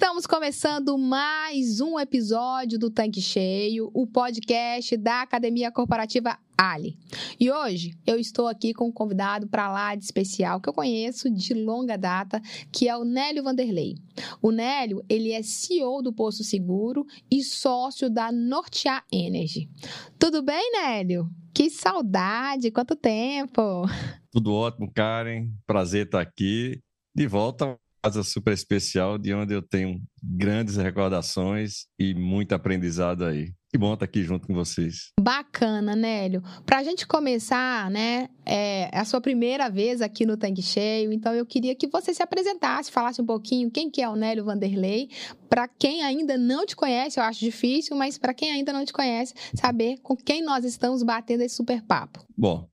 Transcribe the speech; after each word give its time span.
Estamos 0.00 0.28
começando 0.28 0.96
mais 0.96 1.80
um 1.80 1.98
episódio 1.98 2.78
do 2.78 2.88
Tanque 2.88 3.20
Cheio, 3.20 3.90
o 3.92 4.06
podcast 4.06 4.96
da 4.96 5.22
Academia 5.22 5.72
Corporativa 5.72 6.38
Ali. 6.56 6.96
E 7.38 7.50
hoje 7.50 7.98
eu 8.06 8.16
estou 8.16 8.46
aqui 8.46 8.72
com 8.72 8.86
um 8.86 8.92
convidado 8.92 9.48
para 9.48 9.68
lá 9.68 9.96
de 9.96 10.04
especial 10.04 10.60
que 10.60 10.68
eu 10.68 10.72
conheço 10.72 11.28
de 11.28 11.52
longa 11.52 11.98
data, 11.98 12.40
que 12.70 12.88
é 12.88 12.96
o 12.96 13.04
Nélio 13.04 13.42
Vanderlei. 13.42 13.96
O 14.40 14.52
Nélio, 14.52 15.04
ele 15.08 15.32
é 15.32 15.42
CEO 15.42 16.00
do 16.00 16.12
Posto 16.12 16.44
Seguro 16.44 17.04
e 17.28 17.42
sócio 17.42 18.08
da 18.08 18.30
Nortear 18.30 19.04
Energy. 19.12 19.68
Tudo 20.16 20.42
bem, 20.42 20.70
Nélio? 20.74 21.28
Que 21.52 21.68
saudade, 21.68 22.70
quanto 22.70 22.94
tempo! 22.94 23.82
Tudo 24.30 24.54
ótimo, 24.54 24.88
Karen. 24.94 25.48
Prazer 25.66 26.06
estar 26.06 26.20
aqui. 26.20 26.78
De 27.12 27.26
volta 27.26 27.76
casa 28.02 28.22
super 28.22 28.52
especial, 28.52 29.18
de 29.18 29.34
onde 29.34 29.54
eu 29.54 29.62
tenho 29.62 30.00
grandes 30.22 30.76
recordações 30.76 31.86
e 31.98 32.14
muito 32.14 32.52
aprendizado 32.54 33.24
aí. 33.24 33.52
Que 33.70 33.76
bom 33.76 33.92
estar 33.92 34.06
aqui 34.06 34.22
junto 34.22 34.46
com 34.46 34.54
vocês. 34.54 35.12
Bacana, 35.20 35.94
Nélio. 35.94 36.42
Para 36.64 36.78
a 36.78 36.82
gente 36.82 37.06
começar, 37.06 37.90
né, 37.90 38.30
é 38.46 38.88
a 38.96 39.04
sua 39.04 39.20
primeira 39.20 39.68
vez 39.68 40.00
aqui 40.00 40.24
no 40.24 40.38
Tanque 40.38 40.62
Cheio, 40.62 41.12
então 41.12 41.34
eu 41.34 41.44
queria 41.44 41.74
que 41.74 41.86
você 41.86 42.14
se 42.14 42.22
apresentasse, 42.22 42.90
falasse 42.90 43.20
um 43.20 43.26
pouquinho 43.26 43.70
quem 43.70 43.90
que 43.90 44.00
é 44.00 44.08
o 44.08 44.16
Nélio 44.16 44.46
Vanderlei. 44.46 45.10
Para 45.50 45.68
quem 45.68 46.02
ainda 46.02 46.38
não 46.38 46.64
te 46.64 46.74
conhece, 46.74 47.20
eu 47.20 47.24
acho 47.24 47.40
difícil, 47.40 47.94
mas 47.94 48.16
para 48.16 48.32
quem 48.32 48.50
ainda 48.50 48.72
não 48.72 48.86
te 48.86 48.92
conhece, 48.92 49.34
saber 49.54 49.98
com 50.02 50.16
quem 50.16 50.42
nós 50.42 50.64
estamos 50.64 51.02
batendo 51.02 51.42
esse 51.42 51.56
super 51.56 51.82
papo. 51.82 52.24
Bom, 52.34 52.66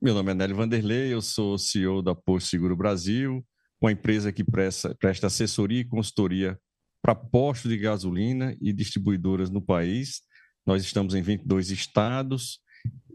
meu 0.00 0.14
nome 0.14 0.30
é 0.30 0.34
Nélio 0.34 0.56
Vanderlei, 0.56 1.12
eu 1.12 1.20
sou 1.20 1.58
CEO 1.58 2.00
da 2.00 2.14
Posto 2.14 2.48
Seguro 2.48 2.74
Brasil, 2.74 3.44
uma 3.80 3.92
empresa 3.92 4.32
que 4.32 4.44
presta, 4.44 4.94
presta 4.96 5.26
assessoria 5.26 5.80
e 5.80 5.84
consultoria 5.84 6.58
para 7.02 7.14
postos 7.14 7.70
de 7.70 7.78
gasolina 7.78 8.56
e 8.60 8.72
distribuidoras 8.72 9.50
no 9.50 9.62
país. 9.62 10.20
Nós 10.66 10.82
estamos 10.82 11.14
em 11.14 11.22
22 11.22 11.70
estados 11.70 12.60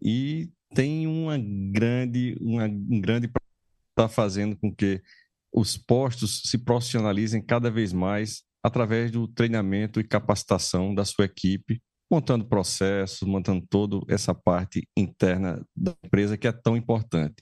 e 0.01 0.49
tem 0.73 1.07
uma 1.07 1.37
grande, 1.37 2.35
uma, 2.41 2.65
um 2.65 2.99
grande 2.99 3.29
está 3.91 4.09
fazendo 4.09 4.57
com 4.57 4.73
que 4.73 5.01
os 5.53 5.77
postos 5.77 6.41
se 6.45 6.57
profissionalizem 6.57 7.41
cada 7.41 7.71
vez 7.71 7.93
mais 7.93 8.43
através 8.61 9.09
do 9.11 9.27
treinamento 9.27 9.99
e 9.99 10.03
capacitação 10.03 10.93
da 10.93 11.05
sua 11.05 11.25
equipe, 11.25 11.81
montando 12.09 12.45
processos, 12.45 13.27
montando 13.27 13.65
toda 13.69 13.99
essa 14.07 14.33
parte 14.33 14.87
interna 14.95 15.65
da 15.75 15.95
empresa 16.05 16.37
que 16.37 16.47
é 16.47 16.51
tão 16.51 16.77
importante. 16.77 17.35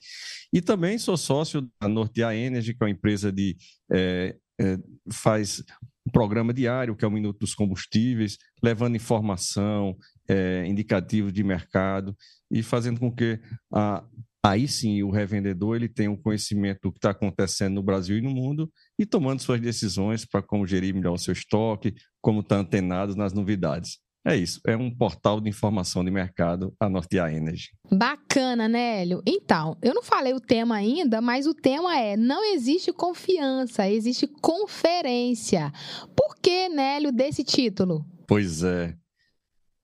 E 0.52 0.60
também 0.60 0.98
sou 0.98 1.16
sócio 1.16 1.68
da 1.80 1.88
Nortear 1.88 2.34
Energy, 2.34 2.74
que 2.74 2.82
é 2.82 2.86
uma 2.86 2.90
empresa 2.90 3.30
de 3.30 3.56
é, 3.92 4.36
é, 4.60 4.78
faz 5.12 5.62
um 6.06 6.10
programa 6.10 6.52
diário, 6.52 6.96
que 6.96 7.04
é 7.04 7.08
o 7.08 7.10
Minuto 7.10 7.40
dos 7.40 7.54
Combustíveis, 7.54 8.38
levando 8.62 8.96
informação, 8.96 9.96
é, 10.28 10.64
indicativo 10.66 11.32
de 11.32 11.42
mercado 11.42 12.16
e 12.50 12.62
fazendo 12.62 13.00
com 13.00 13.10
que 13.10 13.40
a, 13.72 14.04
aí 14.44 14.68
sim 14.68 15.02
o 15.02 15.10
revendedor 15.10 15.76
ele 15.76 15.88
tenha 15.88 16.10
um 16.10 16.16
conhecimento 16.16 16.80
do 16.82 16.92
que 16.92 16.98
está 16.98 17.10
acontecendo 17.10 17.74
no 17.74 17.82
Brasil 17.82 18.18
e 18.18 18.22
no 18.22 18.30
mundo 18.30 18.70
e 18.98 19.06
tomando 19.06 19.40
suas 19.40 19.60
decisões 19.60 20.24
para 20.24 20.42
como 20.42 20.66
gerir 20.66 20.94
melhor 20.94 21.14
o 21.14 21.18
seu 21.18 21.32
estoque, 21.32 21.94
como 22.20 22.40
estar 22.40 22.56
tá 22.56 22.60
antenado 22.60 23.16
nas 23.16 23.32
novidades. 23.32 24.03
É 24.26 24.34
isso, 24.34 24.58
é 24.66 24.74
um 24.74 24.90
portal 24.90 25.38
de 25.38 25.50
informação 25.50 26.02
de 26.02 26.10
mercado, 26.10 26.74
a 26.80 26.88
Nortear 26.88 27.34
Energy. 27.34 27.68
Bacana, 27.92 28.66
Nélio. 28.66 29.22
Então, 29.26 29.76
eu 29.82 29.92
não 29.92 30.02
falei 30.02 30.32
o 30.32 30.40
tema 30.40 30.76
ainda, 30.76 31.20
mas 31.20 31.46
o 31.46 31.52
tema 31.52 31.98
é: 31.98 32.16
não 32.16 32.42
existe 32.54 32.90
confiança, 32.90 33.86
existe 33.86 34.26
conferência. 34.26 35.70
Por 36.16 36.36
que, 36.36 36.70
Nélio, 36.70 37.12
desse 37.12 37.44
título? 37.44 38.06
Pois 38.26 38.62
é. 38.62 38.96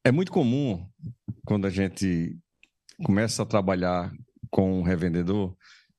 É 0.03 0.11
muito 0.11 0.33
comum, 0.33 0.87
quando 1.45 1.67
a 1.67 1.71
gente 1.71 2.35
começa 3.05 3.43
a 3.43 3.47
trabalhar 3.47 4.11
com 4.51 4.81
um 4.81 4.83
revendedor, 4.83 5.55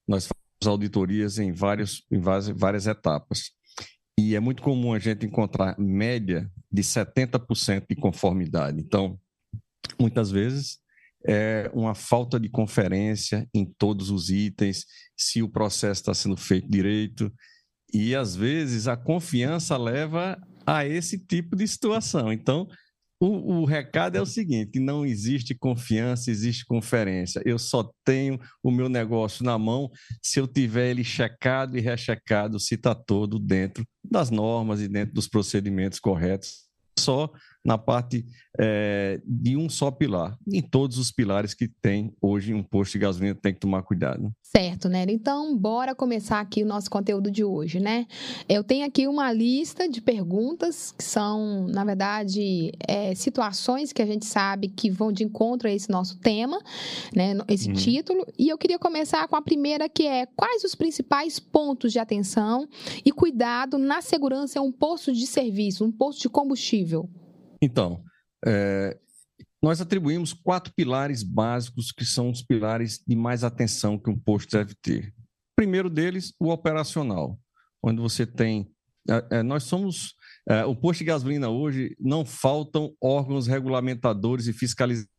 nós 0.07 0.27
fazemos 0.27 0.67
auditorias 0.67 1.37
em, 1.37 1.51
vários, 1.51 2.03
em 2.11 2.19
várias, 2.19 2.47
várias 2.47 2.87
etapas. 2.87 3.51
E 4.19 4.35
é 4.35 4.39
muito 4.39 4.63
comum 4.63 4.93
a 4.93 4.99
gente 4.99 5.27
encontrar 5.27 5.77
média 5.77 6.49
de 6.71 6.81
70% 6.81 7.85
de 7.89 7.95
conformidade. 7.95 8.79
Então, 8.79 9.19
muitas 9.99 10.31
vezes 10.31 10.79
é 11.25 11.69
uma 11.73 11.93
falta 11.93 12.39
de 12.39 12.49
conferência 12.49 13.47
em 13.53 13.65
todos 13.65 14.09
os 14.09 14.29
itens, 14.29 14.85
se 15.15 15.43
o 15.43 15.49
processo 15.49 16.01
está 16.01 16.13
sendo 16.13 16.37
feito 16.37 16.69
direito. 16.69 17.31
E 17.93 18.15
às 18.15 18.35
vezes 18.35 18.87
a 18.87 18.95
confiança 18.95 19.77
leva 19.77 20.41
a 20.65 20.85
esse 20.85 21.19
tipo 21.19 21.55
de 21.55 21.67
situação. 21.67 22.31
Então, 22.31 22.67
o, 23.19 23.61
o, 23.61 23.65
recado 23.65 24.15
é 24.17 24.21
o 24.21 24.25
seguinte: 24.25 24.79
não 24.79 25.05
existe 25.05 25.53
confiança, 25.53 26.31
existe 26.31 26.65
conferência. 26.65 27.41
Eu 27.45 27.59
só 27.59 27.91
tenho 28.03 28.39
o 28.63 28.71
meu 28.71 28.89
negócio 28.89 29.45
na 29.45 29.59
mão 29.59 29.91
se 30.23 30.39
eu 30.39 30.47
tiver 30.47 30.89
ele 30.89 31.03
checado 31.03 31.77
e 31.77 31.81
rechecado, 31.81 32.59
se 32.59 32.75
está 32.75 32.95
todo 32.95 33.37
dentro 33.37 33.85
das 34.11 34.29
normas 34.29 34.81
e 34.81 34.88
dentro 34.88 35.16
dos 35.16 35.27
procedimentos 35.27 35.99
corretos. 35.99 36.69
Só 36.99 37.31
na 37.63 37.77
parte 37.77 38.25
é, 38.59 39.22
de 39.25 39.55
um 39.55 39.69
só 39.69 39.91
pilar. 39.91 40.38
Em 40.51 40.61
todos 40.61 40.97
os 40.97 41.11
pilares 41.11 41.53
que 41.53 41.67
tem 41.67 42.13
hoje 42.22 42.53
um 42.53 42.63
posto 42.63 42.94
de 42.94 42.99
gasolina 42.99 43.35
tem 43.35 43.53
que 43.53 43.59
tomar 43.59 43.83
cuidado. 43.83 44.31
Certo, 44.41 44.89
né? 44.89 45.05
Então, 45.07 45.55
bora 45.57 45.95
começar 45.95 46.41
aqui 46.41 46.61
o 46.63 46.66
nosso 46.66 46.89
conteúdo 46.89 47.31
de 47.31 47.44
hoje, 47.44 47.79
né? 47.79 48.05
Eu 48.49 48.63
tenho 48.63 48.85
aqui 48.85 49.07
uma 49.07 49.31
lista 49.31 49.88
de 49.88 50.01
perguntas 50.01 50.91
que 50.91 51.03
são, 51.03 51.67
na 51.67 51.85
verdade, 51.85 52.73
é, 52.85 53.16
situações 53.16 53.93
que 53.93 54.01
a 54.01 54.05
gente 54.05 54.25
sabe 54.25 54.67
que 54.67 54.89
vão 54.89 55.11
de 55.11 55.23
encontro 55.23 55.69
a 55.69 55.72
esse 55.72 55.89
nosso 55.89 56.17
tema, 56.19 56.61
né? 57.16 57.33
Esse 57.47 57.69
hum. 57.69 57.73
título. 57.73 58.25
E 58.38 58.49
eu 58.49 58.57
queria 58.57 58.78
começar 58.78 59.25
com 59.28 59.35
a 59.35 59.41
primeira, 59.41 59.88
que 59.88 60.05
é 60.05 60.25
quais 60.25 60.63
os 60.63 60.75
principais 60.75 61.39
pontos 61.39 61.93
de 61.93 61.99
atenção 61.99 62.67
e 63.05 63.11
cuidado 63.11 63.78
na 63.78 64.01
segurança 64.01 64.59
em 64.59 64.61
um 64.61 64.72
posto 64.72 65.13
de 65.13 65.25
serviço, 65.25 65.85
um 65.85 65.91
posto 65.91 66.23
de 66.23 66.29
combustível? 66.29 67.09
Então, 67.61 68.03
é, 68.45 68.97
nós 69.61 69.79
atribuímos 69.79 70.33
quatro 70.33 70.73
pilares 70.73 71.22
básicos 71.22 71.91
que 71.91 72.03
são 72.03 72.31
os 72.31 72.41
pilares 72.41 73.03
de 73.07 73.16
mais 73.16 73.44
atenção 73.44 73.97
que 73.97 74.09
um 74.09 74.17
posto 74.17 74.57
deve 74.57 74.73
ter. 74.81 75.09
O 75.09 75.55
primeiro 75.55 75.89
deles, 75.89 76.33
o 76.39 76.49
operacional, 76.49 77.39
onde 77.83 78.01
você 78.01 78.25
tem. 78.25 78.72
É, 79.09 79.38
é, 79.38 79.44
nós 79.44 79.63
somos. 79.63 80.16
É, 80.49 80.66
o 80.66 80.75
posto 80.75 80.99
de 80.99 81.05
gasolina 81.05 81.49
hoje 81.49 81.95
não 81.99 82.25
faltam 82.25 82.95
órgãos 82.99 83.45
regulamentadores 83.45 84.47
e 84.47 84.53
fiscalizadores 84.53 85.11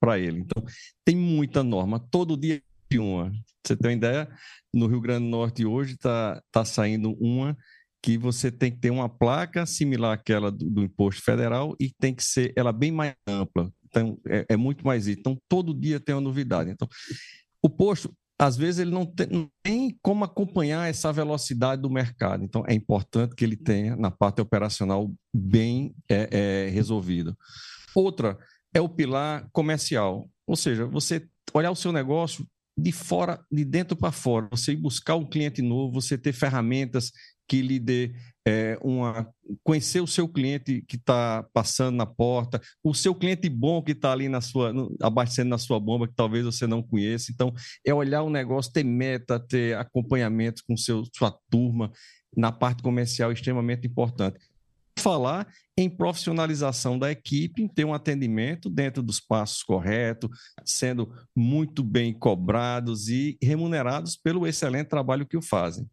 para 0.00 0.18
ele. 0.18 0.40
Então, 0.40 0.64
tem 1.04 1.16
muita 1.16 1.62
norma. 1.62 2.00
Todo 2.10 2.36
dia 2.36 2.60
uma. 2.96 3.30
Você 3.64 3.76
tem 3.76 3.90
uma 3.90 3.96
ideia? 3.96 4.28
No 4.72 4.86
Rio 4.86 5.00
Grande 5.00 5.24
do 5.24 5.30
Norte 5.30 5.66
hoje 5.66 5.94
está 5.94 6.42
tá 6.50 6.64
saindo 6.64 7.12
uma 7.20 7.56
que 8.02 8.16
você 8.16 8.50
tem 8.50 8.70
que 8.70 8.78
ter 8.78 8.90
uma 8.90 9.08
placa 9.08 9.66
similar 9.66 10.14
àquela 10.14 10.50
do, 10.50 10.70
do 10.70 10.82
imposto 10.82 11.22
federal 11.22 11.74
e 11.80 11.90
tem 11.98 12.14
que 12.14 12.22
ser 12.22 12.52
ela 12.56 12.72
bem 12.72 12.92
mais 12.92 13.14
ampla. 13.26 13.72
Então, 13.84 14.18
é, 14.26 14.46
é 14.50 14.56
muito 14.56 14.84
mais. 14.86 15.08
Então, 15.08 15.36
todo 15.48 15.74
dia 15.74 15.98
tem 15.98 16.14
uma 16.14 16.20
novidade. 16.20 16.70
Então, 16.70 16.88
o 17.62 17.68
posto, 17.68 18.14
às 18.38 18.56
vezes, 18.56 18.80
ele 18.80 18.90
não 18.90 19.04
tem, 19.04 19.26
não 19.26 19.50
tem 19.62 19.98
como 20.00 20.24
acompanhar 20.24 20.88
essa 20.88 21.12
velocidade 21.12 21.82
do 21.82 21.90
mercado. 21.90 22.44
Então, 22.44 22.62
é 22.66 22.74
importante 22.74 23.34
que 23.34 23.44
ele 23.44 23.56
tenha, 23.56 23.96
na 23.96 24.10
parte 24.10 24.40
operacional, 24.40 25.12
bem 25.34 25.94
é, 26.08 26.28
é, 26.66 26.70
resolvido. 26.70 27.36
Outra 27.94 28.38
é 28.72 28.80
o 28.80 28.88
pilar 28.88 29.48
comercial. 29.52 30.30
Ou 30.46 30.56
seja, 30.56 30.86
você 30.86 31.26
olhar 31.52 31.70
o 31.70 31.76
seu 31.76 31.92
negócio 31.92 32.46
de 32.78 32.92
fora, 32.92 33.44
de 33.50 33.64
dentro 33.64 33.96
para 33.96 34.12
fora, 34.12 34.48
você 34.52 34.72
ir 34.72 34.76
buscar 34.76 35.16
um 35.16 35.28
cliente 35.28 35.60
novo, 35.60 36.00
você 36.00 36.16
ter 36.16 36.32
ferramentas 36.32 37.10
que 37.48 37.62
lhe 37.62 37.78
dê 37.78 38.12
é, 38.46 38.78
uma. 38.82 39.28
conhecer 39.62 40.00
o 40.00 40.06
seu 40.06 40.28
cliente 40.28 40.82
que 40.86 40.96
está 40.96 41.44
passando 41.52 41.96
na 41.96 42.06
porta, 42.06 42.60
o 42.84 42.94
seu 42.94 43.14
cliente 43.14 43.48
bom 43.48 43.82
que 43.82 43.92
está 43.92 44.12
ali 44.12 44.28
na 44.28 44.40
sua, 44.40 44.72
no, 44.72 44.94
abastecendo 45.02 45.50
na 45.50 45.58
sua 45.58 45.80
bomba, 45.80 46.06
que 46.06 46.14
talvez 46.14 46.44
você 46.44 46.66
não 46.66 46.82
conheça. 46.82 47.32
Então, 47.32 47.52
é 47.84 47.92
olhar 47.92 48.22
o 48.22 48.30
negócio, 48.30 48.72
ter 48.72 48.84
meta, 48.84 49.40
ter 49.40 49.76
acompanhamento 49.76 50.62
com 50.66 50.76
seu, 50.76 51.04
sua 51.16 51.34
turma 51.50 51.90
na 52.36 52.52
parte 52.52 52.82
comercial 52.82 53.32
extremamente 53.32 53.86
importante. 53.86 54.38
Falar 54.98 55.46
em 55.76 55.88
profissionalização 55.88 56.98
da 56.98 57.10
equipe, 57.10 57.62
em 57.62 57.68
ter 57.68 57.84
um 57.84 57.94
atendimento 57.94 58.68
dentro 58.68 59.00
dos 59.00 59.20
passos 59.20 59.62
corretos, 59.62 60.28
sendo 60.64 61.14
muito 61.36 61.84
bem 61.84 62.12
cobrados 62.12 63.08
e 63.08 63.38
remunerados 63.40 64.16
pelo 64.16 64.46
excelente 64.46 64.88
trabalho 64.88 65.26
que 65.26 65.36
o 65.36 65.42
fazem. 65.42 65.88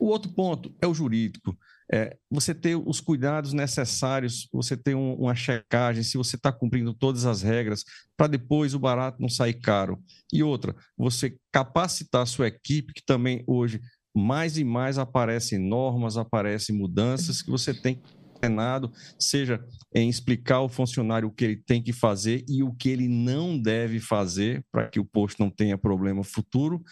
O 0.00 0.06
outro 0.06 0.32
ponto 0.32 0.74
é 0.80 0.86
o 0.86 0.94
jurídico. 0.94 1.54
É, 1.92 2.16
você 2.30 2.54
ter 2.54 2.74
os 2.74 3.02
cuidados 3.02 3.52
necessários, 3.52 4.48
você 4.50 4.74
ter 4.74 4.94
um, 4.94 5.12
uma 5.12 5.34
checagem, 5.34 6.02
se 6.02 6.16
você 6.16 6.36
está 6.36 6.50
cumprindo 6.50 6.94
todas 6.94 7.26
as 7.26 7.42
regras, 7.42 7.84
para 8.16 8.28
depois 8.28 8.74
o 8.74 8.78
barato 8.78 9.20
não 9.20 9.28
sair 9.28 9.60
caro. 9.60 10.02
E 10.32 10.42
outra, 10.42 10.74
você 10.96 11.36
capacitar 11.52 12.22
a 12.22 12.26
sua 12.26 12.48
equipe, 12.48 12.94
que 12.94 13.04
também 13.04 13.44
hoje 13.46 13.78
mais 14.16 14.56
e 14.56 14.64
mais 14.64 14.96
aparecem 14.96 15.58
normas, 15.58 16.16
aparecem 16.16 16.74
mudanças 16.74 17.42
que 17.42 17.50
você 17.50 17.74
tem 17.74 18.00
treinado, 18.40 18.90
seja 19.18 19.62
em 19.94 20.08
explicar 20.08 20.56
ao 20.56 20.68
funcionário 20.68 21.28
o 21.28 21.30
que 21.30 21.44
ele 21.44 21.56
tem 21.56 21.82
que 21.82 21.92
fazer 21.92 22.42
e 22.48 22.62
o 22.62 22.72
que 22.72 22.88
ele 22.88 23.06
não 23.06 23.60
deve 23.60 24.00
fazer 24.00 24.64
para 24.72 24.88
que 24.88 24.98
o 24.98 25.04
posto 25.04 25.40
não 25.40 25.50
tenha 25.50 25.76
problema 25.76 26.24
futuro. 26.24 26.82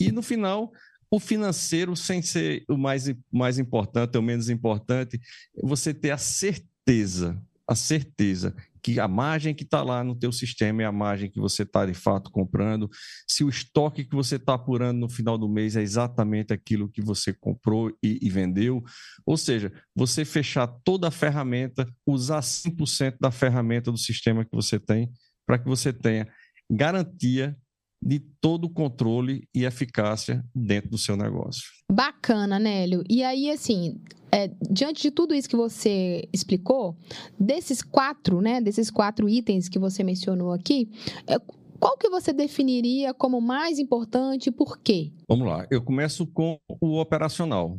E 0.00 0.10
no 0.10 0.22
final, 0.22 0.72
o 1.10 1.18
financeiro, 1.18 1.96
sem 1.96 2.22
ser 2.22 2.64
o 2.68 2.76
mais, 2.76 3.12
mais 3.32 3.58
importante 3.58 4.16
ou 4.16 4.22
menos 4.22 4.48
importante, 4.48 5.20
você 5.62 5.92
ter 5.92 6.12
a 6.12 6.18
certeza, 6.18 7.40
a 7.66 7.74
certeza 7.74 8.54
que 8.82 8.98
a 8.98 9.06
margem 9.06 9.54
que 9.54 9.64
está 9.64 9.82
lá 9.82 10.02
no 10.02 10.14
teu 10.14 10.32
sistema 10.32 10.82
é 10.82 10.86
a 10.86 10.92
margem 10.92 11.30
que 11.30 11.38
você 11.38 11.64
está 11.64 11.84
de 11.84 11.94
fato 11.94 12.30
comprando, 12.30 12.88
se 13.28 13.44
o 13.44 13.48
estoque 13.48 14.04
que 14.04 14.14
você 14.14 14.36
está 14.36 14.54
apurando 14.54 14.98
no 14.98 15.08
final 15.08 15.36
do 15.36 15.48
mês 15.48 15.76
é 15.76 15.82
exatamente 15.82 16.52
aquilo 16.52 16.88
que 16.88 17.02
você 17.02 17.32
comprou 17.32 17.90
e, 18.02 18.18
e 18.22 18.30
vendeu, 18.30 18.82
ou 19.26 19.36
seja, 19.36 19.72
você 19.94 20.24
fechar 20.24 20.66
toda 20.84 21.08
a 21.08 21.10
ferramenta, 21.10 21.86
usar 22.06 22.40
100% 22.40 23.16
da 23.20 23.30
ferramenta 23.30 23.92
do 23.92 23.98
sistema 23.98 24.44
que 24.44 24.54
você 24.54 24.78
tem, 24.78 25.10
para 25.46 25.58
que 25.58 25.68
você 25.68 25.92
tenha 25.92 26.26
garantia 26.70 27.56
de 28.02 28.18
todo 28.40 28.64
o 28.64 28.70
controle 28.70 29.46
e 29.54 29.64
eficácia 29.64 30.44
dentro 30.54 30.90
do 30.90 30.98
seu 30.98 31.16
negócio. 31.16 31.62
Bacana, 31.90 32.58
Nélio. 32.58 33.04
E 33.08 33.22
aí, 33.22 33.50
assim, 33.50 34.00
é, 34.32 34.50
diante 34.70 35.02
de 35.02 35.10
tudo 35.10 35.34
isso 35.34 35.48
que 35.48 35.56
você 35.56 36.28
explicou, 36.32 36.96
desses 37.38 37.82
quatro, 37.82 38.40
né, 38.40 38.60
desses 38.60 38.90
quatro 38.90 39.28
itens 39.28 39.68
que 39.68 39.78
você 39.78 40.02
mencionou 40.02 40.52
aqui, 40.52 40.88
é, 41.26 41.38
qual 41.78 41.96
que 41.96 42.08
você 42.08 42.32
definiria 42.32 43.12
como 43.12 43.40
mais 43.40 43.78
importante 43.78 44.48
e 44.48 44.52
por 44.52 44.78
quê? 44.78 45.12
Vamos 45.28 45.46
lá, 45.46 45.66
eu 45.70 45.82
começo 45.82 46.26
com 46.26 46.58
o 46.80 47.00
operacional, 47.00 47.78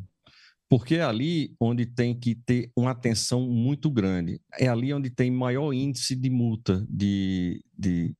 porque 0.69 0.95
é 0.95 1.03
ali 1.03 1.53
onde 1.59 1.85
tem 1.85 2.17
que 2.17 2.33
ter 2.33 2.71
uma 2.75 2.91
atenção 2.91 3.41
muito 3.47 3.91
grande. 3.91 4.39
É 4.57 4.67
ali 4.67 4.93
onde 4.93 5.09
tem 5.09 5.29
maior 5.29 5.73
índice 5.73 6.15
de 6.15 6.29
multa, 6.29 6.85
de, 6.89 7.63
de 7.77 8.15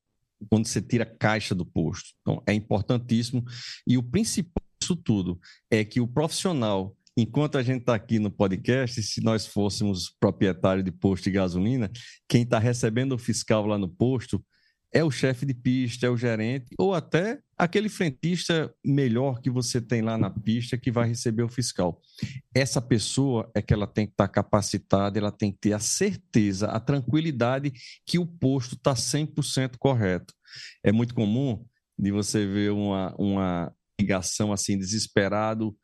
quando 0.50 0.68
você 0.68 0.82
tira 0.82 1.06
caixa 1.06 1.54
do 1.54 1.66
posto. 1.66 2.10
Então, 2.22 2.42
é 2.48 2.54
importantíssimo. 2.54 3.44
E 3.86 3.98
o 3.98 4.04
principal 4.04 4.64
disso 4.80 4.96
tudo 4.96 5.40
é 5.70 5.84
que 5.84 6.02
o 6.02 6.08
profissional, 6.08 6.96
enquanto 7.16 7.58
a 7.58 7.64
gente 7.64 7.82
está 7.82 7.96
aqui 7.96 8.20
no 8.20 8.32
podcast, 8.32 9.02
se 9.04 9.22
nós 9.22 9.46
fôssemos 9.46 10.10
proprietário 10.20 10.84
de 10.84 10.92
posto 10.92 11.26
de 11.26 11.32
gasolina, 11.32 11.92
quem 12.28 12.44
está 12.44 12.60
recebendo 12.60 13.14
o 13.14 13.18
fiscal 13.18 13.66
lá 13.66 13.78
no 13.78 13.88
posto 13.88 14.44
é 14.94 15.04
o 15.04 15.12
chefe 15.12 15.46
de 15.46 15.54
pista, 15.54 16.06
é 16.06 16.10
o 16.10 16.18
gerente, 16.18 16.76
ou 16.78 16.94
até 16.94 17.40
aquele 17.58 17.88
frentista 17.88 18.74
melhor 18.84 19.40
que 19.40 19.50
você 19.50 19.80
tem 19.80 20.02
lá 20.02 20.18
na 20.18 20.30
pista 20.30 20.78
que 20.78 20.92
vai 20.92 21.08
receber 21.08 21.44
o 21.44 21.50
fiscal. 21.50 22.02
Essa 22.54 22.82
pessoa 22.82 23.50
é 23.56 23.62
que 23.62 23.74
ela 23.74 23.88
tem 23.88 24.06
que 24.06 24.14
estar 24.14 24.28
tá 24.28 24.34
capacitada, 24.34 25.18
ela 25.18 25.32
tem 25.32 25.52
que 25.52 25.60
ter 25.60 25.74
a 25.74 25.80
certeza, 25.80 26.68
a 26.68 26.80
tranquilidade 26.80 27.72
que 28.06 28.20
o 28.20 28.26
posto 28.26 28.76
está 28.76 28.94
100% 28.94 29.78
correto. 29.78 30.34
É 30.84 30.92
muito 30.92 31.16
comum 31.16 31.64
de 31.98 32.12
você 32.12 32.46
ver 32.46 32.72
uma, 32.72 33.16
uma 33.18 33.74
ligação 34.00 34.52
assim, 34.52 34.78
desesperado, 34.78 35.76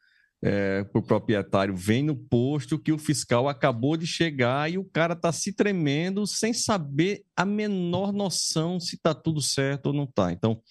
é, 0.42 0.84
para 0.84 1.00
o 1.00 1.04
proprietário 1.04 1.76
vem 1.76 2.04
no 2.04 2.16
posto 2.16 2.78
que 2.78 2.92
o 2.92 2.98
fiscal 2.98 3.50
acabou 3.50 3.98
de 3.98 4.06
chegar 4.06 4.72
e 4.72 4.78
o 4.78 4.86
cara 4.86 5.14
está 5.14 5.32
se 5.32 5.52
tremendo 5.52 6.28
sem 6.28 6.54
saber 6.54 7.24
a 7.36 7.44
menor 7.44 8.14
noção 8.14 8.80
se 8.80 8.96
está 8.96 9.14
tudo 9.14 9.42
certo 9.42 9.88
ou 9.88 9.94
não 9.94 10.04
está. 10.04 10.32
Então, 10.32 10.62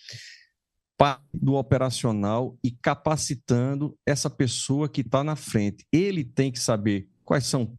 do 1.32 1.54
operacional 1.54 2.56
e 2.64 2.70
capacitando 2.70 3.96
essa 4.06 4.30
pessoa 4.30 4.88
que 4.88 5.02
está 5.02 5.22
na 5.22 5.36
frente. 5.36 5.86
Ele 5.92 6.24
tem 6.24 6.50
que 6.50 6.58
saber 6.58 7.08
quais 7.24 7.44
são 7.44 7.76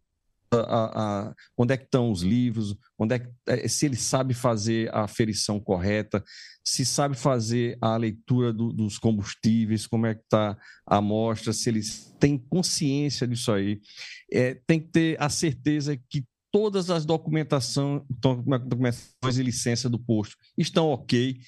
a, 0.52 1.28
a, 1.28 1.34
onde 1.56 1.74
é 1.74 1.76
que 1.76 1.84
estão 1.84 2.10
os 2.10 2.22
livros, 2.22 2.76
onde 2.98 3.14
é 3.14 3.18
que, 3.18 3.28
é, 3.46 3.68
se 3.68 3.86
ele 3.86 3.96
sabe 3.96 4.34
fazer 4.34 4.92
a 4.94 5.02
aferição 5.02 5.60
correta, 5.60 6.22
se 6.64 6.84
sabe 6.84 7.16
fazer 7.16 7.76
a 7.80 7.96
leitura 7.96 8.52
do, 8.52 8.72
dos 8.72 8.98
combustíveis, 8.98 9.86
como 9.86 10.06
é 10.06 10.14
que 10.14 10.22
está 10.22 10.56
a 10.86 10.96
amostra, 10.96 11.52
se 11.52 11.68
eles 11.68 12.14
têm 12.18 12.38
consciência 12.38 13.26
disso 13.26 13.52
aí. 13.52 13.80
É, 14.32 14.54
tem 14.66 14.80
que 14.80 14.88
ter 14.88 15.22
a 15.22 15.28
certeza 15.28 15.96
que 15.96 16.24
todas 16.52 16.90
as 16.90 17.04
documentação, 17.04 18.04
documentações 18.08 19.38
e 19.38 19.42
licença 19.42 19.88
do 19.88 19.98
posto 19.98 20.36
estão 20.56 20.88
ok. 20.88 21.38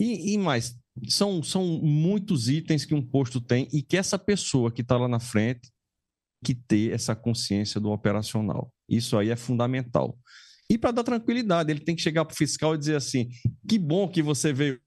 E, 0.00 0.34
e 0.34 0.38
mais, 0.38 0.76
são, 1.08 1.42
são 1.42 1.64
muitos 1.64 2.48
itens 2.48 2.84
que 2.84 2.94
um 2.94 3.02
posto 3.02 3.40
tem 3.40 3.68
e 3.72 3.82
que 3.82 3.96
essa 3.96 4.18
pessoa 4.18 4.70
que 4.70 4.82
está 4.82 4.96
lá 4.96 5.08
na 5.08 5.20
frente 5.20 5.70
que 6.44 6.54
ter 6.54 6.92
essa 6.92 7.16
consciência 7.16 7.80
do 7.80 7.90
operacional. 7.90 8.72
Isso 8.88 9.16
aí 9.16 9.30
é 9.30 9.36
fundamental. 9.36 10.16
E 10.70 10.78
para 10.78 10.92
dar 10.92 11.04
tranquilidade, 11.04 11.70
ele 11.70 11.80
tem 11.80 11.96
que 11.96 12.02
chegar 12.02 12.24
para 12.24 12.34
o 12.34 12.36
fiscal 12.36 12.74
e 12.74 12.78
dizer 12.78 12.96
assim: 12.96 13.28
que 13.68 13.78
bom 13.78 14.08
que 14.08 14.22
você 14.22 14.52
veio. 14.52 14.80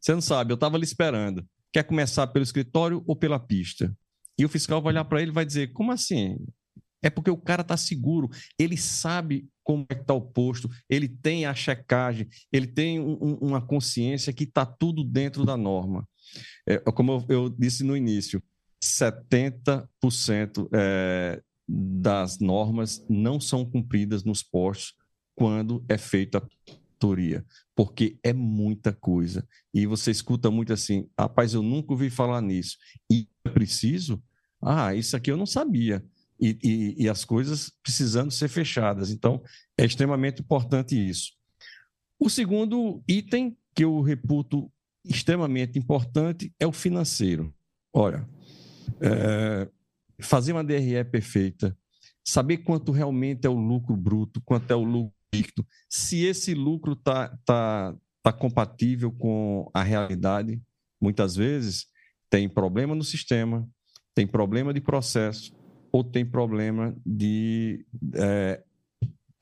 Você 0.00 0.14
não 0.14 0.20
sabe, 0.20 0.52
eu 0.52 0.56
estava 0.56 0.76
ali 0.76 0.84
esperando. 0.84 1.44
Quer 1.72 1.84
começar 1.84 2.26
pelo 2.28 2.42
escritório 2.42 3.02
ou 3.06 3.16
pela 3.16 3.38
pista? 3.38 3.94
E 4.38 4.44
o 4.44 4.48
fiscal 4.48 4.80
vai 4.80 4.92
olhar 4.92 5.04
para 5.04 5.20
ele 5.20 5.30
e 5.30 5.34
vai 5.34 5.44
dizer: 5.44 5.72
como 5.72 5.92
assim? 5.92 6.36
É 7.02 7.10
porque 7.10 7.30
o 7.30 7.36
cara 7.36 7.62
está 7.62 7.76
seguro, 7.76 8.28
ele 8.56 8.76
sabe 8.76 9.48
como 9.64 9.84
é 9.88 9.94
que 9.94 10.02
está 10.02 10.14
o 10.14 10.20
posto, 10.20 10.70
ele 10.88 11.08
tem 11.08 11.46
a 11.46 11.54
checagem, 11.54 12.28
ele 12.52 12.66
tem 12.66 13.00
um, 13.00 13.18
um, 13.20 13.34
uma 13.40 13.60
consciência 13.60 14.32
que 14.32 14.44
está 14.44 14.64
tudo 14.64 15.02
dentro 15.02 15.44
da 15.44 15.56
norma. 15.56 16.08
É, 16.66 16.78
como 16.78 17.12
eu, 17.12 17.26
eu 17.28 17.48
disse 17.50 17.82
no 17.82 17.96
início, 17.96 18.42
70% 18.82 20.68
é, 20.74 21.40
das 21.68 22.38
normas 22.40 23.04
não 23.08 23.40
são 23.40 23.64
cumpridas 23.64 24.24
nos 24.24 24.42
postos 24.42 24.94
quando 25.34 25.84
é 25.88 25.96
feita 25.96 26.38
a 26.38 26.42
auditoria, 26.68 27.44
porque 27.74 28.18
é 28.22 28.32
muita 28.32 28.92
coisa. 28.92 29.46
E 29.72 29.86
você 29.86 30.10
escuta 30.10 30.50
muito 30.50 30.72
assim, 30.72 31.08
rapaz, 31.18 31.54
eu 31.54 31.62
nunca 31.62 31.92
ouvi 31.92 32.10
falar 32.10 32.40
nisso. 32.42 32.76
E 33.10 33.28
é 33.44 33.50
preciso? 33.50 34.22
Ah, 34.60 34.94
isso 34.94 35.16
aqui 35.16 35.30
eu 35.30 35.36
não 35.36 35.46
sabia. 35.46 36.04
E, 36.40 36.58
e, 36.62 37.04
e 37.04 37.08
as 37.08 37.24
coisas 37.24 37.72
precisando 37.82 38.32
ser 38.32 38.48
fechadas. 38.48 39.10
Então, 39.10 39.42
é 39.78 39.84
extremamente 39.84 40.42
importante 40.42 40.96
isso. 40.96 41.32
O 42.18 42.28
segundo 42.28 43.02
item 43.08 43.56
que 43.74 43.84
eu 43.84 44.00
reputo 44.00 44.70
extremamente 45.04 45.78
importante 45.78 46.52
é 46.58 46.66
o 46.66 46.72
financeiro. 46.72 47.54
Olha, 47.92 48.28
é, 49.00 49.68
fazer 50.20 50.52
uma 50.52 50.64
DRE 50.64 51.04
perfeita, 51.04 51.76
saber 52.24 52.58
quanto 52.58 52.92
realmente 52.92 53.46
é 53.46 53.50
o 53.50 53.54
lucro 53.54 53.96
bruto, 53.96 54.40
quanto 54.44 54.70
é 54.70 54.74
o 54.74 54.84
lucro 54.84 55.14
líquido, 55.34 55.66
se 55.88 56.24
esse 56.24 56.54
lucro 56.54 56.92
está 56.92 57.36
tá, 57.44 57.94
tá 58.22 58.32
compatível 58.32 59.10
com 59.10 59.70
a 59.72 59.82
realidade. 59.82 60.60
Muitas 61.00 61.34
vezes 61.34 61.86
tem 62.30 62.48
problema 62.48 62.94
no 62.94 63.02
sistema, 63.02 63.68
tem 64.14 64.26
problema 64.26 64.72
de 64.72 64.80
processo 64.80 65.52
ou 65.90 66.04
tem 66.04 66.24
problema 66.24 66.94
de 67.04 67.84
é, 68.14 68.62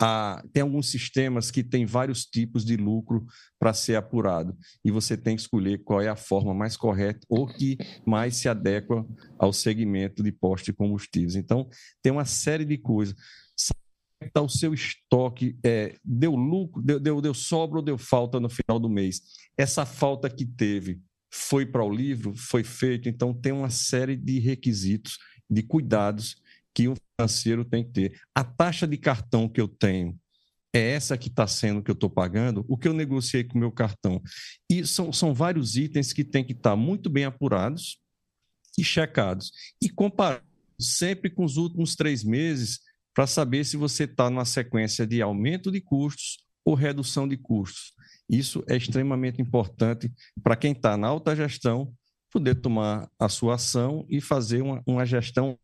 a, 0.01 0.43
tem 0.53 0.63
alguns 0.63 0.91
sistemas 0.91 1.51
que 1.51 1.63
têm 1.63 1.85
vários 1.85 2.25
tipos 2.25 2.65
de 2.65 2.75
lucro 2.77 3.27
para 3.59 3.75
ser 3.75 3.97
apurado 3.97 4.57
e 4.83 4.91
você 4.91 5.15
tem 5.15 5.37
que 5.37 5.43
escolher 5.43 5.85
qual 5.85 6.01
é 6.01 6.09
a 6.09 6.17
forma 6.17 6.55
mais 6.55 6.75
correta 6.75 7.21
ou 7.29 7.47
que 7.47 7.77
mais 8.07 8.37
se 8.37 8.49
adequa 8.49 9.07
ao 9.39 9.53
segmento 9.53 10.23
de 10.23 10.33
poste 10.33 10.67
de 10.67 10.73
combustíveis. 10.73 11.37
Então, 11.37 11.69
tem 12.03 12.11
uma 12.11 12.25
série 12.25 12.65
de 12.65 12.79
coisas. 12.79 13.15
Está 14.23 14.41
o 14.41 14.49
seu 14.49 14.73
estoque, 14.73 15.59
é, 15.65 15.97
deu 16.05 16.35
lucro, 16.35 16.83
deu, 16.83 16.99
deu, 16.99 17.21
deu 17.21 17.35
sobra 17.35 17.79
ou 17.79 17.85
deu 17.85 17.99
falta 17.99 18.41
no 18.41 18.49
final 18.49 18.79
do 18.79 18.89
mês? 18.89 19.21
Essa 19.57 19.85
falta 19.85 20.31
que 20.31 20.47
teve 20.47 21.01
foi 21.31 21.65
para 21.65 21.85
o 21.85 21.95
livro, 21.95 22.35
foi 22.35 22.65
feito, 22.65 23.09
então 23.09 23.33
tem 23.33 23.53
uma 23.53 23.71
série 23.71 24.17
de 24.17 24.39
requisitos, 24.39 25.19
de 25.49 25.63
cuidados 25.63 26.37
que 26.81 26.89
o 26.89 26.95
financeiro 27.19 27.65
tem 27.65 27.85
que 27.85 27.91
ter. 27.91 28.21
A 28.35 28.43
taxa 28.43 28.87
de 28.87 28.97
cartão 28.97 29.49
que 29.49 29.61
eu 29.61 29.69
tenho 29.69 30.19
é 30.73 30.93
essa 30.93 31.19
que 31.19 31.29
está 31.29 31.47
sendo 31.47 31.83
que 31.83 31.91
eu 31.91 31.95
estou 31.95 32.09
pagando, 32.09 32.65
o 32.69 32.79
que 32.79 32.89
eu 32.89 32.95
negociei 32.95 33.45
com 33.45 33.57
o 33.57 33.61
meu 33.61 33.71
cartão. 33.71 34.23
E 34.71 34.87
são, 34.87 35.13
são 35.13 35.35
vários 35.35 35.77
itens 35.77 36.13
que 36.13 36.25
têm 36.25 36.45
que 36.45 36.53
estar 36.53 36.71
tá 36.71 36.77
muito 36.77 37.11
bem 37.11 37.25
apurados 37.25 37.99
e 38.79 38.85
checados. 38.85 39.53
E 39.83 39.91
comparados 39.91 40.49
sempre 40.79 41.29
com 41.29 41.45
os 41.45 41.59
últimos 41.59 41.95
três 41.97 42.25
meses 42.25 42.81
para 43.13 43.27
saber 43.27 43.65
se 43.65 43.77
você 43.77 44.05
está 44.05 44.31
numa 44.31 44.45
sequência 44.47 45.07
de 45.07 45.21
aumento 45.21 45.71
de 45.71 45.81
custos 45.81 46.39
ou 46.65 46.75
redução 46.75 47.29
de 47.29 47.37
custos. 47.37 47.93
Isso 48.29 48.65
é 48.69 48.77
extremamente 48.77 49.43
importante 49.43 50.11
para 50.43 50.57
quem 50.57 50.73
está 50.73 50.97
na 50.97 51.09
alta 51.09 51.37
gestão 51.37 51.93
poder 52.31 52.55
tomar 52.55 53.11
a 53.19 53.29
sua 53.29 53.57
ação 53.57 54.07
e 54.09 54.21
fazer 54.21 54.63
uma, 54.63 54.81
uma 54.87 55.05
gestão 55.05 55.59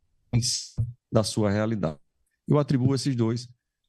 da 1.17 1.25
sua 1.25 1.51
realidade. 1.51 1.99
Eu 2.47 2.59
atribuo 2.59 2.95
esses 2.95 3.17
dois, 3.17 3.49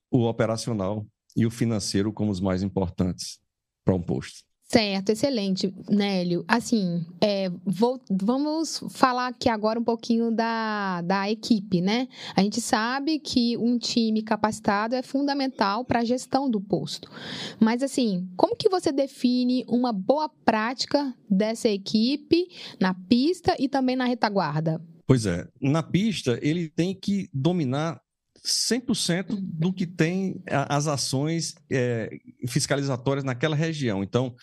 o 0.10 0.24
operacional 0.24 1.06
e 1.36 1.46
o 1.46 1.52
financeiro, 1.52 2.14
como 2.14 2.32
os 2.32 2.40
mais 2.40 2.64
importantes 2.64 3.38
para 3.84 3.94
um 3.94 4.02
posto. 4.02 4.48
Certo, 4.64 5.10
excelente, 5.10 5.74
Nélio. 5.90 6.46
Assim, 6.48 7.06
é, 7.22 7.50
vou, 7.66 8.02
vamos 8.10 8.82
falar 8.92 9.28
aqui 9.28 9.50
agora 9.50 9.78
um 9.78 9.84
pouquinho 9.84 10.32
da, 10.32 11.02
da 11.02 11.30
equipe, 11.30 11.82
né? 11.82 12.08
A 12.34 12.42
gente 12.42 12.62
sabe 12.62 13.20
que 13.20 13.58
um 13.58 13.78
time 13.78 14.22
capacitado 14.22 14.96
é 14.96 15.02
fundamental 15.02 15.84
para 15.84 16.00
a 16.00 16.06
gestão 16.06 16.50
do 16.50 16.62
posto. 16.62 17.12
Mas, 17.60 17.84
assim, 17.84 18.26
como 18.38 18.56
que 18.56 18.70
você 18.70 18.90
define 18.90 19.66
uma 19.68 19.92
boa 19.92 20.30
prática 20.30 21.14
dessa 21.30 21.68
equipe 21.68 22.48
na 22.80 22.94
pista 22.94 23.54
e 23.60 23.68
também 23.68 23.98
na 23.98 24.06
retaguarda? 24.06 24.82
Pois 25.08 25.26
é, 25.26 25.48
na 25.62 25.82
pista 25.82 26.38
ele 26.42 26.70
tem 26.70 26.94
que 26.94 27.30
dominar 27.34 28.00
100% 28.46 29.38
do 29.42 29.74
que 29.74 29.88
tem 29.88 30.42
as 30.46 30.88
ações 30.88 31.56
é, 31.72 32.10
fiscalizatórias 32.48 33.24
naquela 33.24 33.56
região. 33.56 34.04
Então, 34.04 34.36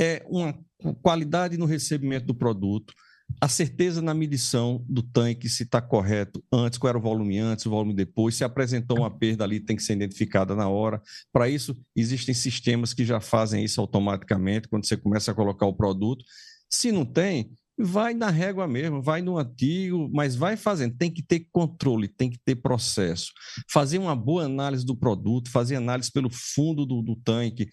é 0.00 0.24
uma 0.28 0.58
qualidade 1.02 1.56
no 1.56 1.66
recebimento 1.66 2.26
do 2.26 2.34
produto, 2.34 2.94
a 3.40 3.48
certeza 3.48 4.02
na 4.02 4.12
medição 4.14 4.84
do 4.88 5.02
tanque, 5.02 5.48
se 5.48 5.62
está 5.62 5.80
correto 5.80 6.42
antes, 6.52 6.78
qual 6.78 6.90
era 6.90 6.98
o 6.98 7.00
volume 7.00 7.38
antes, 7.38 7.66
o 7.66 7.70
volume 7.70 7.94
depois, 7.94 8.34
se 8.34 8.44
apresentou 8.44 8.98
uma 8.98 9.10
perda 9.10 9.44
ali, 9.44 9.60
tem 9.60 9.76
que 9.76 9.82
ser 9.82 9.94
identificada 9.94 10.54
na 10.54 10.68
hora. 10.68 11.00
Para 11.32 11.48
isso, 11.48 11.76
existem 11.96 12.34
sistemas 12.34 12.92
que 12.92 13.04
já 13.04 13.20
fazem 13.20 13.64
isso 13.64 13.80
automaticamente 13.80 14.68
quando 14.68 14.86
você 14.86 14.96
começa 14.96 15.30
a 15.30 15.34
colocar 15.34 15.66
o 15.66 15.74
produto. 15.74 16.24
Se 16.68 16.92
não 16.92 17.04
tem, 17.04 17.56
vai 17.78 18.14
na 18.14 18.30
régua 18.30 18.66
mesmo, 18.68 19.02
vai 19.02 19.20
no 19.20 19.38
antigo, 19.38 20.08
mas 20.12 20.36
vai 20.36 20.56
fazendo. 20.56 20.96
Tem 20.96 21.10
que 21.10 21.22
ter 21.22 21.46
controle, 21.52 22.08
tem 22.08 22.30
que 22.30 22.38
ter 22.38 22.56
processo. 22.56 23.32
Fazer 23.70 23.98
uma 23.98 24.14
boa 24.14 24.44
análise 24.44 24.84
do 24.84 24.96
produto, 24.96 25.50
fazer 25.50 25.76
análise 25.76 26.10
pelo 26.10 26.30
fundo 26.30 26.86
do, 26.86 27.02
do 27.02 27.16
tanque, 27.16 27.68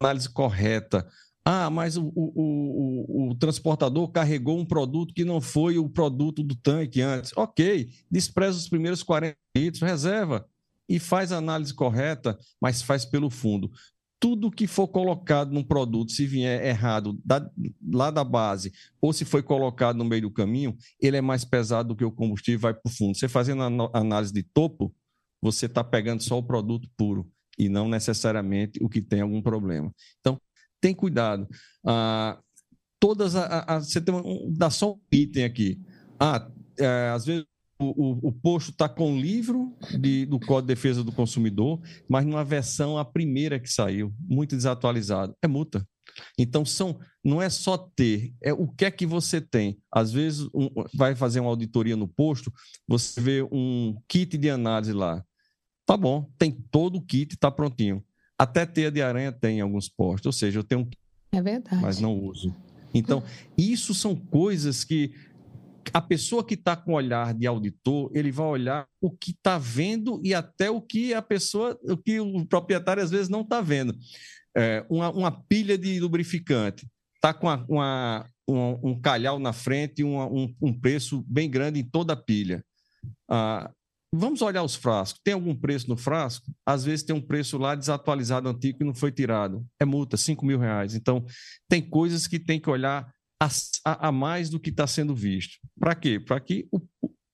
análise 0.00 0.28
correta. 0.28 1.06
Ah, 1.44 1.70
mas 1.70 1.96
o, 1.96 2.12
o, 2.14 2.32
o, 2.34 3.30
o, 3.30 3.34
transportador 3.36 4.10
carregou 4.10 4.58
um 4.58 4.66
produto 4.66 5.14
que 5.14 5.24
não 5.24 5.40
foi 5.40 5.78
o 5.78 5.88
produto 5.88 6.42
do 6.42 6.56
tanque 6.56 7.00
antes. 7.00 7.32
Ok, 7.36 7.88
despreza 8.10 8.58
os 8.58 8.68
primeiros 8.68 9.04
40 9.04 9.36
litros, 9.56 9.82
reserva 9.82 10.44
e 10.88 10.98
faz 10.98 11.30
a 11.32 11.38
análise 11.38 11.72
correta, 11.72 12.36
mas 12.60 12.82
faz 12.82 13.04
pelo 13.04 13.30
fundo 13.30 13.70
tudo 14.18 14.50
que 14.50 14.66
for 14.66 14.88
colocado 14.88 15.52
num 15.52 15.62
produto, 15.62 16.12
se 16.12 16.26
vier 16.26 16.64
errado 16.64 17.18
da, 17.24 17.50
lá 17.92 18.10
da 18.10 18.24
base, 18.24 18.72
ou 19.00 19.12
se 19.12 19.24
foi 19.24 19.42
colocado 19.42 19.96
no 19.96 20.04
meio 20.04 20.22
do 20.22 20.30
caminho, 20.30 20.76
ele 21.00 21.16
é 21.16 21.20
mais 21.20 21.44
pesado 21.44 21.88
do 21.88 21.96
que 21.96 22.04
o 22.04 22.10
combustível 22.10 22.60
vai 22.60 22.74
para 22.74 22.88
o 22.90 22.92
fundo. 22.92 23.16
Você 23.16 23.28
fazendo 23.28 23.62
a 23.62 23.98
análise 23.98 24.32
de 24.32 24.42
topo, 24.42 24.94
você 25.40 25.66
está 25.66 25.84
pegando 25.84 26.22
só 26.22 26.38
o 26.38 26.42
produto 26.42 26.88
puro 26.96 27.30
e 27.58 27.68
não 27.68 27.88
necessariamente 27.88 28.82
o 28.82 28.88
que 28.88 29.00
tem 29.00 29.20
algum 29.20 29.42
problema. 29.42 29.92
Então, 30.20 30.40
tem 30.80 30.94
cuidado. 30.94 31.46
Ah, 31.84 32.38
todas 32.98 33.36
a, 33.36 33.80
você 33.80 34.00
tem 34.00 34.14
um, 34.14 34.52
dá 34.52 34.70
só 34.70 34.92
um 34.92 35.00
item 35.12 35.44
aqui. 35.44 35.80
Ah, 36.18 36.50
é, 36.78 37.10
às 37.10 37.24
vezes 37.24 37.44
o, 37.78 38.28
o, 38.28 38.32
posto 38.32 38.70
está 38.70 38.88
com 38.88 39.12
o 39.12 39.20
livro 39.20 39.76
de, 40.00 40.24
do 40.24 40.40
Código 40.40 40.62
de 40.62 40.74
Defesa 40.74 41.04
do 41.04 41.12
Consumidor, 41.12 41.80
mas 42.08 42.24
numa 42.24 42.44
versão 42.44 42.96
a 42.96 43.04
primeira 43.04 43.60
que 43.60 43.68
saiu, 43.68 44.14
muito 44.18 44.56
desatualizado. 44.56 45.36
É 45.42 45.46
multa. 45.46 45.86
Então, 46.38 46.64
são, 46.64 46.98
não 47.22 47.42
é 47.42 47.50
só 47.50 47.76
ter, 47.76 48.32
é 48.42 48.52
o 48.52 48.66
que 48.66 48.86
é 48.86 48.90
que 48.90 49.04
você 49.04 49.40
tem. 49.40 49.78
Às 49.92 50.10
vezes, 50.10 50.48
um, 50.54 50.70
vai 50.94 51.14
fazer 51.14 51.40
uma 51.40 51.50
auditoria 51.50 51.96
no 51.96 52.08
posto, 52.08 52.50
você 52.88 53.20
vê 53.20 53.42
um 53.52 54.00
kit 54.08 54.38
de 54.38 54.48
análise 54.48 54.92
lá. 54.92 55.22
Tá 55.84 55.96
bom, 55.96 56.30
tem 56.38 56.50
todo 56.70 56.96
o 56.96 57.02
kit, 57.02 57.34
está 57.34 57.50
prontinho. 57.50 58.02
Até 58.38 58.64
teia 58.64 58.90
de 58.90 59.02
aranha 59.02 59.32
tem 59.32 59.58
em 59.58 59.60
alguns 59.60 59.88
postos, 59.88 60.26
ou 60.26 60.32
seja, 60.32 60.58
eu 60.58 60.64
tenho 60.64 60.88
é 61.32 61.42
verdade. 61.42 61.80
mas 61.82 62.00
não 62.00 62.18
uso. 62.18 62.54
Então, 62.94 63.22
isso 63.58 63.92
são 63.92 64.16
coisas 64.16 64.82
que 64.82 65.12
a 65.92 66.00
pessoa 66.00 66.44
que 66.44 66.54
está 66.54 66.76
com 66.76 66.92
olhar 66.92 67.34
de 67.34 67.46
auditor, 67.46 68.10
ele 68.14 68.30
vai 68.30 68.46
olhar 68.46 68.86
o 69.00 69.10
que 69.10 69.30
está 69.30 69.58
vendo 69.58 70.20
e 70.24 70.34
até 70.34 70.70
o 70.70 70.80
que 70.80 71.14
a 71.14 71.22
pessoa, 71.22 71.78
o 71.82 71.96
que 71.96 72.20
o 72.20 72.46
proprietário 72.46 73.02
às 73.02 73.10
vezes 73.10 73.28
não 73.28 73.42
está 73.42 73.60
vendo. 73.60 73.94
É, 74.56 74.84
uma, 74.88 75.10
uma, 75.10 75.30
pilha 75.30 75.76
de 75.76 76.00
lubrificante 76.00 76.86
está 77.14 77.34
com 77.34 77.46
uma, 77.46 77.66
uma, 77.68 78.30
um, 78.48 78.90
um, 78.90 79.00
calhau 79.00 79.38
na 79.38 79.52
frente 79.52 80.00
e 80.00 80.04
um, 80.04 80.54
um, 80.62 80.72
preço 80.72 81.22
bem 81.28 81.50
grande 81.50 81.80
em 81.80 81.84
toda 81.84 82.14
a 82.14 82.16
pilha. 82.16 82.64
Ah, 83.28 83.70
vamos 84.12 84.40
olhar 84.40 84.62
os 84.62 84.74
frascos. 84.74 85.20
Tem 85.22 85.34
algum 85.34 85.54
preço 85.54 85.88
no 85.88 85.96
frasco? 85.96 86.50
Às 86.64 86.84
vezes 86.84 87.04
tem 87.04 87.14
um 87.14 87.20
preço 87.20 87.58
lá 87.58 87.74
desatualizado, 87.74 88.48
antigo, 88.48 88.78
que 88.78 88.84
não 88.84 88.94
foi 88.94 89.12
tirado. 89.12 89.64
É 89.80 89.84
multa, 89.84 90.16
5 90.16 90.44
mil 90.44 90.58
reais. 90.58 90.94
Então, 90.94 91.24
tem 91.68 91.82
coisas 91.82 92.26
que 92.26 92.38
tem 92.38 92.58
que 92.58 92.70
olhar 92.70 93.12
a, 93.40 94.08
a, 94.08 94.12
mais 94.12 94.48
do 94.48 94.58
que 94.58 94.70
está 94.70 94.86
sendo 94.86 95.14
visto. 95.14 95.58
Para 95.78 95.94
quê? 95.94 96.18
Para 96.18 96.40
que 96.40 96.66
o, 96.72 96.80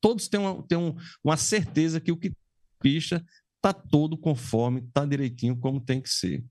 todos 0.00 0.28
tenham, 0.28 0.62
tenham 0.62 0.96
uma 1.22 1.36
certeza 1.36 2.00
que 2.00 2.12
o 2.12 2.16
que 2.16 2.32
pista 2.80 3.24
está 3.56 3.72
todo 3.72 4.18
conforme, 4.18 4.80
está 4.80 5.06
direitinho 5.06 5.56
como 5.56 5.80
tem 5.80 6.00
que 6.00 6.08
ser. 6.08 6.44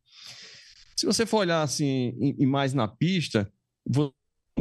Se 0.96 1.06
você 1.06 1.26
for 1.26 1.40
olhar 1.40 1.62
assim, 1.62 2.14
e 2.40 2.46
mais 2.46 2.74
na 2.74 2.88
pista, 2.88 3.52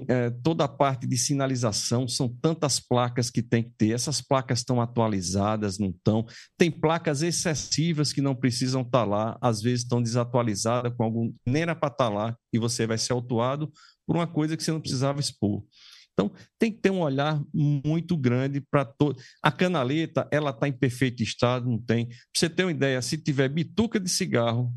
é, 0.08 0.30
toda 0.30 0.64
a 0.64 0.68
parte 0.68 1.06
de 1.06 1.16
sinalização, 1.16 2.08
são 2.08 2.28
tantas 2.28 2.80
placas 2.80 3.30
que 3.30 3.42
tem 3.42 3.62
que 3.62 3.70
ter. 3.76 3.90
Essas 3.92 4.20
placas 4.20 4.60
estão 4.60 4.80
atualizadas, 4.80 5.78
não 5.78 5.90
estão. 5.90 6.24
Tem 6.56 6.70
placas 6.70 7.22
excessivas 7.22 8.12
que 8.12 8.22
não 8.22 8.34
precisam 8.34 8.82
estar 8.82 9.00
tá 9.00 9.04
lá, 9.04 9.38
às 9.40 9.60
vezes 9.60 9.82
estão 9.82 10.02
desatualizadas, 10.02 10.92
com 10.96 11.04
algum. 11.04 11.32
Nem 11.46 11.62
era 11.62 11.74
para 11.74 11.92
estar 11.92 12.08
tá 12.08 12.14
lá, 12.14 12.36
e 12.52 12.58
você 12.58 12.86
vai 12.86 12.98
ser 12.98 13.12
autuado 13.12 13.70
por 14.06 14.16
uma 14.16 14.26
coisa 14.26 14.56
que 14.56 14.62
você 14.62 14.72
não 14.72 14.80
precisava 14.80 15.20
expor. 15.20 15.62
Então, 16.12 16.30
tem 16.58 16.70
que 16.70 16.78
ter 16.78 16.90
um 16.90 17.00
olhar 17.00 17.42
muito 17.54 18.16
grande 18.16 18.60
para 18.60 18.84
todo. 18.84 19.18
A 19.42 19.50
canaleta, 19.50 20.28
ela 20.30 20.50
está 20.50 20.68
em 20.68 20.72
perfeito 20.72 21.22
estado, 21.22 21.68
não 21.68 21.78
tem. 21.78 22.06
Para 22.06 22.16
você 22.34 22.50
ter 22.50 22.64
uma 22.64 22.72
ideia, 22.72 23.00
se 23.00 23.16
tiver 23.16 23.48
bituca 23.48 23.98
de 23.98 24.10
cigarro, 24.10 24.72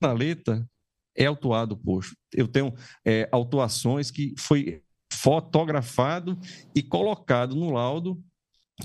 canaleta 0.00 0.68
é 1.16 1.26
autuado 1.26 1.74
o 1.74 1.78
posto. 1.78 2.14
Eu 2.32 2.46
tenho 2.46 2.74
é, 3.04 3.28
autuações 3.32 4.10
que 4.10 4.34
foi 4.38 4.82
fotografado 5.12 6.38
e 6.74 6.82
colocado 6.82 7.56
no 7.56 7.70
laudo 7.72 8.22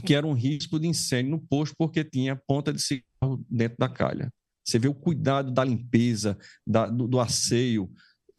que 0.05 0.15
era 0.15 0.25
um 0.25 0.33
risco 0.33 0.79
de 0.79 0.87
incêndio 0.87 1.31
no 1.31 1.39
posto 1.39 1.75
porque 1.77 2.03
tinha 2.03 2.35
ponta 2.35 2.71
de 2.71 2.81
cigarro 2.81 3.45
dentro 3.49 3.77
da 3.77 3.89
calha. 3.89 4.31
Você 4.65 4.79
vê 4.79 4.87
o 4.87 4.93
cuidado 4.93 5.51
da 5.51 5.63
limpeza, 5.63 6.37
da, 6.65 6.85
do, 6.85 7.07
do 7.07 7.19
asseio, 7.19 7.91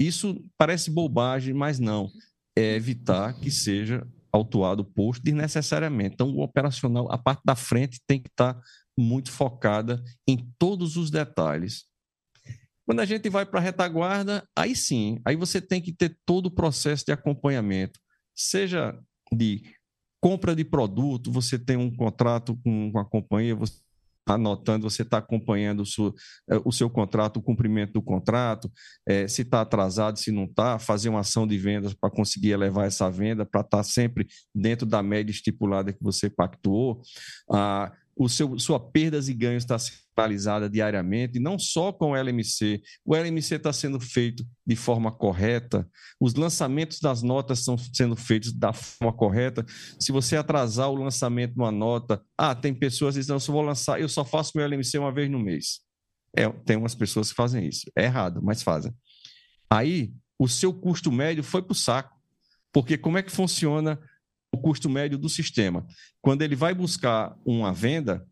isso 0.06 0.42
parece 0.56 0.90
bobagem, 0.90 1.54
mas 1.54 1.78
não. 1.78 2.10
É 2.56 2.74
evitar 2.74 3.32
que 3.40 3.50
seja 3.50 4.06
autuado 4.30 4.82
o 4.82 4.84
posto 4.84 5.22
desnecessariamente. 5.22 6.14
Então, 6.14 6.30
o 6.30 6.42
operacional, 6.42 7.10
a 7.10 7.18
parte 7.18 7.42
da 7.44 7.54
frente 7.54 8.00
tem 8.06 8.20
que 8.20 8.28
estar 8.28 8.60
muito 8.98 9.30
focada 9.30 10.02
em 10.26 10.50
todos 10.58 10.96
os 10.96 11.10
detalhes. 11.10 11.84
Quando 12.84 13.00
a 13.00 13.04
gente 13.04 13.28
vai 13.28 13.46
para 13.46 13.60
a 13.60 13.62
retaguarda, 13.62 14.44
aí 14.56 14.74
sim, 14.74 15.20
aí 15.24 15.36
você 15.36 15.60
tem 15.60 15.80
que 15.80 15.92
ter 15.92 16.18
todo 16.26 16.46
o 16.46 16.50
processo 16.50 17.04
de 17.06 17.12
acompanhamento, 17.12 18.00
seja 18.34 18.98
de 19.32 19.62
compra 20.20 20.54
de 20.54 20.64
produto, 20.64 21.30
você 21.30 21.58
tem 21.58 21.76
um 21.76 21.94
contrato 21.94 22.58
com 22.62 22.92
a 22.98 23.04
companhia, 23.04 23.54
você 23.54 23.80
anotando, 24.26 24.88
você 24.88 25.02
está 25.02 25.18
acompanhando 25.18 25.80
o 25.80 25.86
seu, 25.86 26.14
eh, 26.50 26.60
o 26.64 26.72
seu, 26.72 26.88
contrato, 26.88 27.38
o 27.38 27.42
cumprimento 27.42 27.92
do 27.92 28.02
contrato, 28.02 28.70
é, 29.06 29.26
se 29.26 29.42
está 29.42 29.60
atrasado, 29.60 30.18
se 30.18 30.30
não 30.30 30.44
está, 30.44 30.78
fazer 30.78 31.08
uma 31.08 31.20
ação 31.20 31.46
de 31.46 31.58
vendas 31.58 31.94
para 31.94 32.10
conseguir 32.10 32.50
elevar 32.50 32.86
essa 32.86 33.10
venda, 33.10 33.44
para 33.44 33.62
estar 33.62 33.78
tá 33.78 33.82
sempre 33.82 34.26
dentro 34.54 34.86
da 34.86 35.02
média 35.02 35.32
estipulada 35.32 35.92
que 35.92 36.02
você 36.02 36.30
pactuou. 36.30 37.02
Ah, 37.50 37.92
o 38.16 38.28
seu, 38.28 38.58
sua 38.58 38.78
perdas 38.78 39.28
e 39.28 39.34
ganhos 39.34 39.64
está 39.64 39.78
centralizada 39.78 40.68
diariamente, 40.68 41.38
não 41.38 41.58
só 41.58 41.92
com 41.92 42.12
o 42.12 42.16
LMC. 42.16 42.82
O 43.04 43.16
LMC 43.16 43.56
está 43.56 43.72
sendo 43.72 43.98
feito 43.98 44.44
de 44.66 44.76
forma 44.76 45.10
correta, 45.10 45.88
os 46.20 46.34
lançamentos 46.34 47.00
das 47.00 47.22
notas 47.22 47.60
estão 47.60 47.76
sendo 47.78 48.14
feitos 48.14 48.52
da 48.52 48.72
forma 48.72 49.12
correta. 49.12 49.64
Se 49.98 50.12
você 50.12 50.36
atrasar 50.36 50.90
o 50.90 50.96
lançamento 50.96 51.54
de 51.54 51.60
uma 51.60 51.72
nota, 51.72 52.22
ah, 52.36 52.54
tem 52.54 52.74
pessoas 52.74 53.14
que 53.14 53.20
dizem, 53.20 53.34
eu 53.34 53.40
só 53.40 53.52
vou 53.52 53.62
lançar, 53.62 54.00
eu 54.00 54.08
só 54.08 54.24
faço 54.24 54.52
meu 54.54 54.64
LMC 54.66 54.98
uma 54.98 55.12
vez 55.12 55.30
no 55.30 55.38
mês. 55.38 55.80
É, 56.36 56.48
tem 56.48 56.76
umas 56.76 56.94
pessoas 56.94 57.30
que 57.30 57.34
fazem 57.34 57.66
isso. 57.66 57.90
É 57.96 58.04
errado, 58.04 58.40
mas 58.42 58.62
fazem. 58.62 58.92
Aí, 59.70 60.12
o 60.38 60.48
seu 60.48 60.72
custo 60.72 61.10
médio 61.12 61.42
foi 61.42 61.62
para 61.62 61.72
o 61.72 61.76
saco. 61.76 62.20
Porque 62.72 62.96
como 62.96 63.18
é 63.18 63.22
que 63.22 63.30
funciona 63.30 64.00
o 64.52 64.58
custo 64.58 64.88
médio 64.88 65.18
do 65.18 65.28
sistema. 65.28 65.86
Quando 66.20 66.42
ele 66.42 66.54
vai 66.54 66.74
buscar 66.74 67.34
uma 67.44 67.72
venda, 67.72 68.26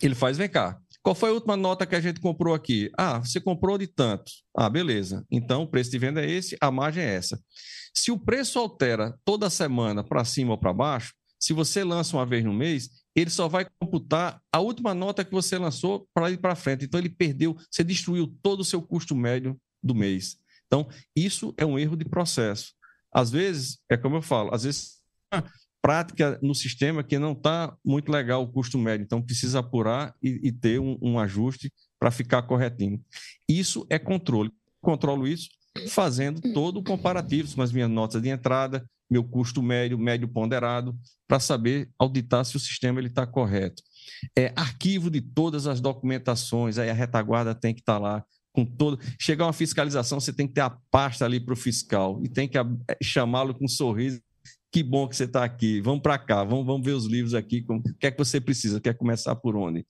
ele 0.00 0.14
faz, 0.14 0.38
vem 0.38 0.48
cá, 0.48 0.80
qual 1.02 1.14
foi 1.14 1.30
a 1.30 1.32
última 1.32 1.56
nota 1.56 1.86
que 1.86 1.94
a 1.94 2.00
gente 2.00 2.20
comprou 2.20 2.54
aqui? 2.54 2.90
Ah, 2.96 3.18
você 3.18 3.40
comprou 3.40 3.78
de 3.78 3.86
tantos. 3.86 4.44
Ah, 4.56 4.68
beleza. 4.68 5.24
Então, 5.30 5.62
o 5.62 5.66
preço 5.66 5.90
de 5.90 5.98
venda 5.98 6.22
é 6.22 6.30
esse, 6.30 6.56
a 6.60 6.70
margem 6.70 7.02
é 7.02 7.14
essa. 7.14 7.40
Se 7.94 8.10
o 8.10 8.18
preço 8.18 8.58
altera 8.58 9.18
toda 9.24 9.50
semana 9.50 10.04
para 10.04 10.24
cima 10.24 10.52
ou 10.52 10.58
para 10.58 10.72
baixo, 10.72 11.14
se 11.38 11.52
você 11.52 11.82
lança 11.82 12.16
uma 12.16 12.26
vez 12.26 12.44
no 12.44 12.52
mês, 12.52 12.90
ele 13.16 13.30
só 13.30 13.48
vai 13.48 13.66
computar 13.78 14.40
a 14.52 14.60
última 14.60 14.94
nota 14.94 15.24
que 15.24 15.32
você 15.32 15.56
lançou 15.58 16.06
para 16.14 16.30
ir 16.30 16.38
para 16.38 16.54
frente. 16.54 16.84
Então, 16.84 17.00
ele 17.00 17.08
perdeu, 17.08 17.56
você 17.70 17.82
destruiu 17.82 18.34
todo 18.42 18.60
o 18.60 18.64
seu 18.64 18.82
custo 18.82 19.16
médio 19.16 19.58
do 19.82 19.94
mês. 19.94 20.36
Então, 20.66 20.86
isso 21.16 21.54
é 21.56 21.64
um 21.64 21.78
erro 21.78 21.96
de 21.96 22.04
processo. 22.04 22.74
Às 23.12 23.30
vezes, 23.30 23.78
é 23.90 23.96
como 23.96 24.16
eu 24.16 24.22
falo, 24.22 24.54
às 24.54 24.62
vezes 24.62 24.99
prática 25.82 26.38
no 26.42 26.54
sistema 26.54 27.02
que 27.02 27.18
não 27.18 27.32
está 27.32 27.74
muito 27.84 28.10
legal 28.10 28.42
o 28.42 28.52
custo 28.52 28.78
médio, 28.78 29.04
então 29.04 29.22
precisa 29.22 29.60
apurar 29.60 30.14
e, 30.22 30.48
e 30.48 30.52
ter 30.52 30.78
um, 30.78 30.98
um 31.00 31.18
ajuste 31.18 31.72
para 31.98 32.10
ficar 32.10 32.42
corretinho. 32.42 33.02
Isso 33.48 33.86
é 33.88 33.98
controle. 33.98 34.50
Controlo 34.80 35.26
isso 35.26 35.48
fazendo 35.88 36.40
todo 36.52 36.78
o 36.78 36.82
comparativo 36.82 37.54
com 37.54 37.62
as 37.62 37.72
minhas 37.72 37.90
notas 37.90 38.20
de 38.20 38.28
entrada, 38.28 38.84
meu 39.08 39.24
custo 39.24 39.62
médio, 39.62 39.98
médio 39.98 40.28
ponderado, 40.28 40.96
para 41.26 41.40
saber 41.40 41.90
auditar 41.98 42.44
se 42.44 42.56
o 42.56 42.60
sistema 42.60 43.00
está 43.00 43.26
correto. 43.26 43.82
É, 44.36 44.52
arquivo 44.56 45.10
de 45.10 45.20
todas 45.20 45.66
as 45.66 45.80
documentações, 45.80 46.78
aí 46.78 46.90
a 46.90 46.94
retaguarda 46.94 47.54
tem 47.54 47.74
que 47.74 47.80
estar 47.80 47.94
tá 47.94 47.98
lá 47.98 48.24
com 48.52 48.64
todo. 48.64 48.98
Chegar 49.18 49.46
uma 49.46 49.52
fiscalização, 49.52 50.20
você 50.20 50.32
tem 50.32 50.46
que 50.46 50.54
ter 50.54 50.60
a 50.60 50.70
pasta 50.90 51.24
ali 51.24 51.40
para 51.40 51.54
o 51.54 51.56
fiscal 51.56 52.20
e 52.22 52.28
tem 52.28 52.48
que 52.48 52.58
chamá-lo 53.02 53.54
com 53.54 53.64
um 53.64 53.68
sorriso. 53.68 54.20
Que 54.72 54.82
bom 54.82 55.08
que 55.08 55.16
você 55.16 55.24
está 55.24 55.44
aqui. 55.44 55.80
Vamos 55.80 56.00
para 56.00 56.18
cá, 56.18 56.44
vamos, 56.44 56.64
vamos 56.64 56.84
ver 56.84 56.92
os 56.92 57.06
livros 57.06 57.34
aqui. 57.34 57.64
O 57.68 57.82
que 57.98 58.06
é 58.06 58.10
que 58.10 58.18
você 58.18 58.40
precisa? 58.40 58.80
Quer 58.80 58.94
começar 58.94 59.34
por 59.34 59.56
onde? 59.56 59.84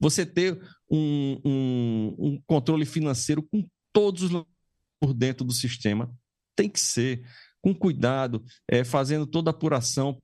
Você 0.00 0.26
ter 0.26 0.60
um, 0.90 1.40
um, 1.44 2.14
um 2.18 2.42
controle 2.46 2.84
financeiro 2.84 3.42
com 3.42 3.64
todos 3.92 4.22
os 4.22 4.44
por 5.00 5.12
dentro 5.12 5.44
do 5.44 5.52
sistema 5.52 6.10
tem 6.56 6.68
que 6.68 6.80
ser 6.80 7.22
com 7.60 7.74
cuidado, 7.74 8.42
é, 8.68 8.84
fazendo 8.84 9.26
toda 9.26 9.50
a 9.50 9.52
apuração. 9.52 10.20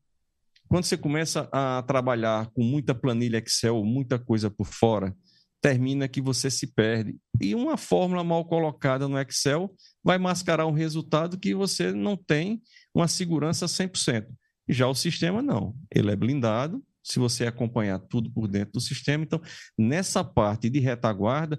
Quando 0.68 0.84
você 0.84 0.96
começa 0.96 1.48
a 1.52 1.82
trabalhar 1.82 2.50
com 2.52 2.62
muita 2.62 2.94
planilha 2.94 3.38
Excel, 3.38 3.84
muita 3.84 4.18
coisa 4.18 4.50
por 4.50 4.66
fora, 4.66 5.14
termina 5.60 6.08
que 6.08 6.20
você 6.20 6.50
se 6.50 6.66
perde. 6.66 7.16
E 7.40 7.54
uma 7.54 7.76
fórmula 7.76 8.24
mal 8.24 8.44
colocada 8.46 9.06
no 9.08 9.18
Excel 9.18 9.74
vai 10.02 10.18
mascarar 10.18 10.66
um 10.66 10.72
resultado 10.72 11.38
que 11.38 11.54
você 11.54 11.92
não 11.92 12.16
tem 12.16 12.62
uma 12.94 13.08
segurança 13.08 13.66
100%. 13.66 14.26
Já 14.68 14.86
o 14.86 14.94
sistema 14.94 15.42
não, 15.42 15.74
ele 15.94 16.10
é 16.10 16.16
blindado. 16.16 16.84
Se 17.02 17.18
você 17.18 17.46
acompanhar 17.46 17.98
tudo 17.98 18.30
por 18.30 18.46
dentro 18.46 18.74
do 18.74 18.80
sistema, 18.80 19.24
então 19.24 19.40
nessa 19.76 20.22
parte 20.22 20.68
de 20.68 20.78
retaguarda, 20.78 21.58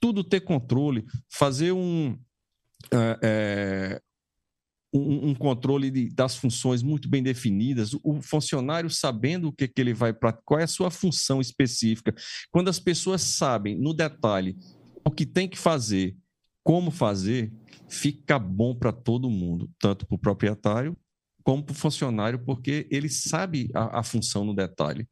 tudo 0.00 0.24
ter 0.24 0.40
controle, 0.40 1.04
fazer 1.30 1.72
um, 1.72 2.18
é, 2.92 3.18
é 3.22 4.02
um, 4.92 5.30
um 5.30 5.34
controle 5.34 5.90
de, 5.90 6.10
das 6.10 6.36
funções 6.36 6.82
muito 6.82 7.08
bem 7.08 7.22
definidas, 7.22 7.94
o 8.02 8.20
funcionário 8.20 8.90
sabendo 8.90 9.48
o 9.48 9.52
que, 9.52 9.66
que 9.66 9.80
ele 9.80 9.94
vai 9.94 10.12
para 10.12 10.32
qual 10.32 10.60
é 10.60 10.64
a 10.64 10.68
sua 10.68 10.90
função 10.90 11.40
específica. 11.40 12.14
Quando 12.50 12.68
as 12.68 12.78
pessoas 12.78 13.22
sabem 13.22 13.78
no 13.78 13.94
detalhe 13.94 14.56
o 15.04 15.10
que 15.10 15.24
tem 15.24 15.48
que 15.48 15.58
fazer, 15.58 16.16
como 16.62 16.90
fazer, 16.90 17.52
fica 17.88 18.38
bom 18.38 18.74
para 18.74 18.92
todo 18.92 19.30
mundo, 19.30 19.70
tanto 19.78 20.06
para 20.06 20.14
o 20.14 20.18
proprietário 20.18 20.96
como 21.44 21.62
para 21.62 21.72
o 21.72 21.76
funcionário, 21.76 22.38
porque 22.38 22.86
ele 22.90 23.08
sabe 23.08 23.68
a, 23.74 23.98
a 23.98 24.02
função 24.02 24.44
no 24.44 24.54
detalhe. 24.54 25.08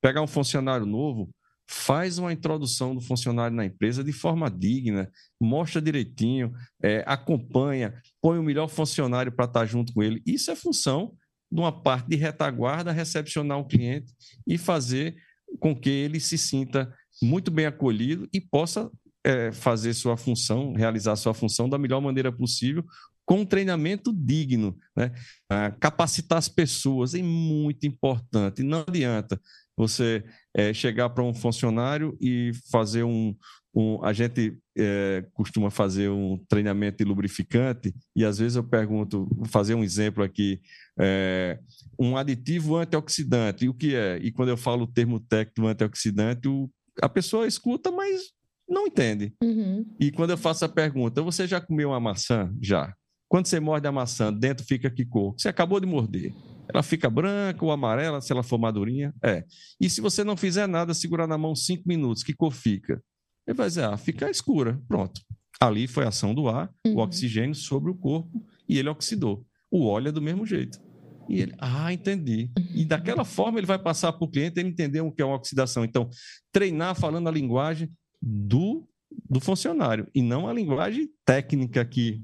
Pegar 0.00 0.22
um 0.22 0.26
funcionário 0.26 0.86
novo, 0.86 1.28
faz 1.68 2.18
uma 2.18 2.32
introdução 2.32 2.94
do 2.94 3.00
funcionário 3.00 3.56
na 3.56 3.64
empresa 3.64 4.04
de 4.04 4.12
forma 4.12 4.48
digna, 4.48 5.10
mostra 5.40 5.82
direitinho, 5.82 6.52
é, 6.82 7.02
acompanha, 7.06 8.00
põe 8.22 8.38
o 8.38 8.42
melhor 8.42 8.68
funcionário 8.68 9.32
para 9.32 9.46
estar 9.46 9.66
junto 9.66 9.92
com 9.92 10.02
ele. 10.02 10.22
Isso 10.24 10.50
é 10.50 10.56
função 10.56 11.12
de 11.50 11.60
uma 11.60 11.72
parte 11.72 12.08
de 12.08 12.16
retaguarda, 12.16 12.92
recepcionar 12.92 13.58
o 13.58 13.66
cliente 13.66 14.12
e 14.46 14.56
fazer 14.56 15.16
com 15.58 15.74
que 15.74 15.90
ele 15.90 16.20
se 16.20 16.38
sinta 16.38 16.92
muito 17.22 17.50
bem 17.50 17.66
acolhido 17.66 18.28
e 18.32 18.40
possa 18.40 18.90
é, 19.26 19.50
fazer 19.50 19.92
sua 19.92 20.16
função, 20.16 20.72
realizar 20.72 21.16
sua 21.16 21.34
função 21.34 21.68
da 21.68 21.76
melhor 21.76 22.00
maneira 22.00 22.30
possível, 22.30 22.84
com 23.24 23.44
treinamento 23.44 24.12
digno. 24.12 24.78
Né? 24.96 25.12
Ah, 25.50 25.72
capacitar 25.72 26.38
as 26.38 26.48
pessoas 26.48 27.12
é 27.12 27.20
muito 27.20 27.84
importante. 27.88 28.62
Não 28.62 28.84
adianta 28.86 29.40
você 29.76 30.24
é, 30.54 30.72
chegar 30.72 31.10
para 31.10 31.24
um 31.24 31.34
funcionário 31.34 32.16
e 32.20 32.52
fazer 32.70 33.02
um. 33.02 33.34
um 33.74 34.02
a 34.04 34.12
gente 34.12 34.56
é, 34.78 35.26
costuma 35.34 35.70
fazer 35.70 36.08
um 36.08 36.38
treinamento 36.48 36.98
de 36.98 37.04
lubrificante, 37.04 37.92
e 38.14 38.24
às 38.24 38.38
vezes 38.38 38.54
eu 38.54 38.64
pergunto, 38.64 39.28
vou 39.34 39.46
fazer 39.46 39.74
um 39.74 39.82
exemplo 39.82 40.22
aqui, 40.22 40.60
é, 40.98 41.58
um 41.98 42.16
aditivo 42.16 42.76
antioxidante, 42.76 43.64
e 43.64 43.68
o 43.68 43.74
que 43.74 43.94
é? 43.96 44.18
E 44.18 44.30
quando 44.30 44.50
eu 44.50 44.56
falo 44.56 44.84
o 44.84 44.92
termo 44.92 45.18
técnico 45.18 45.66
antioxidante, 45.66 46.48
o, 46.48 46.70
a 47.02 47.08
pessoa 47.08 47.46
escuta, 47.46 47.90
mas 47.90 48.35
não 48.68 48.86
entende. 48.86 49.32
Uhum. 49.42 49.86
E 49.98 50.10
quando 50.10 50.30
eu 50.30 50.38
faço 50.38 50.64
a 50.64 50.68
pergunta, 50.68 51.22
você 51.22 51.46
já 51.46 51.60
comeu 51.60 51.90
uma 51.90 52.00
maçã? 52.00 52.52
Já. 52.60 52.94
Quando 53.28 53.46
você 53.46 53.58
morde 53.58 53.86
a 53.86 53.92
maçã, 53.92 54.32
dentro 54.32 54.64
fica 54.64 54.90
que 54.90 55.04
cor? 55.04 55.34
Você 55.36 55.48
acabou 55.48 55.80
de 55.80 55.86
morder. 55.86 56.34
Ela 56.68 56.82
fica 56.82 57.08
branca 57.08 57.64
ou 57.64 57.70
amarela, 57.70 58.20
se 58.20 58.32
ela 58.32 58.42
for 58.42 58.58
madurinha? 58.58 59.14
É. 59.22 59.44
E 59.80 59.88
se 59.88 60.00
você 60.00 60.24
não 60.24 60.36
fizer 60.36 60.66
nada, 60.66 60.94
segurar 60.94 61.26
na 61.26 61.38
mão 61.38 61.54
cinco 61.54 61.84
minutos, 61.86 62.22
que 62.22 62.34
cor 62.34 62.52
fica? 62.52 63.02
Ele 63.46 63.56
vai 63.56 63.68
dizer, 63.68 63.84
ah, 63.84 63.96
fica 63.96 64.30
escura. 64.30 64.80
Pronto. 64.88 65.20
Ali 65.60 65.86
foi 65.86 66.04
a 66.04 66.08
ação 66.08 66.34
do 66.34 66.48
ar, 66.48 66.70
uhum. 66.86 66.96
o 66.96 66.98
oxigênio 66.98 67.54
sobre 67.54 67.90
o 67.90 67.94
corpo 67.94 68.44
e 68.68 68.78
ele 68.78 68.88
oxidou. 68.88 69.44
O 69.70 69.86
óleo 69.86 70.08
é 70.08 70.12
do 70.12 70.20
mesmo 70.20 70.44
jeito. 70.44 70.80
E 71.28 71.40
ele, 71.40 71.54
ah, 71.58 71.92
entendi. 71.92 72.50
E 72.74 72.84
daquela 72.84 73.24
forma 73.24 73.58
ele 73.58 73.66
vai 73.66 73.78
passar 73.78 74.12
para 74.12 74.24
o 74.24 74.30
cliente 74.30 74.60
ele 74.60 74.68
entender 74.68 75.00
o 75.00 75.10
que 75.10 75.22
é 75.22 75.24
uma 75.24 75.36
oxidação. 75.36 75.84
Então, 75.84 76.08
treinar 76.52 76.94
falando 76.94 77.28
a 77.28 77.32
linguagem 77.32 77.90
do, 78.26 78.84
do 79.30 79.38
funcionário 79.38 80.08
e 80.12 80.20
não 80.20 80.48
a 80.48 80.52
linguagem 80.52 81.08
técnica 81.24 81.84
que, 81.84 82.20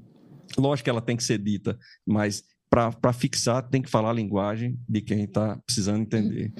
lógico 0.57 0.83
que 0.83 0.89
ela 0.89 1.01
tem 1.01 1.15
que 1.15 1.23
ser 1.23 1.37
dita, 1.37 1.79
mas 2.05 2.43
para 2.69 3.13
fixar, 3.13 3.61
tem 3.69 3.83
que 3.83 3.89
falar 3.89 4.09
a 4.09 4.13
linguagem 4.13 4.79
de 4.89 4.99
quem 4.99 5.25
está 5.25 5.57
precisando 5.57 6.01
entender. 6.01 6.51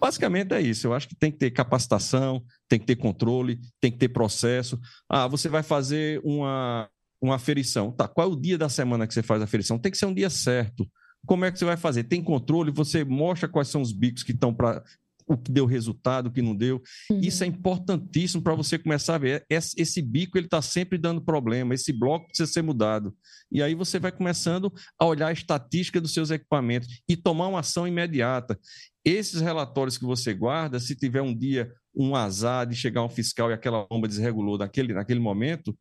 Basicamente 0.00 0.54
é 0.54 0.62
isso. 0.62 0.86
Eu 0.86 0.94
acho 0.94 1.06
que 1.06 1.14
tem 1.14 1.30
que 1.30 1.36
ter 1.36 1.50
capacitação, 1.50 2.42
tem 2.66 2.78
que 2.78 2.86
ter 2.86 2.96
controle, 2.96 3.60
tem 3.78 3.92
que 3.92 3.98
ter 3.98 4.08
processo. 4.08 4.80
Ah, 5.06 5.28
você 5.28 5.46
vai 5.46 5.62
fazer 5.62 6.22
uma, 6.24 6.88
uma 7.20 7.34
aferição. 7.34 7.92
Tá, 7.92 8.08
qual 8.08 8.30
é 8.30 8.32
o 8.32 8.36
dia 8.36 8.56
da 8.56 8.70
semana 8.70 9.06
que 9.06 9.12
você 9.12 9.22
faz 9.22 9.42
a 9.42 9.44
aferição? 9.44 9.78
Tem 9.78 9.92
que 9.92 9.98
ser 9.98 10.06
um 10.06 10.14
dia 10.14 10.30
certo. 10.30 10.88
Como 11.26 11.44
é 11.44 11.52
que 11.52 11.58
você 11.58 11.66
vai 11.66 11.76
fazer? 11.76 12.04
Tem 12.04 12.22
controle? 12.22 12.70
Você 12.70 13.04
mostra 13.04 13.46
quais 13.46 13.68
são 13.68 13.82
os 13.82 13.92
bicos 13.92 14.22
que 14.22 14.32
estão 14.32 14.54
para 14.54 14.82
o 15.28 15.36
que 15.36 15.52
deu 15.52 15.66
resultado, 15.66 16.26
o 16.26 16.32
que 16.32 16.42
não 16.42 16.54
deu. 16.54 16.82
Uhum. 17.10 17.20
Isso 17.20 17.44
é 17.44 17.46
importantíssimo 17.46 18.42
para 18.42 18.54
você 18.54 18.78
começar 18.78 19.16
a 19.16 19.18
ver. 19.18 19.44
Esse, 19.48 19.80
esse 19.80 20.00
bico 20.00 20.38
ele 20.38 20.46
está 20.46 20.62
sempre 20.62 20.96
dando 20.96 21.20
problema, 21.20 21.74
esse 21.74 21.92
bloco 21.92 22.26
precisa 22.26 22.50
ser 22.50 22.62
mudado. 22.62 23.14
E 23.52 23.62
aí 23.62 23.74
você 23.74 23.98
vai 23.98 24.10
começando 24.10 24.72
a 24.98 25.04
olhar 25.04 25.28
a 25.28 25.32
estatística 25.32 26.00
dos 26.00 26.14
seus 26.14 26.30
equipamentos 26.30 27.02
e 27.08 27.16
tomar 27.16 27.48
uma 27.48 27.60
ação 27.60 27.86
imediata. 27.86 28.58
Esses 29.04 29.40
relatórios 29.40 29.98
que 29.98 30.04
você 30.04 30.34
guarda, 30.34 30.80
se 30.80 30.96
tiver 30.96 31.22
um 31.22 31.36
dia 31.36 31.72
um 31.94 32.14
azar 32.14 32.66
de 32.66 32.76
chegar 32.76 33.02
um 33.02 33.08
fiscal 33.08 33.50
e 33.50 33.54
aquela 33.54 33.84
bomba 33.86 34.06
desregulou 34.06 34.56
naquele, 34.56 34.94
naquele 34.94 35.18
momento, 35.18 35.76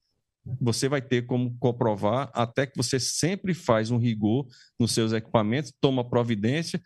você 0.60 0.88
vai 0.88 1.02
ter 1.02 1.26
como 1.26 1.56
comprovar 1.60 2.32
até 2.34 2.66
que 2.66 2.76
você 2.76 3.00
sempre 3.00 3.54
faz 3.54 3.92
um 3.92 3.98
rigor 3.98 4.48
nos 4.80 4.94
seus 4.94 5.12
equipamentos, 5.12 5.74
toma 5.80 6.10
providência 6.10 6.82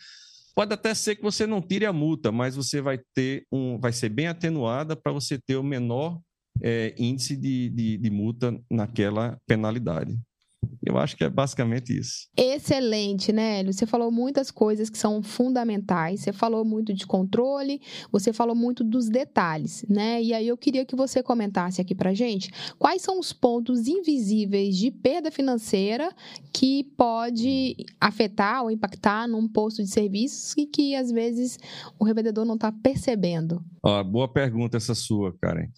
Pode 0.54 0.74
até 0.74 0.94
ser 0.94 1.16
que 1.16 1.24
você 1.24 1.48
não 1.48 1.62
tire 1.62 1.86
a 1.86 1.94
multa, 1.94 2.32
mas 2.32 2.56
você 2.56 2.82
vai 2.82 3.00
ter 3.14 3.46
um, 3.52 3.80
vai 3.80 3.94
ser 3.94 4.10
bem 4.10 4.28
atenuada 4.28 4.96
para 4.96 5.12
você 5.12 5.40
ter 5.40 5.56
o 5.56 5.64
menor 5.64 6.20
é, 6.62 6.94
índice 6.98 7.36
de, 7.38 7.70
de, 7.70 7.98
de 7.98 8.10
multa 8.10 8.60
naquela 8.70 9.38
penalidade. 9.48 10.18
Eu 10.86 10.98
acho 10.98 11.16
que 11.16 11.24
é 11.24 11.30
basicamente 11.30 11.98
isso. 11.98 12.28
Excelente, 12.36 13.32
né, 13.32 13.60
Hélio? 13.60 13.74
Você 13.74 13.86
falou 13.86 14.12
muitas 14.12 14.50
coisas 14.50 14.90
que 14.90 14.98
são 14.98 15.22
fundamentais. 15.22 16.22
Você 16.22 16.34
falou 16.34 16.66
muito 16.66 16.94
de 16.94 17.06
controle, 17.06 17.82
você 18.12 18.34
falou 18.34 18.56
muito 18.56 18.84
dos 18.84 19.08
detalhes, 19.08 19.86
né? 19.88 20.22
E 20.22 20.34
aí 20.34 20.48
eu 20.48 20.58
queria 20.58 20.86
que 20.86 20.96
você 20.96 21.22
comentasse 21.22 21.80
aqui 21.80 21.94
pra 21.94 22.14
gente 22.14 22.52
quais 22.80 23.02
são 23.02 23.20
os 23.20 23.32
pontos 23.32 23.88
invisíveis 23.88 24.76
de 24.76 24.92
perda 24.92 25.32
financeira 25.32 26.12
que 26.52 26.84
pode 26.98 27.76
afetar 28.00 28.64
ou 28.64 28.72
impactar 28.72 29.28
num 29.28 29.48
posto 29.48 29.84
de 29.84 29.90
serviços 29.90 30.56
e 30.58 30.66
que 30.66 30.96
às 30.96 31.12
vezes 31.12 31.60
o 32.00 32.04
revendedor 32.04 32.46
não 32.46 32.56
está 32.56 32.72
percebendo. 32.72 33.64
Ah, 33.86 34.04
boa 34.04 34.28
pergunta 34.28 34.78
essa 34.78 34.96
sua, 34.96 35.36
Karen. 35.40 35.70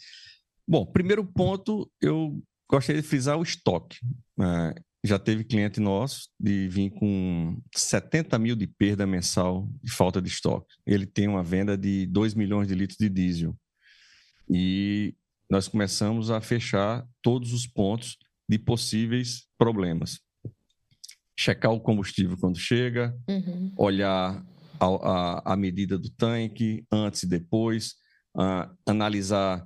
Bom, 0.68 0.86
primeiro 0.86 1.26
ponto, 1.26 1.92
eu 2.02 2.42
gostaria 2.70 3.02
de 3.02 3.08
frisar 3.08 3.38
o 3.38 3.44
estoque. 3.44 3.98
É, 4.40 4.82
já 5.06 5.20
teve 5.20 5.44
cliente 5.44 5.80
nosso 5.80 6.30
de 6.40 6.68
vir 6.70 6.90
com 6.92 7.62
70 7.76 8.40
mil 8.40 8.56
de 8.56 8.66
perda 8.66 9.06
mensal 9.06 9.68
de 9.84 9.92
falta 9.92 10.22
de 10.22 10.30
estoque. 10.30 10.74
Ele 10.86 11.06
tem 11.06 11.28
uma 11.28 11.44
venda 11.44 11.78
de 11.78 12.06
2 12.08 12.34
milhões 12.34 12.68
de 12.68 12.76
litros 12.76 12.98
de 12.98 13.10
diesel. 13.10 13.56
E 14.50 15.14
nós 15.50 15.68
começamos 15.68 16.32
a 16.32 16.40
fechar 16.40 17.06
todos 17.22 17.54
os 17.54 17.68
pontos 17.68 18.18
de 18.48 18.58
possíveis 18.58 19.46
problemas. 19.58 20.20
Checar 21.38 21.72
o 21.72 21.82
combustível 21.82 22.38
quando 22.38 22.58
chega, 22.58 23.16
uhum. 23.28 23.74
olhar 23.78 24.46
a, 24.80 24.86
a, 24.86 25.54
a, 25.54 25.58
medida 25.58 25.98
do 25.98 26.10
tanque 26.10 26.86
antes 26.92 27.24
e 27.24 27.28
depois, 27.28 27.96
uh, 28.36 28.72
analisar 28.86 29.66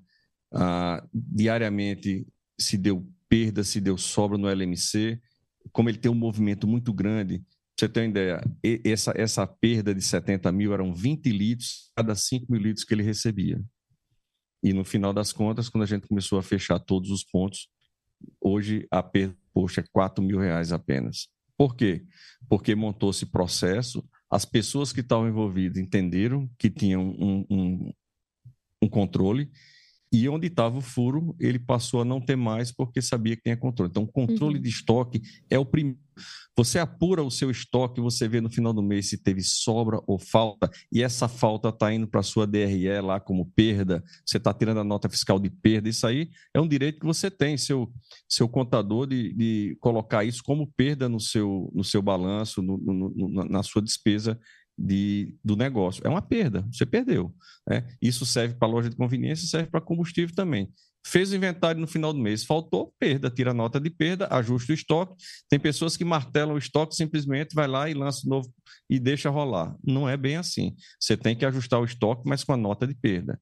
uh, 0.54 1.08
diariamente 1.14 2.26
se 2.60 2.78
deu 2.78 3.08
perda, 3.30 3.64
se 3.64 3.80
deu 3.80 3.98
sobra 3.98 4.38
no 4.38 4.48
LMC, 4.48 5.20
como 5.72 5.90
ele 5.90 5.98
tem 5.98 6.12
um 6.12 6.16
movimento 6.16 6.68
muito 6.68 6.94
grande. 6.94 7.44
Você 7.78 7.88
tem 7.88 8.04
uma 8.04 8.10
ideia, 8.10 8.42
essa, 8.84 9.14
essa 9.16 9.46
perda 9.46 9.94
de 9.94 10.02
70 10.02 10.52
mil 10.52 10.74
eram 10.74 10.94
20 10.94 11.30
litros 11.30 11.92
cada 11.96 12.16
5 12.16 12.52
mil 12.52 12.62
litros 12.62 12.84
que 12.84 12.94
ele 12.94 13.04
recebia. 13.04 13.62
E 14.64 14.74
no 14.74 14.84
final 14.84 15.14
das 15.14 15.32
contas, 15.32 15.70
quando 15.70 15.84
a 15.84 15.88
gente 15.88 16.08
começou 16.08 16.40
a 16.40 16.44
fechar 16.44 16.80
todos 16.80 17.12
os 17.12 17.24
pontos, 17.24 17.70
hoje 18.42 18.88
a 18.90 19.04
perda 19.04 19.36
poxa, 19.54 19.82
é 19.82 19.86
4 19.92 20.24
mil 20.24 20.40
reais 20.40 20.72
apenas. 20.72 21.30
Por 21.58 21.76
quê? 21.76 22.06
Porque 22.48 22.76
montou-se 22.76 23.26
processo, 23.26 24.08
as 24.30 24.46
pessoas 24.46 24.94
que 24.94 25.00
estavam 25.00 25.28
envolvidas 25.28 25.78
entenderam 25.80 26.48
que 26.60 26.70
tinham 26.70 27.02
um, 27.02 27.46
um, 27.50 27.94
um 28.84 28.88
controle 28.88 29.50
e 30.12 30.30
onde 30.30 30.48
estava 30.48 30.78
o 30.78 30.82
furo, 30.82 31.36
ele 31.40 31.60
passou 31.60 32.02
a 32.02 32.06
não 32.06 32.22
ter 32.22 32.38
mais 32.38 32.72
porque 32.72 33.02
sabia 33.02 33.36
que 33.36 33.44
tinha 33.44 33.58
controle. 33.58 33.90
Então, 33.90 34.06
controle 34.06 34.56
uhum. 34.56 34.62
de 34.62 34.70
estoque 34.70 35.22
é 35.50 35.60
o 35.60 35.66
primeiro. 35.66 36.00
Você 36.56 36.80
apura 36.80 37.22
o 37.22 37.30
seu 37.30 37.52
estoque, 37.52 38.02
você 38.02 38.28
vê 38.28 38.42
no 38.42 38.50
final 38.50 38.74
do 38.74 38.82
mês 38.82 39.10
se 39.10 39.22
teve 39.22 39.44
sobra 39.44 40.02
ou 40.08 40.18
falta, 40.18 40.72
e 40.92 41.04
essa 41.04 41.28
falta 41.28 41.70
está 41.70 41.94
indo 41.94 42.08
para 42.08 42.22
a 42.22 42.24
sua 42.24 42.48
DRE 42.48 43.00
lá 43.02 43.20
como 43.20 43.46
perda, 43.56 44.04
você 44.26 44.38
está 44.38 44.52
tirando 44.52 44.80
a 44.80 44.84
nota 44.84 45.08
fiscal 45.08 45.40
de 45.40 45.52
perda. 45.52 45.88
Isso 45.88 46.08
aí 46.08 46.32
é 46.56 46.60
um 46.60 46.68
direito 46.68 47.00
que 47.00 47.06
você 47.06 47.30
tem, 47.30 47.58
seu, 47.58 47.92
seu 48.28 48.50
contador, 48.50 49.06
de, 49.06 49.34
de 49.34 49.78
colocar 49.80 50.24
isso 50.24 50.42
como 50.44 50.66
perda 50.76 51.08
no 51.08 51.20
seu, 51.20 51.72
no 51.76 51.84
seu 51.84 52.02
balanço, 52.02 52.62
no, 52.64 52.78
no, 52.78 53.30
na 53.48 53.62
sua 53.62 53.82
despesa 53.82 54.40
de, 54.78 55.36
do 55.44 55.56
negócio. 55.56 56.06
É 56.06 56.10
uma 56.10 56.22
perda, 56.22 56.66
você 56.72 56.86
perdeu. 56.86 57.34
Né? 57.68 57.88
Isso 58.02 58.26
serve 58.26 58.56
para 58.56 58.68
loja 58.68 58.90
de 58.90 58.96
conveniência, 58.96 59.48
serve 59.48 59.70
para 59.70 59.82
combustível 59.82 60.36
também. 60.36 60.70
Fez 61.06 61.32
o 61.32 61.36
inventário 61.36 61.80
no 61.80 61.88
final 61.88 62.12
do 62.12 62.20
mês, 62.20 62.44
faltou 62.44 62.94
perda, 63.00 63.30
tira 63.30 63.52
a 63.52 63.54
nota 63.54 63.80
de 63.80 63.90
perda, 63.90 64.28
ajusta 64.30 64.74
o 64.74 64.76
estoque. 64.76 65.16
Tem 65.50 65.58
pessoas 65.58 65.96
que 65.96 66.04
martelam 66.04 66.56
o 66.56 66.58
estoque, 66.58 66.96
simplesmente 66.96 67.56
vai 67.56 67.66
lá 67.66 67.90
e 67.90 67.94
lança 67.94 68.26
o 68.26 68.30
novo 68.30 68.54
e 68.90 69.00
deixa 69.00 69.30
rolar. 69.30 69.74
Não 69.82 70.08
é 70.08 70.18
bem 70.18 70.36
assim. 70.36 70.76
Você 71.00 71.16
tem 71.16 71.36
que 71.36 71.46
ajustar 71.46 71.80
o 71.80 71.86
estoque, 71.86 72.24
mas 72.26 72.44
com 72.44 72.52
a 72.52 72.58
nota 72.58 72.86
de 72.86 72.94
perda. 72.94 73.40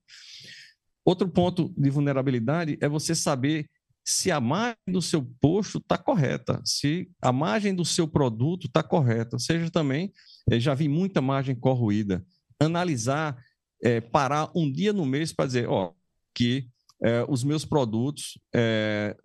Outro 1.03 1.27
ponto 1.27 1.73
de 1.75 1.89
vulnerabilidade 1.89 2.77
é 2.79 2.87
você 2.87 3.15
saber 3.15 3.67
se 4.03 4.31
a 4.31 4.39
margem 4.39 4.77
do 4.87 5.01
seu 5.01 5.27
posto 5.41 5.79
está 5.79 5.97
correta, 5.97 6.61
se 6.63 7.09
a 7.19 7.31
margem 7.31 7.73
do 7.73 7.83
seu 7.83 8.07
produto 8.07 8.67
está 8.67 8.83
correta. 8.83 9.39
Seja 9.39 9.71
também, 9.71 10.13
já 10.51 10.73
vi 10.73 10.87
muita 10.87 11.21
margem 11.21 11.55
corroída. 11.55 12.25
Analisar, 12.59 13.37
é, 13.83 13.99
parar 13.99 14.51
um 14.55 14.71
dia 14.71 14.93
no 14.93 15.05
mês 15.05 15.33
para 15.33 15.45
dizer, 15.45 15.67
ó, 15.67 15.93
que 16.33 16.67
é, 17.03 17.25
os 17.27 17.43
meus 17.43 17.65
produtos, 17.65 18.39
é, 18.53 19.15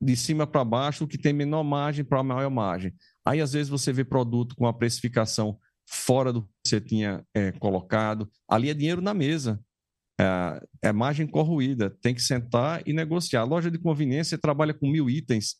de 0.00 0.16
cima 0.16 0.46
para 0.46 0.64
baixo, 0.64 1.04
o 1.04 1.08
que 1.08 1.18
tem 1.18 1.32
menor 1.32 1.64
margem 1.64 2.04
para 2.04 2.22
maior 2.22 2.50
margem. 2.50 2.94
Aí, 3.24 3.40
às 3.40 3.52
vezes, 3.52 3.68
você 3.68 3.92
vê 3.92 4.04
produto 4.04 4.54
com 4.54 4.66
a 4.66 4.72
precificação 4.72 5.58
fora 5.86 6.32
do 6.32 6.42
que 6.42 6.48
você 6.64 6.80
tinha 6.80 7.24
colocado. 7.58 8.30
Ali 8.48 8.70
é 8.70 8.74
dinheiro 8.74 9.00
na 9.00 9.12
mesa 9.12 9.60
é, 10.20 10.88
é 10.88 10.92
margem 10.92 11.26
corroída, 11.26 11.90
tem 12.02 12.14
que 12.14 12.20
sentar 12.20 12.82
e 12.86 12.92
negociar. 12.92 13.42
A 13.42 13.44
loja 13.44 13.70
de 13.70 13.78
conveniência 13.78 14.36
trabalha 14.36 14.74
com 14.74 14.88
mil 14.90 15.08
itens, 15.08 15.56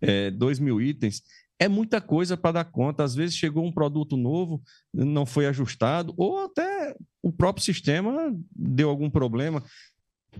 é, 0.00 0.30
dois 0.30 0.58
mil 0.58 0.80
itens, 0.80 1.22
é 1.60 1.68
muita 1.68 2.00
coisa 2.00 2.38
para 2.38 2.52
dar 2.52 2.64
conta. 2.64 3.04
Às 3.04 3.14
vezes 3.14 3.36
chegou 3.36 3.64
um 3.64 3.70
produto 3.70 4.16
novo, 4.16 4.62
não 4.92 5.26
foi 5.26 5.46
ajustado, 5.46 6.14
ou 6.16 6.42
até 6.42 6.96
o 7.22 7.30
próprio 7.30 7.62
sistema 7.62 8.34
deu 8.50 8.88
algum 8.88 9.10
problema. 9.10 9.62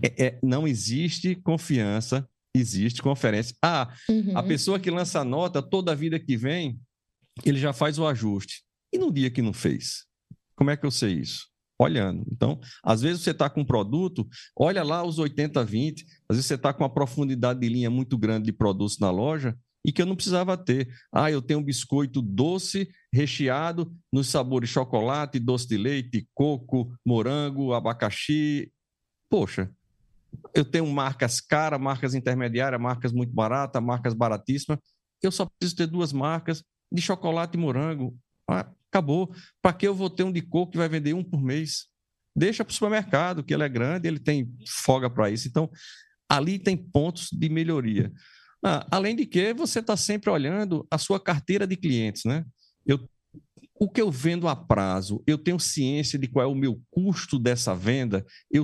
É, 0.01 0.25
é, 0.25 0.39
não 0.41 0.67
existe 0.67 1.35
confiança, 1.35 2.27
existe 2.55 3.03
conferência. 3.03 3.55
Ah, 3.61 3.93
uhum. 4.09 4.35
a 4.35 4.41
pessoa 4.41 4.79
que 4.79 4.89
lança 4.89 5.19
a 5.19 5.23
nota, 5.23 5.61
toda 5.61 5.91
a 5.91 5.95
vida 5.95 6.19
que 6.19 6.35
vem, 6.35 6.79
ele 7.45 7.59
já 7.59 7.71
faz 7.71 7.99
o 7.99 8.07
ajuste. 8.07 8.63
E 8.91 8.97
no 8.97 9.13
dia 9.13 9.29
que 9.29 9.43
não 9.43 9.53
fez? 9.53 10.05
Como 10.55 10.71
é 10.71 10.75
que 10.75 10.85
eu 10.85 10.91
sei 10.91 11.13
isso? 11.13 11.51
olhando. 11.83 12.23
Então, 12.31 12.59
às 12.83 13.01
vezes 13.01 13.23
você 13.23 13.31
está 13.31 13.49
com 13.49 13.61
um 13.61 13.65
produto, 13.65 14.29
olha 14.55 14.83
lá 14.83 15.03
os 15.03 15.17
80-20, 15.17 16.03
às 16.29 16.37
vezes 16.37 16.45
você 16.45 16.53
está 16.53 16.71
com 16.71 16.83
uma 16.83 16.93
profundidade 16.93 17.59
de 17.59 17.67
linha 17.67 17.89
muito 17.89 18.19
grande 18.19 18.45
de 18.45 18.51
produtos 18.51 18.99
na 18.99 19.09
loja 19.09 19.57
e 19.83 19.91
que 19.91 20.01
eu 20.01 20.05
não 20.05 20.15
precisava 20.15 20.57
ter. 20.57 20.87
Ah, 21.11 21.31
eu 21.31 21.41
tenho 21.41 21.59
um 21.59 21.63
biscoito 21.63 22.21
doce, 22.21 22.89
recheado, 23.11 23.91
nos 24.11 24.27
sabores 24.27 24.69
chocolate, 24.69 25.39
doce 25.39 25.67
de 25.67 25.77
leite, 25.77 26.27
coco, 26.33 26.93
morango, 27.05 27.73
abacaxi. 27.73 28.71
Poxa, 29.29 29.71
eu 30.53 30.63
tenho 30.63 30.87
marcas 30.87 31.41
caras, 31.41 31.79
marcas 31.79 32.13
intermediárias, 32.13 32.81
marcas 32.81 33.11
muito 33.11 33.33
baratas, 33.33 33.81
marcas 33.81 34.13
baratíssimas. 34.13 34.79
Eu 35.21 35.31
só 35.31 35.45
preciso 35.45 35.75
ter 35.75 35.87
duas 35.87 36.13
marcas 36.13 36.63
de 36.91 37.01
chocolate 37.01 37.57
e 37.57 37.59
morango. 37.59 38.17
Ah, 38.47 38.69
acabou. 38.89 39.33
Para 39.61 39.73
que 39.73 39.87
eu 39.87 39.95
vou 39.95 40.09
ter 40.09 40.23
um 40.23 40.31
de 40.31 40.41
coco 40.41 40.73
que 40.73 40.77
vai 40.77 40.89
vender 40.89 41.13
um 41.13 41.23
por 41.23 41.41
mês? 41.41 41.87
Deixa 42.35 42.63
para 42.63 42.71
o 42.71 42.73
supermercado, 42.73 43.43
que 43.43 43.53
ele 43.53 43.63
é 43.63 43.69
grande, 43.69 44.07
ele 44.07 44.19
tem 44.19 44.53
folga 44.67 45.09
para 45.09 45.29
isso. 45.29 45.47
Então, 45.47 45.69
ali 46.29 46.57
tem 46.57 46.77
pontos 46.77 47.29
de 47.31 47.49
melhoria. 47.49 48.11
Ah, 48.63 48.85
além 48.91 49.15
de 49.15 49.25
que 49.25 49.53
você 49.53 49.79
está 49.79 49.97
sempre 49.97 50.29
olhando 50.29 50.85
a 50.89 50.97
sua 50.97 51.19
carteira 51.19 51.65
de 51.65 51.75
clientes, 51.75 52.23
né? 52.25 52.45
Eu, 52.85 53.09
o 53.79 53.89
que 53.89 54.01
eu 54.01 54.11
vendo 54.11 54.47
a 54.47 54.55
prazo, 54.55 55.23
eu 55.25 55.37
tenho 55.37 55.59
ciência 55.59 56.19
de 56.19 56.27
qual 56.27 56.45
é 56.45 56.47
o 56.47 56.55
meu 56.55 56.79
custo 56.91 57.39
dessa 57.39 57.75
venda. 57.75 58.25
Eu, 58.51 58.63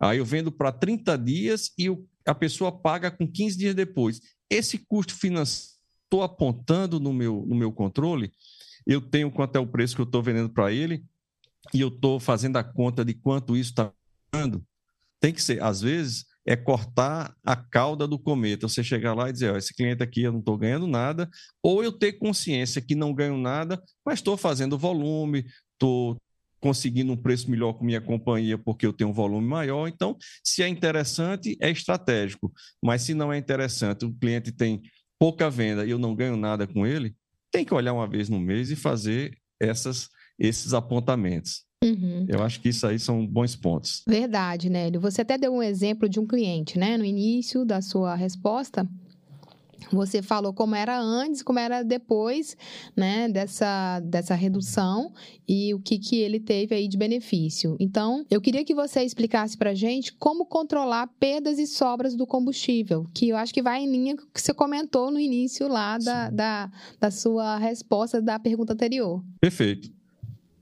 ah, 0.00 0.16
eu 0.16 0.24
vendo 0.24 0.50
para 0.50 0.72
30 0.72 1.16
dias 1.18 1.70
e 1.78 1.88
a 2.26 2.34
pessoa 2.34 2.72
paga 2.72 3.10
com 3.10 3.30
15 3.30 3.58
dias 3.58 3.74
depois. 3.74 4.20
Esse 4.50 4.78
custo 4.78 5.14
financeiro 5.14 5.78
estou 6.08 6.22
apontando 6.22 6.98
no 6.98 7.12
meu, 7.12 7.44
no 7.46 7.54
meu 7.54 7.70
controle, 7.70 8.32
eu 8.86 9.00
tenho 9.00 9.30
quanto 9.30 9.56
é 9.56 9.60
o 9.60 9.66
preço 9.66 9.94
que 9.94 10.00
eu 10.00 10.06
estou 10.06 10.22
vendendo 10.22 10.48
para 10.48 10.72
ele 10.72 11.04
e 11.74 11.82
eu 11.82 11.88
estou 11.88 12.18
fazendo 12.18 12.56
a 12.56 12.64
conta 12.64 13.04
de 13.04 13.12
quanto 13.12 13.54
isso 13.54 13.70
está 13.70 13.92
dando. 14.32 14.64
Tem 15.20 15.32
que 15.32 15.42
ser, 15.42 15.62
às 15.62 15.82
vezes, 15.82 16.24
é 16.48 16.56
cortar 16.56 17.36
a 17.44 17.54
cauda 17.54 18.08
do 18.08 18.18
cometa. 18.18 18.66
Você 18.66 18.82
chegar 18.82 19.12
lá 19.12 19.28
e 19.28 19.32
dizer, 19.34 19.54
esse 19.54 19.74
cliente 19.74 20.02
aqui 20.02 20.22
eu 20.22 20.32
não 20.32 20.38
estou 20.38 20.56
ganhando 20.56 20.86
nada, 20.86 21.28
ou 21.62 21.84
eu 21.84 21.92
ter 21.92 22.14
consciência 22.14 22.80
que 22.80 22.94
não 22.94 23.12
ganho 23.12 23.36
nada, 23.36 23.78
mas 24.02 24.20
estou 24.20 24.34
fazendo 24.34 24.78
volume, 24.78 25.44
estou 25.74 26.16
conseguindo 26.58 27.12
um 27.12 27.16
preço 27.18 27.50
melhor 27.50 27.74
com 27.74 27.84
minha 27.84 28.00
companhia 28.00 28.56
porque 28.56 28.86
eu 28.86 28.94
tenho 28.94 29.10
um 29.10 29.12
volume 29.12 29.46
maior. 29.46 29.88
Então, 29.88 30.16
se 30.42 30.62
é 30.62 30.68
interessante, 30.68 31.54
é 31.60 31.70
estratégico. 31.70 32.50
Mas 32.82 33.02
se 33.02 33.12
não 33.12 33.30
é 33.30 33.36
interessante, 33.36 34.06
o 34.06 34.14
cliente 34.14 34.50
tem 34.50 34.80
pouca 35.18 35.50
venda 35.50 35.84
e 35.84 35.90
eu 35.90 35.98
não 35.98 36.16
ganho 36.16 36.34
nada 36.34 36.66
com 36.66 36.86
ele, 36.86 37.14
tem 37.52 37.62
que 37.62 37.74
olhar 37.74 37.92
uma 37.92 38.08
vez 38.08 38.30
no 38.30 38.40
mês 38.40 38.70
e 38.70 38.76
fazer 38.76 39.36
essas, 39.60 40.08
esses 40.38 40.72
apontamentos. 40.72 41.67
Uhum. 41.84 42.26
Eu 42.28 42.42
acho 42.42 42.60
que 42.60 42.68
isso 42.68 42.86
aí 42.86 42.98
são 42.98 43.26
bons 43.26 43.54
pontos. 43.54 44.02
Verdade, 44.06 44.68
Nélio. 44.68 45.00
Você 45.00 45.22
até 45.22 45.38
deu 45.38 45.52
um 45.52 45.62
exemplo 45.62 46.08
de 46.08 46.18
um 46.18 46.26
cliente, 46.26 46.78
né? 46.78 46.96
No 46.96 47.04
início 47.04 47.64
da 47.64 47.80
sua 47.80 48.14
resposta, 48.14 48.88
você 49.92 50.20
falou 50.20 50.52
como 50.52 50.74
era 50.74 50.98
antes, 50.98 51.42
como 51.42 51.58
era 51.58 51.82
depois, 51.82 52.56
né, 52.96 53.28
dessa, 53.28 54.00
dessa 54.00 54.34
redução 54.34 55.12
e 55.48 55.72
o 55.72 55.80
que, 55.80 55.98
que 55.98 56.16
ele 56.16 56.40
teve 56.40 56.74
aí 56.74 56.88
de 56.88 56.96
benefício. 56.96 57.76
Então, 57.80 58.24
eu 58.30 58.40
queria 58.40 58.64
que 58.64 58.74
você 58.74 59.02
explicasse 59.02 59.56
para 59.56 59.74
gente 59.74 60.12
como 60.14 60.46
controlar 60.46 61.08
perdas 61.18 61.58
e 61.58 61.66
sobras 61.66 62.14
do 62.14 62.26
combustível, 62.26 63.06
que 63.14 63.28
eu 63.28 63.36
acho 63.36 63.54
que 63.54 63.62
vai 63.62 63.80
em 63.80 63.90
linha 63.90 64.16
com 64.16 64.24
o 64.24 64.26
que 64.26 64.42
você 64.42 64.52
comentou 64.52 65.10
no 65.10 65.18
início 65.18 65.68
lá 65.68 65.96
da, 65.98 66.30
da, 66.30 66.70
da 67.00 67.10
sua 67.10 67.56
resposta 67.56 68.20
da 68.20 68.38
pergunta 68.38 68.72
anterior. 68.72 69.24
Perfeito. 69.40 69.97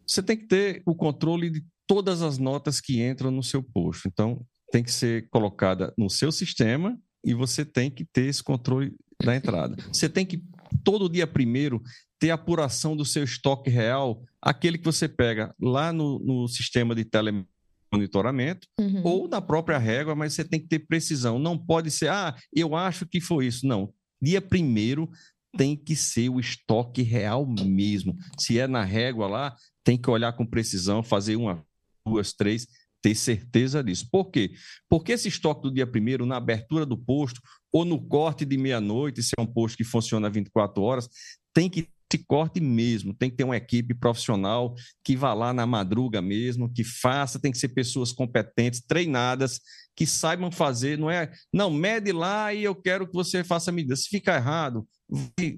Você 0.07 0.23
tem 0.23 0.37
que 0.37 0.47
ter 0.47 0.83
o 0.87 0.95
controle 0.95 1.51
de 1.51 1.65
todas 1.87 2.23
as 2.23 2.39
notas 2.39 2.81
que 2.81 3.03
entram 3.03 3.31
no 3.31 3.43
seu 3.43 3.63
posto. 3.63 4.09
Então, 4.09 4.45
tem 4.71 4.83
que 4.83 4.93
ser 4.93 5.29
colocada 5.31 5.93
no 5.97 6.11
seu 6.11 6.33
sistema 6.33 6.99
e 7.25 7.35
você 7.35 7.65
tem 7.65 7.91
que 7.91 8.05
ter 8.05 8.27
esse 8.27 8.43
controle 8.43 8.95
da 9.23 9.35
entrada. 9.35 9.77
Você 9.93 10.09
tem 10.09 10.27
que, 10.27 10.43
todo 10.85 11.09
dia 11.09 11.27
primeiro, 11.27 11.83
ter 12.19 12.31
apuração 12.31 12.97
do 12.97 13.05
seu 13.05 13.25
estoque 13.25 13.71
real, 13.71 14.23
aquele 14.41 14.79
que 14.79 14.85
você 14.85 15.09
pega 15.09 15.55
lá 15.61 15.93
no, 15.93 16.19
no 16.19 16.49
sistema 16.49 16.95
de 16.95 17.05
telemonitoramento 17.05 18.67
uhum. 18.79 19.03
ou 19.05 19.29
na 19.29 19.41
própria 19.41 19.79
régua, 19.79 20.15
mas 20.15 20.35
você 20.35 20.45
tem 20.45 20.61
que 20.61 20.69
ter 20.69 20.81
precisão. 20.81 21.39
Não 21.39 21.59
pode 21.59 21.91
ser, 21.91 22.09
ah, 22.09 22.35
eu 22.53 22.75
acho 22.75 23.07
que 23.07 23.21
foi 23.21 23.47
isso. 23.47 23.67
Não. 23.67 23.93
Dia 24.21 24.41
primeiro 24.41 25.11
tem 25.57 25.77
que 25.77 25.97
ser 25.97 26.29
o 26.29 26.39
estoque 26.39 27.03
real 27.03 27.47
mesmo. 27.47 28.17
Se 28.39 28.59
é 28.59 28.67
na 28.67 28.85
régua 28.85 29.27
lá, 29.27 29.57
tem 29.87 29.97
que 29.97 30.11
olhar 30.11 30.33
com 30.33 30.45
precisão, 30.45 31.01
fazer 31.01 31.37
uma, 31.37 31.65
duas, 32.05 32.33
três, 32.33 32.67
ter 33.01 33.15
certeza 33.15 33.85
disso. 33.85 34.09
Por 34.11 34.33
quê? 34.33 34.51
Porque 34.91 35.13
esse 35.13 35.29
estoque 35.29 35.63
do 35.63 35.73
dia 35.73 35.87
primeiro, 35.87 36.27
na 36.27 36.37
abertura 36.37 36.85
do 36.85 36.99
posto, 36.99 37.41
ou 37.73 37.85
no 37.85 38.05
corte 38.05 38.45
de 38.45 38.59
meia-noite, 38.59 39.23
se 39.23 39.31
é 39.39 39.41
um 39.41 39.47
posto 39.47 39.77
que 39.77 39.85
funciona 39.85 40.29
24 40.29 40.83
horas, 40.83 41.09
tem 41.55 41.71
que 41.71 41.87
se 42.13 42.19
corte 42.27 42.61
mesmo. 42.61 43.15
Tem 43.15 43.31
que 43.31 43.37
ter 43.37 43.45
uma 43.45 43.57
equipe 43.57 43.95
profissional 43.95 44.75
que 45.05 45.17
vá 45.17 45.33
lá 45.33 45.53
na 45.53 45.67
madruga 45.67 46.21
mesmo, 46.21 46.73
que 46.73 46.83
faça, 46.83 47.39
tem 47.39 47.53
que 47.53 47.59
ser 47.59 47.69
pessoas 47.69 48.11
competentes, 48.11 48.81
treinadas, 48.81 49.61
que 49.95 50.05
saibam 50.05 50.51
fazer, 50.51 50.99
não 50.99 51.11
é, 51.11 51.33
não, 51.53 51.71
mede 51.71 52.13
lá 52.13 52.53
e 52.53 52.65
eu 52.65 52.75
quero 52.75 53.07
que 53.07 53.15
você 53.15 53.45
faça 53.45 53.71
a 53.71 53.73
medida. 53.73 53.95
Se 53.95 54.09
ficar 54.09 54.37
errado, 54.37 54.87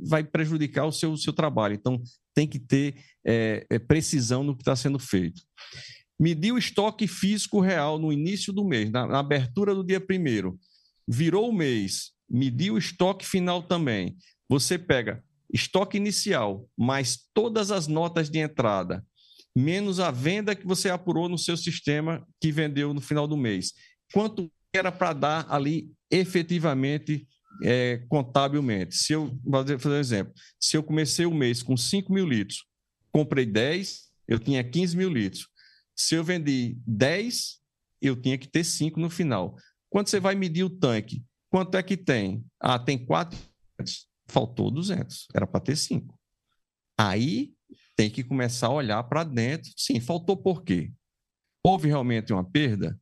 vai, 0.07 0.23
prejudicar 0.23 0.85
o 0.85 0.93
seu, 0.93 1.17
seu 1.17 1.33
trabalho. 1.33 1.75
Então, 1.75 2.01
tem 2.39 2.47
que 2.47 2.61
ter 2.61 2.95
é, 3.27 3.67
é, 3.69 3.81
precisão 3.81 4.45
no 4.45 4.55
que 4.55 4.63
está 4.63 4.77
sendo 4.77 4.97
feito. 4.97 5.43
Medir 6.21 6.53
o 6.53 6.59
estoque 6.59 7.09
físico 7.09 7.59
real 7.59 7.99
no 7.99 8.13
início 8.13 8.53
do 8.53 8.65
mês, 8.65 8.93
na, 8.93 9.09
na 9.09 9.19
abertura 9.19 9.75
do 9.75 9.85
dia 9.85 10.01
primeiro. 10.01 10.57
Virou 11.09 11.49
o 11.49 11.53
mês, 11.53 12.13
medir 12.31 12.71
o 12.71 12.79
estoque 12.79 13.27
final 13.27 13.61
também. 13.61 14.17
Você 14.49 14.79
pega 14.79 15.21
estoque 15.53 15.97
inicial, 15.97 16.65
mais 16.79 17.19
todas 17.35 17.73
as 17.73 17.89
notas 17.89 18.31
de 18.31 18.39
entrada, 18.39 19.05
menos 19.57 19.99
a 19.99 20.13
venda 20.13 20.55
que 20.55 20.67
você 20.67 20.91
apurou 20.91 21.29
no 21.29 21.39
seu 21.39 21.57
sistema 21.57 22.25
que 22.41 22.53
vendeu 22.53 22.95
no 22.95 23.01
final 23.01 23.27
do 23.27 23.37
mês. 23.37 23.73
Quanto 24.13 24.49
era 24.73 24.93
para 24.93 25.13
dar 25.13 25.47
ali 25.49 25.91
efetivamente, 26.09 27.27
é, 27.63 27.99
contabilmente? 28.09 28.95
Se 28.95 29.13
eu, 29.13 29.39
vou 29.45 29.65
fazer 29.79 29.97
um 29.97 30.01
exemplo, 30.01 30.33
se 30.61 30.77
eu 30.77 30.83
comecei 30.83 31.27
o 31.27 31.35
mês 31.35 31.63
com 31.63 31.77
5 31.77 32.13
mil 32.13 32.27
litros, 32.27 32.65
comprei 33.13 33.47
10, 33.47 34.09
eu 34.27 34.39
tinha 34.39 34.63
15 34.63 34.97
mil 34.97 35.11
litros. 35.11 35.49
Se 35.97 36.15
eu 36.15 36.23
vendi 36.23 36.79
10, 36.87 37.59
eu 38.01 38.15
tinha 38.15 38.39
que 38.39 38.49
ter 38.49 38.65
5 38.65 39.01
no 39.01 39.11
final. 39.11 39.57
Quando 39.91 40.09
você 40.09 40.21
vai 40.21 40.35
medir 40.35 40.65
o 40.65 40.71
tanque, 40.71 41.25
quanto 41.51 41.77
é 41.77 41.83
que 41.83 41.97
tem? 41.97 42.45
Ah, 42.61 42.79
tem 42.79 43.05
4 43.05 43.39
faltou 44.29 44.71
200, 44.71 45.27
era 45.35 45.47
para 45.47 45.61
ter 45.61 45.77
5. 45.77 46.17
Aí 46.97 47.53
tem 47.97 48.11
que 48.11 48.23
começar 48.23 48.69
a 48.69 48.73
olhar 48.73 49.03
para 49.05 49.25
dentro. 49.25 49.73
Sim, 49.77 50.01
faltou 50.01 50.37
por 50.37 50.63
quê? 50.63 50.93
Houve 51.65 51.89
realmente 51.89 52.33
uma 52.33 52.45
perda? 52.45 52.99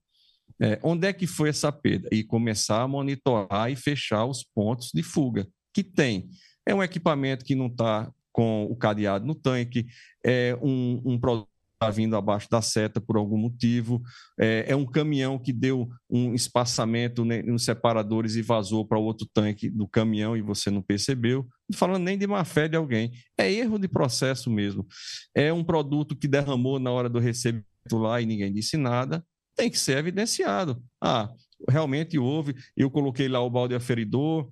É, 0.60 0.78
onde 0.82 1.06
é 1.06 1.12
que 1.12 1.26
foi 1.26 1.50
essa 1.50 1.70
perda? 1.70 2.08
E 2.12 2.24
começar 2.24 2.82
a 2.82 2.88
monitorar 2.88 3.70
e 3.70 3.76
fechar 3.76 4.24
os 4.24 4.42
pontos 4.42 4.90
de 4.94 5.02
fuga 5.02 5.46
que 5.72 5.84
tem. 5.84 6.28
É 6.66 6.74
um 6.74 6.82
equipamento 6.82 7.44
que 7.44 7.54
não 7.54 7.66
está 7.66 8.10
com 8.32 8.64
o 8.64 8.76
cadeado 8.76 9.26
no 9.26 9.34
tanque, 9.34 9.86
é 10.24 10.58
um, 10.62 11.00
um 11.04 11.18
produto 11.18 11.48
está 11.76 11.90
vindo 11.90 12.16
abaixo 12.16 12.48
da 12.50 12.62
seta 12.62 13.00
por 13.00 13.16
algum 13.16 13.36
motivo, 13.36 14.02
é, 14.40 14.64
é 14.68 14.76
um 14.76 14.86
caminhão 14.86 15.38
que 15.38 15.52
deu 15.52 15.88
um 16.10 16.34
espaçamento 16.34 17.24
né, 17.24 17.42
nos 17.42 17.64
separadores 17.64 18.34
e 18.34 18.42
vazou 18.42 18.84
para 18.84 18.98
outro 18.98 19.28
tanque 19.32 19.68
do 19.68 19.86
caminhão 19.86 20.36
e 20.36 20.40
você 20.40 20.70
não 20.70 20.80
percebeu. 20.80 21.46
Não 21.68 21.78
falando 21.78 22.04
nem 22.04 22.16
de 22.16 22.26
má 22.26 22.44
fé 22.44 22.66
de 22.66 22.76
alguém, 22.76 23.12
é 23.38 23.52
erro 23.52 23.78
de 23.78 23.88
processo 23.88 24.50
mesmo. 24.50 24.86
É 25.34 25.52
um 25.52 25.62
produto 25.62 26.16
que 26.16 26.26
derramou 26.26 26.78
na 26.78 26.90
hora 26.90 27.08
do 27.08 27.18
recebimento 27.18 27.66
lá 27.92 28.20
e 28.20 28.26
ninguém 28.26 28.52
disse 28.52 28.76
nada, 28.76 29.24
tem 29.56 29.70
que 29.70 29.78
ser 29.78 29.98
evidenciado. 29.98 30.82
Ah, 31.00 31.30
realmente 31.68 32.18
houve, 32.18 32.54
eu 32.76 32.90
coloquei 32.90 33.28
lá 33.28 33.40
o 33.40 33.50
balde 33.50 33.74
aferidor, 33.74 34.50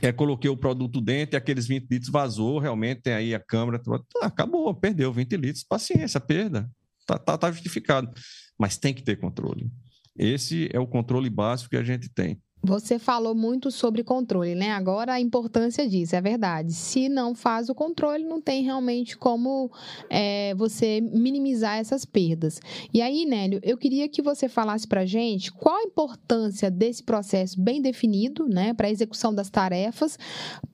é, 0.00 0.10
coloquei 0.10 0.50
o 0.50 0.56
produto 0.56 1.00
dentro 1.00 1.36
e 1.36 1.38
aqueles 1.38 1.66
20 1.66 1.88
litros 1.90 2.10
vazou, 2.10 2.58
realmente 2.58 3.02
tem 3.02 3.12
aí 3.12 3.34
a 3.34 3.40
câmera, 3.40 3.80
ah, 4.22 4.26
acabou, 4.26 4.74
perdeu 4.74 5.12
20 5.12 5.36
litros, 5.36 5.64
paciência, 5.64 6.18
perda, 6.18 6.70
tá, 7.06 7.18
tá, 7.18 7.38
tá 7.38 7.52
justificado. 7.52 8.12
Mas 8.58 8.76
tem 8.76 8.92
que 8.92 9.02
ter 9.02 9.16
controle. 9.16 9.70
Esse 10.16 10.68
é 10.72 10.78
o 10.78 10.86
controle 10.86 11.30
básico 11.30 11.70
que 11.70 11.76
a 11.76 11.82
gente 11.82 12.08
tem. 12.08 12.40
Você 12.64 12.96
falou 12.96 13.34
muito 13.34 13.72
sobre 13.72 14.04
controle, 14.04 14.54
né? 14.54 14.70
Agora 14.70 15.14
a 15.14 15.20
importância 15.20 15.88
disso, 15.88 16.14
é 16.14 16.20
verdade. 16.20 16.72
Se 16.72 17.08
não 17.08 17.34
faz 17.34 17.68
o 17.68 17.74
controle, 17.74 18.22
não 18.22 18.40
tem 18.40 18.62
realmente 18.62 19.16
como 19.16 19.68
é, 20.08 20.54
você 20.54 21.00
minimizar 21.00 21.78
essas 21.78 22.04
perdas. 22.04 22.60
E 22.94 23.02
aí, 23.02 23.26
Nélio, 23.26 23.58
eu 23.64 23.76
queria 23.76 24.08
que 24.08 24.22
você 24.22 24.48
falasse 24.48 24.86
para 24.86 25.04
gente 25.04 25.50
qual 25.52 25.76
a 25.76 25.82
importância 25.82 26.70
desse 26.70 27.02
processo 27.02 27.60
bem 27.60 27.82
definido, 27.82 28.48
né, 28.48 28.72
para 28.72 28.88
execução 28.88 29.34
das 29.34 29.50
tarefas, 29.50 30.16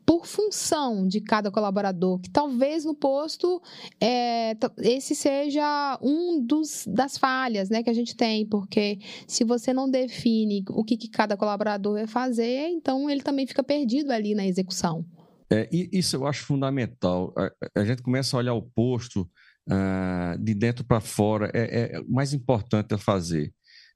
por 0.08 0.24
função 0.24 1.06
de 1.06 1.20
cada 1.20 1.50
colaborador, 1.50 2.18
que 2.18 2.30
talvez 2.30 2.82
no 2.82 2.94
posto 2.94 3.60
é, 4.00 4.56
esse 4.78 5.14
seja 5.14 5.98
um 6.00 6.42
dos 6.42 6.86
das 6.86 7.18
falhas, 7.18 7.68
né, 7.68 7.82
que 7.82 7.90
a 7.90 7.92
gente 7.92 8.16
tem, 8.16 8.46
porque 8.48 8.98
se 9.26 9.44
você 9.44 9.70
não 9.70 9.90
define 9.90 10.64
o 10.70 10.82
que, 10.82 10.96
que 10.96 11.10
cada 11.10 11.36
colaborador 11.36 11.92
vai 11.92 12.06
fazer, 12.06 12.68
então 12.68 13.10
ele 13.10 13.20
também 13.20 13.46
fica 13.46 13.62
perdido 13.62 14.10
ali 14.10 14.34
na 14.34 14.46
execução. 14.46 15.04
É, 15.52 15.68
isso 15.70 16.16
eu 16.16 16.26
acho 16.26 16.46
fundamental. 16.46 17.34
A, 17.36 17.80
a 17.80 17.84
gente 17.84 18.00
começa 18.00 18.34
a 18.34 18.38
olhar 18.38 18.54
o 18.54 18.62
posto 18.62 19.28
uh, 19.68 20.42
de 20.42 20.54
dentro 20.54 20.86
para 20.86 21.02
fora, 21.02 21.50
é, 21.52 21.96
é, 21.96 22.00
o 22.00 22.10
mais 22.10 22.32
importante 22.32 22.94
a 22.94 22.98
fazer. 22.98 23.52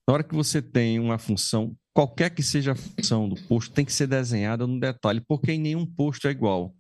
Na 0.09 0.15
hora 0.15 0.25
que 0.25 0.35
você 0.35 0.61
tem 0.61 0.99
uma 0.99 1.19
função 1.19 1.77
qualquer 1.95 2.31
que 2.31 2.43
seja 2.43 2.73
a 2.73 2.77
função 2.77 3.29
do 3.29 3.37
posto, 3.37 3.73
tem 3.73 3.85
que 3.85 3.93
ser 3.93 4.07
desenhada 4.07 4.67
no 4.67 4.81
detalhe, 4.81 5.21
porque 5.27 5.53
em 5.53 5.61
nenhum 5.61 5.87
posto 5.87 6.27
é 6.27 6.31
igual. 6.31 6.75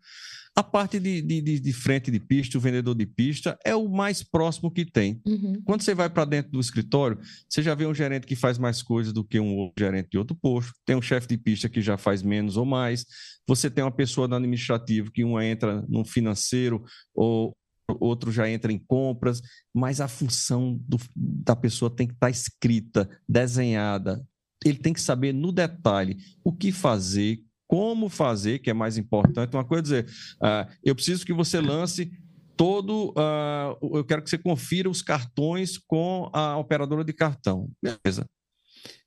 A 0.55 0.63
parte 0.63 1.01
de, 1.01 1.23
de, 1.23 1.61
de 1.61 1.73
frente 1.73 2.11
de 2.11 2.21
pista, 2.21 2.59
o 2.59 2.61
vendedor 2.61 2.95
de 2.95 3.07
pista, 3.07 3.59
é 3.65 3.75
o 3.75 3.89
mais 3.89 4.23
próximo 4.23 4.71
que 4.71 4.85
tem. 4.85 5.19
Uhum. 5.27 5.63
Quando 5.65 5.81
você 5.81 5.95
vai 5.95 6.11
para 6.11 6.27
dentro 6.27 6.53
do 6.53 6.61
escritório, 6.61 7.19
você 7.49 7.63
já 7.63 7.75
vê 7.75 7.87
um 7.87 7.95
gerente 7.95 8.27
que 8.27 8.37
faz 8.37 8.59
mais 8.59 8.83
coisas 8.83 9.15
do 9.15 9.25
que 9.25 9.41
um 9.41 9.57
outro 9.57 9.83
gerente 9.83 10.11
de 10.11 10.19
outro 10.19 10.37
posto, 10.37 10.73
tem 10.85 10.95
um 10.95 11.01
chefe 11.01 11.27
de 11.29 11.39
pista 11.39 11.71
que 11.71 11.81
já 11.81 11.97
faz 11.97 12.23
menos 12.23 12.59
ou 12.59 12.67
mais, 12.67 13.07
você 13.49 13.71
tem 13.71 13.83
uma 13.83 13.91
pessoa 13.91 14.29
no 14.29 14.37
administrativo 14.37 15.11
que 15.11 15.25
uma 15.25 15.45
entra 15.45 15.83
no 15.89 16.05
financeiro 16.05 16.85
ou 17.15 17.57
outro 18.01 18.31
já 18.31 18.49
entra 18.49 18.73
em 18.73 18.79
compras, 18.79 19.41
mas 19.75 20.01
a 20.01 20.09
função 20.09 20.79
do, 20.87 20.99
da 21.15 21.57
pessoa 21.57 21.91
tem 21.91 22.07
que 22.07 22.15
estar 22.15 22.27
tá 22.27 22.31
escrita, 22.31 23.09
desenhada, 23.29 24.25
ele 24.65 24.79
tem 24.79 24.93
que 24.93 25.01
saber 25.01 25.33
no 25.33 25.53
detalhe 25.53 26.19
o 26.45 26.53
que 26.53 26.73
fazer, 26.73 27.41
como 27.67 28.09
fazer, 28.09 28.59
que 28.61 28.71
é 28.71 28.75
mais 28.75 28.97
importante. 28.97 29.55
Uma 29.55 29.65
coisa 29.65 29.99
é 29.99 30.03
dizer, 30.03 30.15
uh, 30.37 30.73
eu 30.85 30.95
preciso 30.95 31.25
que 31.25 31.33
você 31.33 31.61
lance 31.61 32.11
todo, 32.57 33.11
uh, 33.11 33.97
eu 33.97 34.05
quero 34.05 34.23
que 34.23 34.31
você 34.31 34.39
confira 34.39 34.89
os 34.89 35.03
cartões 35.03 35.79
com 35.79 36.31
a 36.33 36.57
operadora 36.57 37.05
de 37.05 37.13
cartão. 37.13 37.71
Beleza. 37.83 38.27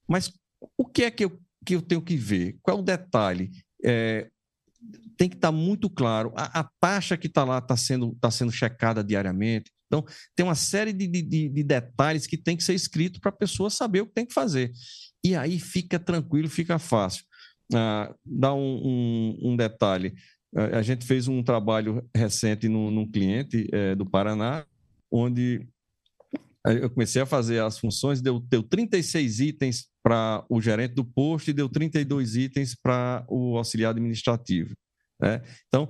Mas 0.07 0.31
o 0.77 0.85
que 0.85 1.03
é 1.03 1.11
que 1.11 1.25
eu, 1.25 1.39
que 1.65 1.75
eu 1.75 1.81
tenho 1.81 2.01
que 2.01 2.17
ver? 2.17 2.57
Qual 2.61 2.77
é 2.77 2.79
o 2.79 2.83
detalhe? 2.83 3.51
É, 3.83 4.29
tem 5.17 5.29
que 5.29 5.35
estar 5.35 5.51
muito 5.51 5.89
claro. 5.89 6.31
A, 6.35 6.61
a 6.61 6.69
taxa 6.79 7.17
que 7.17 7.27
está 7.27 7.43
lá 7.43 7.59
está 7.59 7.77
sendo, 7.77 8.15
tá 8.19 8.29
sendo 8.29 8.51
checada 8.51 9.03
diariamente. 9.03 9.71
Então, 9.87 10.03
tem 10.35 10.45
uma 10.45 10.55
série 10.55 10.91
de, 10.91 11.07
de, 11.07 11.49
de 11.49 11.63
detalhes 11.63 12.27
que 12.27 12.37
tem 12.37 12.57
que 12.57 12.63
ser 12.63 12.73
escrito 12.73 13.19
para 13.19 13.29
a 13.29 13.35
pessoa 13.35 13.69
saber 13.69 14.01
o 14.01 14.07
que 14.07 14.13
tem 14.13 14.25
que 14.25 14.33
fazer. 14.33 14.71
E 15.23 15.35
aí 15.35 15.59
fica 15.59 15.99
tranquilo, 15.99 16.49
fica 16.49 16.77
fácil. 16.77 17.23
Ah, 17.73 18.13
dá 18.25 18.53
um, 18.53 18.59
um, 18.59 19.51
um 19.51 19.55
detalhe. 19.55 20.13
A 20.55 20.81
gente 20.81 21.05
fez 21.05 21.27
um 21.27 21.43
trabalho 21.43 22.07
recente 22.15 22.69
num, 22.69 22.89
num 22.89 23.09
cliente 23.09 23.67
é, 23.73 23.93
do 23.93 24.05
Paraná, 24.05 24.65
onde 25.11 25.67
eu 26.65 26.89
comecei 26.89 27.21
a 27.21 27.25
fazer 27.25 27.61
as 27.61 27.77
funções, 27.77 28.21
deu, 28.21 28.39
deu 28.39 28.63
36 28.63 29.39
itens 29.39 29.87
para 30.03 30.45
o 30.49 30.61
gerente 30.61 30.93
do 30.93 31.05
posto 31.05 31.49
e 31.49 31.53
deu 31.53 31.69
32 31.69 32.35
itens 32.35 32.75
para 32.75 33.25
o 33.29 33.57
auxiliar 33.57 33.91
administrativo. 33.91 34.73
Né? 35.21 35.41
Então, 35.67 35.89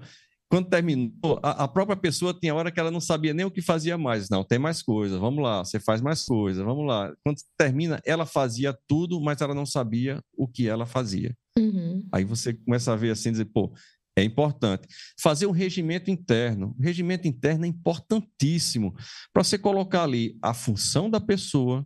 quando 0.50 0.70
terminou, 0.70 1.40
a, 1.42 1.64
a, 1.64 1.68
própria 1.68 1.98
pessoa 1.98 2.34
tinha 2.34 2.54
hora 2.54 2.72
que 2.72 2.80
ela 2.80 2.92
não 2.92 3.02
sabia 3.02 3.34
nem 3.34 3.46
o 3.46 3.52
que 3.52 3.62
fazia 3.62 3.98
mais. 3.98 4.30
Não, 4.30 4.44
tem 4.44 4.60
mais 4.60 4.82
coisa, 4.82 5.20
vamos 5.20 5.44
lá, 5.44 5.64
você 5.64 5.80
faz 5.80 6.02
mais 6.02 6.24
coisa, 6.24 6.64
vamos 6.64 6.86
lá. 6.86 7.12
Quando 7.24 7.38
termina, 7.58 8.00
ela 8.06 8.26
fazia 8.26 8.78
tudo, 8.88 9.20
mas 9.20 9.42
ela 9.42 9.54
não 9.54 9.66
sabia 9.66 10.22
o 10.38 10.48
que 10.48 10.68
ela 10.68 10.86
fazia. 10.86 11.36
Uhum. 11.58 12.08
Aí 12.12 12.24
você 12.24 12.54
começa 12.54 12.94
a 12.94 12.96
ver 12.96 13.12
assim, 13.12 13.32
dizer, 13.32 13.46
pô, 13.46 13.74
é 14.16 14.24
importante. 14.24 14.88
Fazer 15.20 15.46
um 15.46 15.52
regimento 15.52 16.10
interno. 16.10 16.76
O 16.80 16.82
regimento 16.82 17.28
interno 17.28 17.66
é 17.66 17.68
importantíssimo 17.68 18.96
para 19.34 19.44
você 19.44 19.58
colocar 19.58 20.04
ali 20.04 20.38
a 20.42 20.54
função 20.54 21.10
da 21.10 21.20
pessoa, 21.20 21.86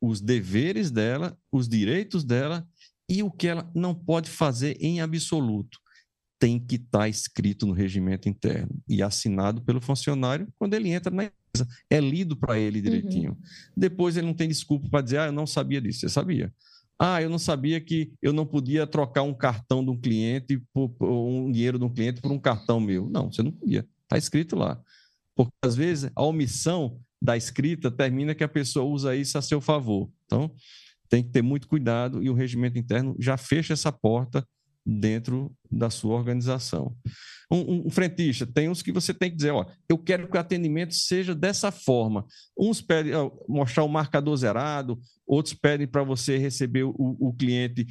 os 0.00 0.20
deveres 0.20 0.90
dela, 0.90 1.38
os 1.50 1.68
direitos 1.68 2.24
dela 2.24 2.66
e 3.08 3.22
o 3.22 3.30
que 3.30 3.46
ela 3.46 3.70
não 3.74 3.94
pode 3.94 4.28
fazer 4.28 4.76
em 4.80 5.00
absoluto 5.00 5.82
tem 6.42 6.58
que 6.58 6.74
estar 6.74 7.00
tá 7.00 7.08
escrito 7.08 7.66
no 7.66 7.72
regimento 7.72 8.28
interno 8.28 8.82
e 8.88 9.00
assinado 9.00 9.62
pelo 9.62 9.80
funcionário 9.80 10.52
quando 10.58 10.74
ele 10.74 10.88
entra 10.88 11.08
na 11.08 11.24
empresa. 11.26 11.68
É 11.88 12.00
lido 12.00 12.36
para 12.36 12.58
ele 12.58 12.78
uhum. 12.78 12.84
direitinho. 12.84 13.30
Uhum. 13.30 13.38
Depois 13.76 14.16
ele 14.16 14.26
não 14.26 14.34
tem 14.34 14.48
desculpa 14.48 14.88
para 14.90 15.02
dizer, 15.02 15.18
ah, 15.18 15.26
eu 15.26 15.32
não 15.32 15.46
sabia 15.46 15.80
disso. 15.80 16.00
Você 16.00 16.08
sabia. 16.08 16.52
Ah, 17.04 17.20
eu 17.20 17.28
não 17.28 17.38
sabia 17.38 17.80
que 17.80 18.12
eu 18.22 18.32
não 18.32 18.46
podia 18.46 18.86
trocar 18.86 19.22
um 19.22 19.34
cartão 19.34 19.84
de 19.84 19.90
um 19.90 20.00
cliente, 20.00 20.62
por, 20.72 20.94
um 21.00 21.50
dinheiro 21.50 21.76
de 21.76 21.84
um 21.84 21.88
cliente 21.92 22.20
por 22.20 22.30
um 22.30 22.38
cartão 22.38 22.78
meu. 22.78 23.10
Não, 23.10 23.28
você 23.28 23.42
não 23.42 23.50
podia. 23.50 23.84
Está 24.04 24.16
escrito 24.16 24.54
lá. 24.54 24.80
Porque 25.34 25.50
às 25.64 25.74
vezes 25.74 26.12
a 26.14 26.22
omissão 26.22 27.00
da 27.20 27.36
escrita 27.36 27.90
termina 27.90 28.36
que 28.36 28.44
a 28.44 28.48
pessoa 28.48 28.86
usa 28.86 29.16
isso 29.16 29.36
a 29.36 29.42
seu 29.42 29.60
favor. 29.60 30.08
Então, 30.26 30.54
tem 31.08 31.24
que 31.24 31.30
ter 31.30 31.42
muito 31.42 31.66
cuidado 31.66 32.22
e 32.22 32.30
o 32.30 32.34
regimento 32.34 32.78
interno 32.78 33.16
já 33.18 33.36
fecha 33.36 33.72
essa 33.72 33.90
porta 33.90 34.46
dentro 34.84 35.54
da 35.70 35.90
sua 35.90 36.14
organização. 36.14 36.96
Um, 37.50 37.86
um, 37.86 37.90
frentista, 37.90 38.46
tem 38.46 38.68
uns 38.68 38.82
que 38.82 38.92
você 38.92 39.12
tem 39.12 39.30
que 39.30 39.36
dizer, 39.36 39.50
ó, 39.50 39.66
eu 39.88 39.98
quero 39.98 40.28
que 40.28 40.36
o 40.36 40.40
atendimento 40.40 40.94
seja 40.94 41.34
dessa 41.34 41.70
forma. 41.70 42.26
Uns 42.58 42.80
pedem 42.80 43.14
ó, 43.14 43.30
mostrar 43.48 43.84
o 43.84 43.88
marcador 43.88 44.36
zerado, 44.36 44.98
outros 45.26 45.54
pedem 45.54 45.86
para 45.86 46.02
você 46.02 46.38
receber 46.38 46.84
o, 46.84 46.94
o 46.96 47.32
cliente 47.34 47.86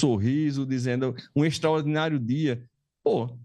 sorriso, 0.00 0.66
dizendo 0.66 1.14
um 1.34 1.44
extraordinário 1.44 2.18
dia. 2.18 2.62
Pô, 3.02 3.38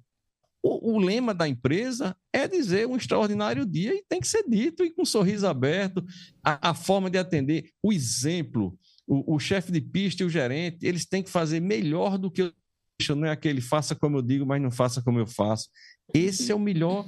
o, 0.61 0.95
o, 0.95 0.99
lema 0.99 1.33
da 1.33 1.47
empresa 1.47 2.15
é 2.31 2.47
dizer 2.47 2.87
um 2.87 2.95
extraordinário 2.95 3.65
dia 3.65 3.93
e 3.93 4.03
tem 4.07 4.19
que 4.19 4.27
ser 4.27 4.43
dito 4.47 4.83
e 4.83 4.91
com 4.91 5.01
um 5.01 5.05
sorriso 5.05 5.47
aberto, 5.47 6.05
a, 6.43 6.69
a 6.69 6.73
forma 6.73 7.09
de 7.09 7.17
atender, 7.17 7.69
o 7.81 7.91
exemplo, 7.91 8.77
o, 9.07 9.35
o 9.35 9.39
chefe 9.39 9.71
de 9.71 9.81
pista 9.81 10.23
e 10.23 10.25
o 10.25 10.29
gerente, 10.29 10.85
eles 10.85 11.05
têm 11.05 11.23
que 11.23 11.29
fazer 11.29 11.59
melhor 11.59 12.17
do 12.17 12.31
que 12.31 12.53
não 13.15 13.27
é 13.27 13.31
aquele 13.31 13.61
faça 13.61 13.95
como 13.95 14.17
eu 14.17 14.21
digo, 14.21 14.45
mas 14.45 14.61
não 14.61 14.71
faça 14.71 15.01
como 15.01 15.19
eu 15.19 15.27
faço. 15.27 15.69
Esse 16.13 16.51
é 16.51 16.55
o 16.55 16.59
melhor 16.59 17.05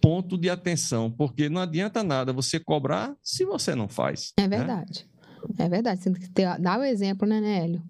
ponto 0.00 0.36
de 0.36 0.50
atenção, 0.50 1.10
porque 1.10 1.48
não 1.48 1.60
adianta 1.60 2.02
nada 2.02 2.32
você 2.32 2.58
cobrar 2.58 3.14
se 3.22 3.44
você 3.44 3.74
não 3.74 3.88
faz. 3.88 4.32
É 4.36 4.42
né? 4.42 4.58
verdade. 4.58 5.08
Né? 5.56 5.64
É 5.64 5.68
verdade. 5.68 6.02
Você 6.02 6.10
tem 6.10 6.20
que 6.20 6.30
ter, 6.30 6.58
dar 6.60 6.78
o 6.78 6.84
exemplo, 6.84 7.26
né, 7.26 7.40
Nélio? 7.40 7.82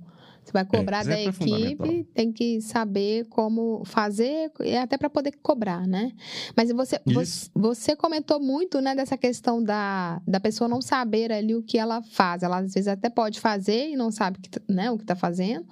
Você 0.44 0.52
vai 0.52 0.62
é, 0.62 0.64
cobrar 0.64 1.02
é, 1.02 1.08
da 1.08 1.20
equipe, 1.20 2.04
tem 2.12 2.32
que 2.32 2.60
saber 2.60 3.26
como 3.26 3.82
fazer, 3.84 4.50
e 4.60 4.76
até 4.76 4.98
para 4.98 5.08
poder 5.08 5.32
cobrar, 5.40 5.86
né? 5.86 6.12
Mas 6.56 6.72
você, 6.72 7.00
você, 7.06 7.50
você, 7.54 7.96
comentou 7.96 8.40
muito, 8.40 8.80
né, 8.80 8.94
dessa 8.94 9.16
questão 9.16 9.62
da, 9.62 10.20
da 10.26 10.40
pessoa 10.40 10.66
não 10.66 10.82
saber 10.82 11.32
ali 11.32 11.54
o 11.54 11.62
que 11.62 11.78
ela 11.78 12.02
faz. 12.02 12.42
Ela 12.42 12.58
às 12.58 12.74
vezes 12.74 12.88
até 12.88 13.08
pode 13.08 13.38
fazer 13.38 13.90
e 13.90 13.96
não 13.96 14.10
sabe 14.10 14.38
que, 14.40 14.50
né, 14.68 14.90
o 14.90 14.96
que 14.96 15.04
está 15.04 15.14
fazendo, 15.14 15.64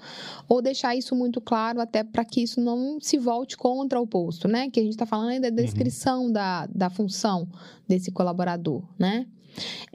ou 0.49 0.63
deixar 0.63 0.95
isso 0.95 1.17
muito 1.17 1.41
claro 1.41 1.81
até 1.81 2.05
para 2.05 2.25
que 2.25 2.43
isso 2.43 2.61
não 2.61 3.01
se 3.01 3.19
volte 3.19 3.57
contra 3.57 4.01
o 4.01 4.07
posto, 4.07 4.47
né? 4.47 4.71
Que 4.71 4.79
a 4.79 4.83
gente 4.83 4.93
está 4.93 5.07
falando 5.07 5.31
ainda 5.31 5.51
da 5.51 5.61
uhum. 5.61 5.65
descrição 5.65 6.25
uhum. 6.27 6.33
da, 6.33 6.67
da 6.67 6.89
função 6.89 7.49
desse 7.89 8.13
colaborador, 8.13 8.85
né? 8.97 9.27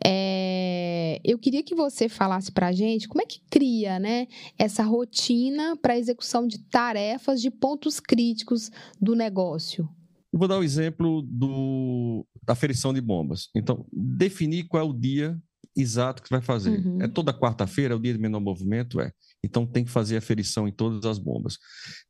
É, 0.03 1.19
eu 1.23 1.37
queria 1.37 1.63
que 1.63 1.75
você 1.75 2.07
falasse 2.09 2.51
para 2.51 2.67
a 2.67 2.71
gente 2.71 3.07
como 3.07 3.21
é 3.21 3.25
que 3.25 3.41
cria 3.49 3.99
né, 3.99 4.27
essa 4.57 4.83
rotina 4.83 5.77
para 5.77 5.93
a 5.93 5.97
execução 5.97 6.47
de 6.47 6.59
tarefas 6.59 7.41
de 7.41 7.49
pontos 7.49 7.99
críticos 7.99 8.71
do 9.01 9.15
negócio. 9.15 9.89
Eu 10.31 10.39
vou 10.39 10.47
dar 10.47 10.57
o 10.57 10.59
um 10.59 10.63
exemplo 10.63 11.21
do, 11.21 12.25
da 12.43 12.53
aferição 12.53 12.93
de 12.93 12.99
bombas. 12.99 13.49
Então, 13.55 13.85
definir 13.93 14.67
qual 14.67 14.83
é 14.83 14.85
o 14.85 14.93
dia 14.93 15.39
exato 15.75 16.21
que 16.21 16.27
você 16.27 16.35
vai 16.35 16.41
fazer. 16.41 16.79
Uhum. 16.79 17.01
É 17.01 17.07
toda 17.07 17.33
quarta-feira, 17.33 17.93
é 17.93 17.97
o 17.97 17.99
dia 17.99 18.13
de 18.13 18.19
menor 18.19 18.39
movimento? 18.39 18.99
É. 18.99 19.11
Então, 19.43 19.65
tem 19.65 19.83
que 19.83 19.91
fazer 19.91 20.17
aferição 20.17 20.67
em 20.67 20.71
todas 20.71 21.05
as 21.05 21.17
bombas. 21.17 21.57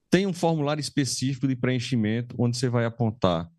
Tem 0.10 0.26
um 0.26 0.34
formulário 0.34 0.82
específico 0.82 1.48
de 1.48 1.56
preenchimento 1.56 2.36
onde 2.40 2.58
você 2.58 2.70
vai 2.70 2.86
apontar 2.86 3.50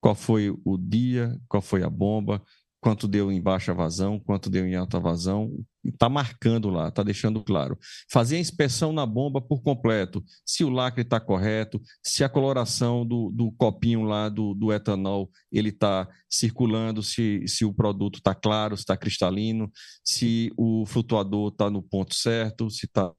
qual 0.00 0.14
foi 0.14 0.50
o 0.64 0.78
dia, 0.78 1.36
qual 1.48 1.60
foi 1.60 1.82
a 1.82 1.90
bomba, 1.90 2.42
quanto 2.80 3.08
deu 3.08 3.30
em 3.32 3.40
baixa 3.40 3.74
vazão, 3.74 4.20
quanto 4.20 4.48
deu 4.48 4.66
em 4.66 4.74
alta 4.74 5.00
vazão, 5.00 5.52
está 5.84 6.08
marcando 6.08 6.70
lá, 6.70 6.88
está 6.88 7.02
deixando 7.02 7.42
claro. 7.42 7.78
Fazer 8.10 8.36
a 8.36 8.40
inspeção 8.40 8.92
na 8.92 9.04
bomba 9.04 9.40
por 9.40 9.62
completo, 9.62 10.24
se 10.44 10.64
o 10.64 10.68
lacre 10.68 11.02
está 11.02 11.18
correto, 11.18 11.80
se 12.02 12.22
a 12.22 12.28
coloração 12.28 13.06
do, 13.06 13.30
do 13.30 13.50
copinho 13.52 14.02
lá 14.02 14.28
do, 14.28 14.54
do 14.54 14.72
etanol 14.72 15.30
ele 15.50 15.70
está 15.70 16.08
circulando, 16.30 17.02
se, 17.02 17.42
se 17.46 17.64
o 17.64 17.72
produto 17.72 18.18
está 18.18 18.34
claro, 18.34 18.76
se 18.76 18.82
está 18.82 18.96
cristalino, 18.96 19.70
se 20.04 20.52
o 20.56 20.84
flutuador 20.86 21.48
está 21.48 21.70
no 21.70 21.82
ponto 21.82 22.14
certo, 22.14 22.70
se 22.70 22.86
está 22.86 23.12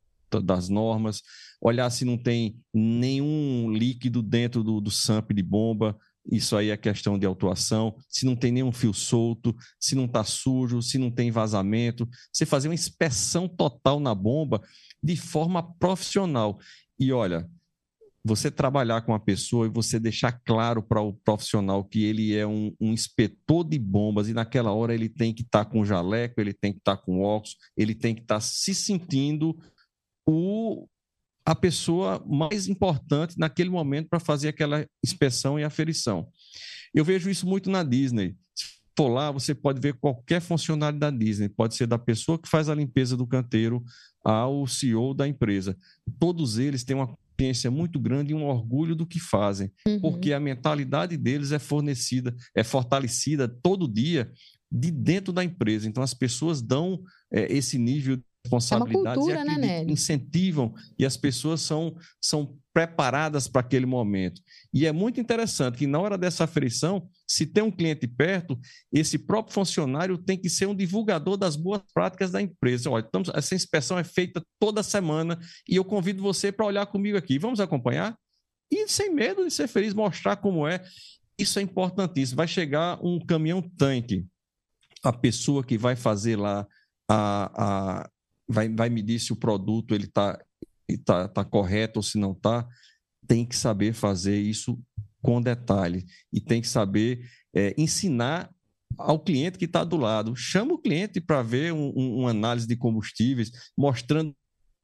das 0.44 0.70
normas, 0.70 1.22
olhar 1.60 1.90
se 1.90 2.06
não 2.06 2.18
tem 2.18 2.56
nenhum 2.74 3.72
líquido 3.72 4.22
dentro 4.22 4.64
do, 4.64 4.80
do 4.80 4.92
SAMP 4.92 5.32
de 5.34 5.42
bomba, 5.42 5.98
isso 6.32 6.56
aí 6.56 6.70
é 6.70 6.78
questão 6.78 7.18
de 7.18 7.26
autuação, 7.26 7.96
se 8.08 8.26
não 8.26 8.36
tem 8.36 8.52
nenhum 8.52 8.72
fio 8.72 8.94
solto, 8.94 9.56
se 9.80 9.96
não 9.96 10.06
está 10.06 10.24
sujo, 10.24 10.82
se 10.82 10.98
não 10.98 11.10
tem 11.10 11.32
vazamento, 11.32 12.08
você 12.32 12.46
fazer 12.46 12.68
uma 12.68 12.76
inspeção 12.76 13.48
total 13.48 14.00
na 14.00 14.14
bomba 14.14 14.62
de 15.02 15.16
forma 15.16 15.64
profissional. 15.78 16.60
E 17.00 17.12
olha, 17.12 17.50
você 18.24 18.52
trabalhar 18.52 19.02
com 19.02 19.14
a 19.14 19.20
pessoa 19.20 19.66
e 19.66 19.70
você 19.70 20.00
deixar 20.00 20.32
claro 20.32 20.84
para 20.84 21.02
o 21.02 21.14
profissional 21.14 21.84
que 21.84 22.04
ele 22.04 22.36
é 22.36 22.46
um, 22.46 22.76
um, 22.80 22.92
inspetor 22.92 23.68
de 23.68 23.80
bombas 23.80 24.28
e 24.28 24.34
naquela 24.34 24.72
hora 24.72 24.94
ele 24.94 25.10
tem 25.10 25.34
que 25.34 25.42
estar 25.42 25.66
tá 25.66 25.72
com 25.72 25.86
jaleco, 25.86 26.40
ele 26.40 26.54
tem 26.54 26.74
que 26.74 26.80
estar 26.80 26.98
tá 26.98 27.02
com 27.04 27.22
óculos, 27.22 27.58
ele 27.78 27.96
tem 27.96 28.14
que 28.14 28.22
estar 28.22 28.36
tá 28.36 28.42
se 28.42 28.76
sentindo 28.76 29.58
o, 30.28 30.88
a 31.46 31.56
pessoa 31.56 32.24
mais 32.28 32.68
importante 32.68 33.38
naquele 33.38 33.70
momento 33.70 34.08
para 34.10 34.20
fazer 34.20 34.50
aquela 34.50 34.86
inspeção 35.04 35.60
e 35.60 35.64
aferição. 35.64 36.28
Eu 36.94 37.04
vejo 37.06 37.30
isso 37.30 37.48
muito 37.48 37.70
na 37.70 37.84
Disney. 37.84 38.36
Se 38.56 38.66
for 38.98 39.08
lá, 39.08 39.32
você 39.32 39.56
pode 39.56 39.80
ver 39.80 39.94
qualquer 39.94 40.42
funcionário 40.42 41.00
da 41.00 41.10
Disney, 41.10 41.50
pode 41.50 41.76
ser 41.76 41.88
da 41.88 41.98
pessoa 41.98 42.38
que 42.38 42.50
faz 42.50 42.70
a 42.70 42.76
limpeza 42.76 43.16
do 43.16 43.26
canteiro 43.26 43.84
ao 44.24 44.68
CEO 44.68 45.14
da 45.14 45.28
empresa. 45.28 45.78
Todos 46.20 46.58
eles 46.58 46.84
têm 46.84 46.96
uma 46.96 47.08
consciência 47.40 47.72
muito 47.72 48.00
grande 48.00 48.34
e 48.34 48.36
um 48.36 48.46
orgulho 48.46 48.96
do 48.96 49.06
que 49.06 49.20
fazem, 49.20 49.72
uhum. 49.88 50.02
porque 50.02 50.34
a 50.34 50.40
mentalidade 50.40 51.16
deles 51.16 51.54
é 51.54 51.60
fornecida, 51.60 52.36
é 52.54 52.64
fortalecida 52.64 53.48
todo 53.48 53.88
dia 53.88 54.30
de 54.70 54.92
dentro 54.92 55.32
da 55.32 55.44
empresa. 55.44 55.88
Então, 55.88 56.04
as 56.04 56.14
pessoas 56.14 56.62
dão 56.62 57.02
é, 57.32 57.52
esse 57.52 57.78
nível 57.78 58.22
responsabilidades 58.50 59.12
é 59.12 59.36
cultura, 59.36 59.44
né, 59.44 59.84
incentivam 59.84 60.74
e 60.98 61.06
as 61.06 61.16
pessoas 61.16 61.62
são, 61.62 61.96
são 62.22 62.58
preparadas 62.74 63.48
para 63.48 63.62
aquele 63.62 63.86
momento. 63.86 64.42
E 64.74 64.86
é 64.86 64.92
muito 64.92 65.20
interessante 65.20 65.78
que 65.78 65.88
na 65.88 66.00
hora 66.00 66.18
dessa 66.18 66.44
aferição, 66.44 67.08
se 67.28 67.46
tem 67.46 67.64
um 67.64 67.72
cliente 67.72 68.08
perto, 68.08 68.58
esse 68.92 69.18
próprio 69.18 69.54
funcionário 69.54 70.18
tem 70.18 70.38
que 70.38 70.50
ser 70.50 70.68
um 70.68 70.76
divulgador 70.76 71.38
das 71.38 71.56
boas 71.56 71.82
práticas 71.94 72.32
da 72.32 72.42
empresa. 72.42 72.90
Olha, 72.90 73.04
estamos, 73.04 73.30
essa 73.34 73.56
inspeção 73.56 73.98
é 73.98 74.04
feita 74.04 74.42
toda 74.60 74.84
semana 74.84 75.40
e 75.68 75.76
eu 75.76 75.86
convido 75.86 76.22
você 76.22 76.52
para 76.52 76.66
olhar 76.66 76.86
comigo 76.86 77.18
aqui. 77.18 77.38
Vamos 77.38 77.60
acompanhar? 77.60 78.16
E 78.72 78.88
sem 78.88 79.14
medo 79.14 79.44
de 79.44 79.52
ser 79.52 79.68
feliz, 79.68 79.94
mostrar 79.94 80.38
como 80.38 80.68
é. 80.68 80.84
Isso 81.38 81.58
é 81.58 81.62
importantíssimo. 81.62 82.38
Vai 82.38 82.48
chegar 82.48 83.00
um 83.04 83.20
caminhão 83.20 83.62
tanque, 83.62 84.26
a 85.04 85.12
pessoa 85.12 85.64
que 85.64 85.78
vai 85.78 85.96
fazer 85.96 86.36
lá 86.36 86.68
a, 87.10 87.52
a 88.04 88.10
vai, 88.50 88.68
vai 88.70 88.90
medir 88.90 89.20
se 89.20 89.32
o 89.32 89.36
produto 89.36 89.94
ele 89.94 90.06
está 90.06 90.40
tá, 91.06 91.28
tá 91.28 91.46
correto 91.46 92.00
ou 92.00 92.04
se 92.04 92.18
não 92.18 92.32
está, 92.32 92.68
tem 93.28 93.46
que 93.46 93.56
saber 93.56 93.94
fazer 93.94 94.40
isso 94.40 94.80
com 95.22 95.42
detalhe 95.42 96.06
e 96.34 96.42
tem 96.42 96.62
que 96.62 96.68
saber 96.68 97.22
é, 97.54 97.76
ensinar 97.78 98.50
ao 98.98 99.20
cliente 99.20 99.58
que 99.58 99.66
está 99.66 99.84
do 99.84 99.98
lado. 99.98 100.36
Chama 100.36 100.74
o 100.74 100.80
cliente 100.80 101.22
para 101.22 101.42
ver 101.42 101.74
um, 101.74 101.94
um, 101.96 102.20
uma 102.22 102.32
análise 102.32 102.68
de 102.68 102.76
combustíveis, 102.76 103.52
mostrando 103.78 104.34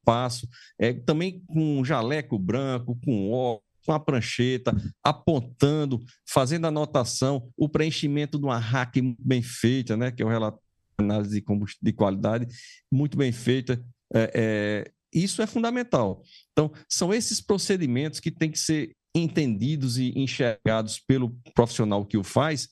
passo, 0.06 0.47
é, 0.80 0.93
também 0.93 1.43
com 1.47 1.80
um 1.80 1.84
jaleco 1.84 2.38
branco, 2.38 2.97
com 3.04 3.32
óculos, 3.32 3.65
com 3.86 3.91
a 3.91 3.99
prancheta, 3.99 4.75
apontando, 5.04 6.04
fazendo 6.28 6.65
anotação, 6.65 7.51
o 7.56 7.69
preenchimento 7.69 8.39
de 8.39 8.45
uma 8.45 8.58
rack 8.58 8.99
bem 9.19 9.43
feita, 9.43 9.95
né, 9.95 10.12
que 10.12 10.23
é 10.23 10.25
o 10.25 10.30
relatório 10.30 10.64
análise 10.97 11.41
de, 11.41 11.45
de 11.81 11.93
qualidade 11.93 12.47
muito 12.91 13.17
bem 13.17 13.31
feita. 13.31 13.84
É, 14.13 14.31
é, 14.34 14.91
isso 15.13 15.41
é 15.41 15.47
fundamental. 15.47 16.21
Então, 16.51 16.71
são 16.89 17.13
esses 17.13 17.41
procedimentos 17.41 18.19
que 18.19 18.31
têm 18.31 18.51
que 18.51 18.60
ser 18.60 18.95
entendidos 19.15 19.97
e 19.97 20.12
enxergados 20.15 20.99
pelo 20.99 21.36
profissional 21.53 22.05
que 22.05 22.17
o 22.17 22.23
faz 22.23 22.67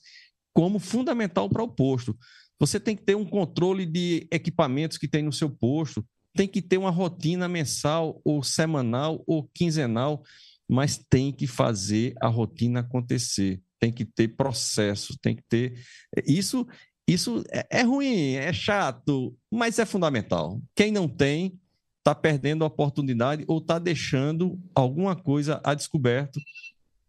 como 0.52 0.78
fundamental 0.78 1.48
para 1.48 1.62
o 1.62 1.68
posto. 1.68 2.16
Você 2.60 2.78
tem 2.78 2.94
que 2.94 3.02
ter 3.02 3.16
um 3.16 3.24
controle 3.24 3.84
de 3.84 4.28
equipamentos 4.30 4.96
que 4.98 5.08
tem 5.08 5.22
no 5.22 5.32
seu 5.32 5.50
posto, 5.50 6.06
tem 6.34 6.46
que 6.46 6.62
ter 6.62 6.78
uma 6.78 6.90
rotina 6.90 7.48
mensal 7.48 8.20
ou 8.24 8.42
semanal 8.42 9.22
ou 9.26 9.48
quinzenal, 9.54 10.22
mas 10.68 10.98
tem 11.10 11.32
que 11.32 11.46
fazer 11.46 12.14
a 12.20 12.28
rotina 12.28 12.80
acontecer, 12.80 13.60
tem 13.80 13.92
que 13.92 14.04
ter 14.04 14.28
processo, 14.28 15.16
tem 15.20 15.34
que 15.34 15.42
ter. 15.48 15.80
Isso 16.26 16.66
isso 17.06 17.44
é, 17.50 17.66
é 17.70 17.82
ruim, 17.82 18.34
é 18.34 18.52
chato, 18.52 19.36
mas 19.50 19.78
é 19.78 19.84
fundamental. 19.84 20.60
Quem 20.74 20.90
não 20.90 21.06
tem 21.08 21.58
está 21.98 22.14
perdendo 22.14 22.64
a 22.64 22.66
oportunidade 22.66 23.44
ou 23.48 23.58
está 23.58 23.78
deixando 23.78 24.58
alguma 24.74 25.16
coisa 25.16 25.60
a 25.64 25.72
descoberto. 25.72 26.38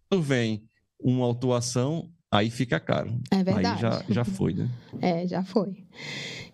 Quando 0.09 0.23
vem 0.23 0.63
uma 0.99 1.25
autuação, 1.25 2.09
aí 2.31 2.49
fica 2.49 2.79
caro. 2.79 3.19
É 3.29 3.43
verdade. 3.43 3.67
Aí 3.67 3.81
já, 3.81 4.05
já 4.09 4.23
foi, 4.23 4.53
né? 4.53 4.69
É, 5.01 5.27
já 5.27 5.43
foi. 5.43 5.85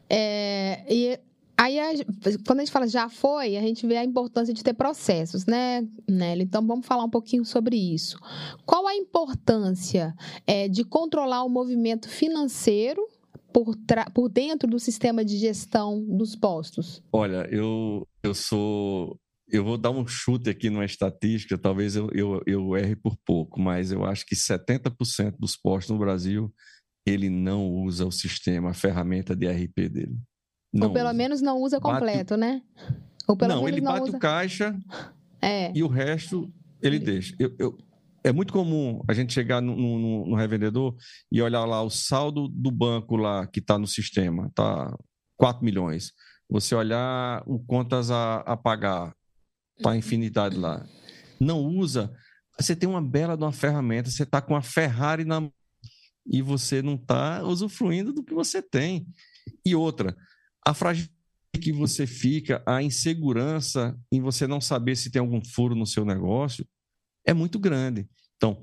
É, 0.09 0.83
e 0.89 1.19
aí, 1.55 1.77
quando 2.45 2.59
a 2.59 2.65
gente 2.65 2.71
fala 2.71 2.87
já 2.87 3.07
foi, 3.09 3.55
a 3.57 3.61
gente 3.61 3.85
vê 3.85 3.97
a 3.97 4.03
importância 4.03 4.53
de 4.53 4.63
ter 4.63 4.73
processos, 4.73 5.45
né, 5.45 5.87
Nelly? 6.09 6.43
Então, 6.43 6.65
vamos 6.65 6.85
falar 6.87 7.03
um 7.03 7.09
pouquinho 7.09 7.45
sobre 7.45 7.75
isso. 7.75 8.17
Qual 8.65 8.87
a 8.87 8.95
importância 8.95 10.15
é, 10.47 10.67
de 10.67 10.83
controlar 10.83 11.43
o 11.43 11.49
movimento 11.49 12.09
financeiro 12.09 13.07
por, 13.53 13.75
por 14.13 14.29
dentro 14.29 14.69
do 14.69 14.79
sistema 14.79 15.23
de 15.23 15.37
gestão 15.37 16.03
dos 16.05 16.35
postos? 16.35 17.03
Olha, 17.11 17.47
eu, 17.51 18.07
eu 18.23 18.33
sou 18.33 19.17
eu 19.51 19.65
vou 19.65 19.77
dar 19.77 19.91
um 19.91 20.07
chute 20.07 20.49
aqui 20.49 20.69
numa 20.69 20.85
estatística, 20.85 21.57
talvez 21.57 21.95
eu, 21.97 22.09
eu, 22.13 22.41
eu 22.47 22.77
erre 22.77 22.95
por 22.95 23.17
pouco, 23.25 23.59
mas 23.59 23.91
eu 23.91 24.05
acho 24.05 24.25
que 24.25 24.33
70% 24.33 25.35
dos 25.37 25.57
postos 25.57 25.91
no 25.91 25.99
Brasil 25.99 26.51
ele 27.05 27.29
não 27.29 27.67
usa 27.67 28.05
o 28.05 28.11
sistema, 28.11 28.69
a 28.69 28.73
ferramenta 28.73 29.35
de 29.35 29.47
RP 29.47 29.89
dele. 29.89 30.17
Não 30.73 30.87
Ou 30.87 30.93
pelo 30.93 31.09
usa. 31.09 31.17
menos 31.17 31.41
não 31.41 31.57
usa 31.57 31.81
completo, 31.81 32.37
bate... 32.37 32.39
né? 32.39 32.61
Ou 33.27 33.35
pelo 33.35 33.49
não, 33.49 33.63
menos 33.63 33.71
ele 33.77 33.81
não 33.81 33.91
bate 33.91 34.07
usa... 34.07 34.17
o 34.17 34.19
caixa 34.19 34.79
é. 35.41 35.71
e 35.75 35.83
o 35.83 35.87
resto 35.87 36.51
ele, 36.81 36.95
ele... 36.95 37.05
deixa. 37.05 37.35
Eu, 37.37 37.53
eu, 37.59 37.77
é 38.23 38.31
muito 38.31 38.53
comum 38.53 39.01
a 39.07 39.13
gente 39.13 39.33
chegar 39.33 39.61
no, 39.61 39.75
no, 39.75 40.25
no, 40.27 40.35
revendedor 40.35 40.95
e 41.31 41.41
olhar 41.41 41.65
lá 41.65 41.81
o 41.81 41.89
saldo 41.89 42.47
do 42.47 42.71
banco 42.71 43.15
lá 43.15 43.47
que 43.47 43.59
está 43.59 43.77
no 43.77 43.87
sistema, 43.87 44.51
tá 44.53 44.95
4 45.37 45.63
milhões. 45.63 46.13
Você 46.49 46.75
olhar 46.75 47.41
o 47.45 47.59
contas 47.59 48.11
a, 48.11 48.37
a 48.41 48.55
pagar, 48.55 49.15
tá 49.81 49.95
infinidade 49.95 50.57
lá. 50.57 50.85
Não 51.39 51.59
usa. 51.59 52.13
Você 52.59 52.75
tem 52.75 52.87
uma 52.87 53.01
bela 53.01 53.35
de 53.35 53.43
uma 53.43 53.51
ferramenta, 53.51 54.09
você 54.09 54.23
está 54.23 54.41
com 54.41 54.55
a 54.55 54.61
Ferrari 54.61 55.25
na 55.25 55.49
e 56.25 56.41
você 56.41 56.83
não 56.83 56.95
está 56.95 57.41
usufruindo 57.43 58.13
do 58.13 58.23
que 58.23 58.33
você 58.33 58.61
tem. 58.61 59.07
E 59.65 59.75
outra, 59.75 60.15
a 60.65 60.73
fragilidade 60.73 61.19
que 61.59 61.71
você 61.71 62.05
fica, 62.05 62.61
a 62.65 62.81
insegurança 62.81 63.97
em 64.11 64.21
você 64.21 64.45
não 64.45 64.61
saber 64.61 64.95
se 64.95 65.09
tem 65.09 65.19
algum 65.19 65.43
furo 65.43 65.75
no 65.75 65.85
seu 65.85 66.05
negócio, 66.05 66.65
é 67.25 67.33
muito 67.33 67.59
grande. 67.59 68.07
Então, 68.37 68.61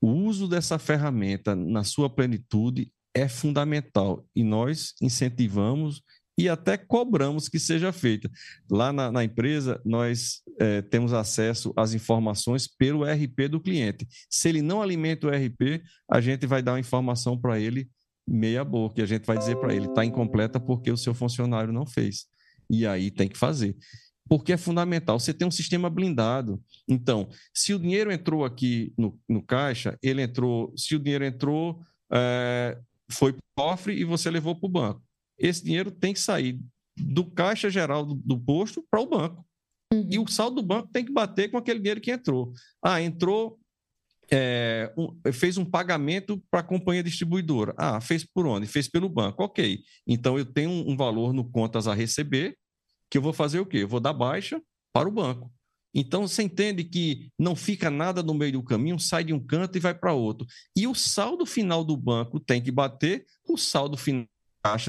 o 0.00 0.08
uso 0.08 0.48
dessa 0.48 0.78
ferramenta 0.78 1.54
na 1.54 1.84
sua 1.84 2.08
plenitude 2.08 2.90
é 3.14 3.28
fundamental 3.28 4.24
e 4.34 4.44
nós 4.44 4.94
incentivamos 5.02 6.02
e 6.38 6.48
até 6.48 6.76
cobramos 6.76 7.48
que 7.48 7.58
seja 7.58 7.92
feita. 7.92 8.30
Lá 8.70 8.92
na, 8.92 9.10
na 9.10 9.24
empresa, 9.24 9.80
nós 9.84 10.40
é, 10.60 10.80
temos 10.82 11.12
acesso 11.12 11.72
às 11.76 11.94
informações 11.94 12.68
pelo 12.68 13.02
RP 13.02 13.48
do 13.50 13.60
cliente. 13.60 14.06
Se 14.30 14.48
ele 14.48 14.62
não 14.62 14.80
alimenta 14.80 15.26
o 15.26 15.30
RP, 15.30 15.82
a 16.08 16.20
gente 16.20 16.46
vai 16.46 16.62
dar 16.62 16.74
uma 16.74 16.80
informação 16.80 17.36
para 17.36 17.58
ele 17.58 17.90
meia 18.28 18.62
boca, 18.62 19.00
e 19.00 19.02
a 19.02 19.06
gente 19.06 19.24
vai 19.24 19.38
dizer 19.38 19.56
para 19.56 19.74
ele, 19.74 19.86
está 19.86 20.04
incompleta 20.04 20.60
porque 20.60 20.90
o 20.90 20.96
seu 20.96 21.14
funcionário 21.14 21.72
não 21.72 21.86
fez. 21.86 22.26
E 22.70 22.86
aí 22.86 23.10
tem 23.10 23.26
que 23.26 23.38
fazer. 23.38 23.74
Porque 24.28 24.52
é 24.52 24.56
fundamental, 24.56 25.18
você 25.18 25.32
tem 25.32 25.48
um 25.48 25.50
sistema 25.50 25.88
blindado. 25.88 26.62
Então, 26.86 27.28
se 27.52 27.72
o 27.72 27.78
dinheiro 27.78 28.12
entrou 28.12 28.44
aqui 28.44 28.92
no, 28.96 29.18
no 29.28 29.42
caixa, 29.42 29.98
ele 30.02 30.22
entrou, 30.22 30.72
se 30.76 30.94
o 30.94 30.98
dinheiro 30.98 31.24
entrou, 31.24 31.80
é, 32.12 32.78
foi 33.10 33.32
para 33.32 33.38
o 33.38 33.70
cofre 33.70 33.94
e 33.94 34.04
você 34.04 34.30
levou 34.30 34.54
para 34.54 34.66
o 34.66 34.70
banco 34.70 35.08
esse 35.38 35.62
dinheiro 35.62 35.90
tem 35.90 36.12
que 36.12 36.20
sair 36.20 36.60
do 36.96 37.24
caixa 37.24 37.70
geral 37.70 38.04
do, 38.04 38.14
do 38.14 38.38
posto 38.38 38.84
para 38.90 39.00
o 39.00 39.06
banco. 39.06 39.46
Uhum. 39.92 40.08
E 40.10 40.18
o 40.18 40.26
saldo 40.26 40.56
do 40.56 40.66
banco 40.66 40.88
tem 40.92 41.04
que 41.04 41.12
bater 41.12 41.50
com 41.50 41.56
aquele 41.56 41.78
dinheiro 41.78 42.00
que 42.00 42.10
entrou. 42.10 42.52
Ah, 42.82 43.00
entrou, 43.00 43.58
é, 44.30 44.92
um, 44.96 45.32
fez 45.32 45.56
um 45.56 45.64
pagamento 45.64 46.42
para 46.50 46.60
a 46.60 46.64
companhia 46.64 47.02
distribuidora. 47.02 47.72
Ah, 47.78 48.00
fez 48.00 48.24
por 48.24 48.46
onde? 48.46 48.66
Fez 48.66 48.88
pelo 48.88 49.08
banco. 49.08 49.44
Ok. 49.44 49.80
Então 50.06 50.36
eu 50.36 50.44
tenho 50.44 50.70
um, 50.70 50.90
um 50.90 50.96
valor 50.96 51.32
no 51.32 51.48
contas 51.48 51.86
a 51.86 51.94
receber 51.94 52.56
que 53.10 53.18
eu 53.18 53.22
vou 53.22 53.32
fazer 53.32 53.60
o 53.60 53.66
quê? 53.66 53.78
Eu 53.78 53.88
vou 53.88 54.00
dar 54.00 54.12
baixa 54.12 54.60
para 54.92 55.08
o 55.08 55.12
banco. 55.12 55.52
Então 55.94 56.26
você 56.28 56.42
entende 56.42 56.84
que 56.84 57.30
não 57.38 57.56
fica 57.56 57.90
nada 57.90 58.22
no 58.22 58.34
meio 58.34 58.52
do 58.52 58.62
caminho, 58.62 58.98
sai 58.98 59.24
de 59.24 59.32
um 59.32 59.44
canto 59.44 59.76
e 59.76 59.80
vai 59.80 59.94
para 59.94 60.12
outro. 60.12 60.46
E 60.76 60.86
o 60.86 60.94
saldo 60.94 61.46
final 61.46 61.84
do 61.84 61.96
banco 61.96 62.38
tem 62.38 62.62
que 62.62 62.70
bater 62.70 63.24
o 63.48 63.56
saldo 63.56 63.96
final 63.96 64.26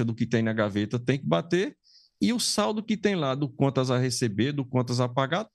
do 0.04 0.14
que 0.14 0.26
tem 0.26 0.42
na 0.42 0.52
gaveta 0.52 0.98
tem 0.98 1.18
que 1.18 1.26
bater 1.26 1.76
e 2.20 2.32
o 2.32 2.40
saldo 2.40 2.82
que 2.82 2.96
tem 2.96 3.14
lá 3.14 3.34
do 3.34 3.48
contas 3.48 3.90
a 3.90 3.98
receber, 3.98 4.52
do 4.52 4.64
contas 4.64 5.00
a 5.00 5.08
pagar, 5.08 5.48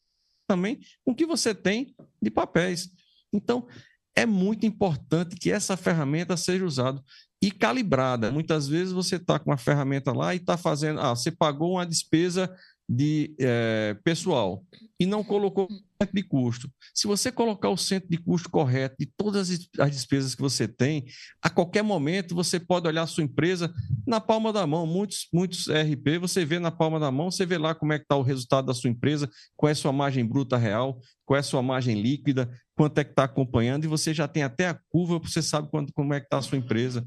também 0.47 0.79
com 1.03 1.11
o 1.11 1.15
que 1.15 1.25
você 1.25 1.53
tem 1.53 1.95
de 2.19 2.31
papéis. 2.31 2.89
Então, 3.31 3.67
é 4.15 4.25
muito 4.25 4.65
importante 4.65 5.35
que 5.35 5.51
essa 5.51 5.77
ferramenta 5.77 6.35
seja 6.35 6.65
usada 6.65 7.03
e 7.45 7.51
calibrada. 7.51 8.31
Muitas 8.31 8.67
vezes 8.67 8.91
você 8.91 9.17
está 9.17 9.37
com 9.37 9.51
uma 9.51 9.57
ferramenta 9.57 10.11
lá 10.11 10.33
e 10.33 10.37
está 10.37 10.57
fazendo. 10.57 10.99
Ah, 10.99 11.15
você 11.15 11.29
pagou 11.29 11.73
uma 11.73 11.85
despesa 11.85 12.51
de 12.89 13.35
é, 13.39 13.95
pessoal 14.03 14.63
e 14.99 15.05
não 15.05 15.23
colocou 15.23 15.67
centro 16.01 16.15
de 16.15 16.23
custo. 16.23 16.69
Se 16.93 17.07
você 17.07 17.31
colocar 17.31 17.69
o 17.69 17.77
centro 17.77 18.09
de 18.09 18.17
custo 18.17 18.49
correto 18.49 18.95
de 18.99 19.05
todas 19.17 19.49
as 19.79 19.91
despesas 19.91 20.33
que 20.33 20.41
você 20.41 20.67
tem, 20.67 21.05
a 21.41 21.49
qualquer 21.49 21.83
momento 21.83 22.33
você 22.33 22.59
pode 22.59 22.87
olhar 22.87 23.03
a 23.03 23.07
sua 23.07 23.23
empresa 23.23 23.73
na 24.07 24.19
palma 24.19 24.51
da 24.51 24.65
mão. 24.65 24.87
Muitos, 24.87 25.27
muitos 25.31 25.67
RP 25.67 26.17
você 26.19 26.45
vê 26.45 26.57
na 26.57 26.71
palma 26.71 26.99
da 26.99 27.11
mão, 27.11 27.29
você 27.29 27.45
vê 27.45 27.57
lá 27.57 27.75
como 27.75 27.93
é 27.93 27.99
que 27.99 28.05
está 28.05 28.15
o 28.15 28.23
resultado 28.23 28.65
da 28.65 28.73
sua 28.73 28.89
empresa, 28.89 29.29
qual 29.55 29.69
é 29.69 29.73
a 29.73 29.75
sua 29.75 29.91
margem 29.91 30.25
bruta 30.25 30.57
real, 30.57 30.99
qual 31.25 31.37
é 31.37 31.41
a 31.41 31.43
sua 31.43 31.61
margem 31.61 32.01
líquida, 32.01 32.49
quanto 32.75 32.97
é 32.99 33.03
que 33.03 33.11
está 33.11 33.23
acompanhando, 33.23 33.85
e 33.85 33.87
você 33.87 34.13
já 34.13 34.27
tem 34.27 34.43
até 34.43 34.67
a 34.67 34.79
curva, 34.89 35.19
você 35.19 35.41
sabe 35.41 35.69
quando, 35.69 35.91
como 35.93 36.13
é 36.13 36.19
que 36.19 36.25
está 36.25 36.37
a 36.37 36.41
sua 36.41 36.57
empresa. 36.57 37.05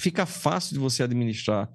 Fica 0.00 0.26
fácil 0.26 0.74
de 0.74 0.78
você 0.78 1.02
administrar. 1.02 1.70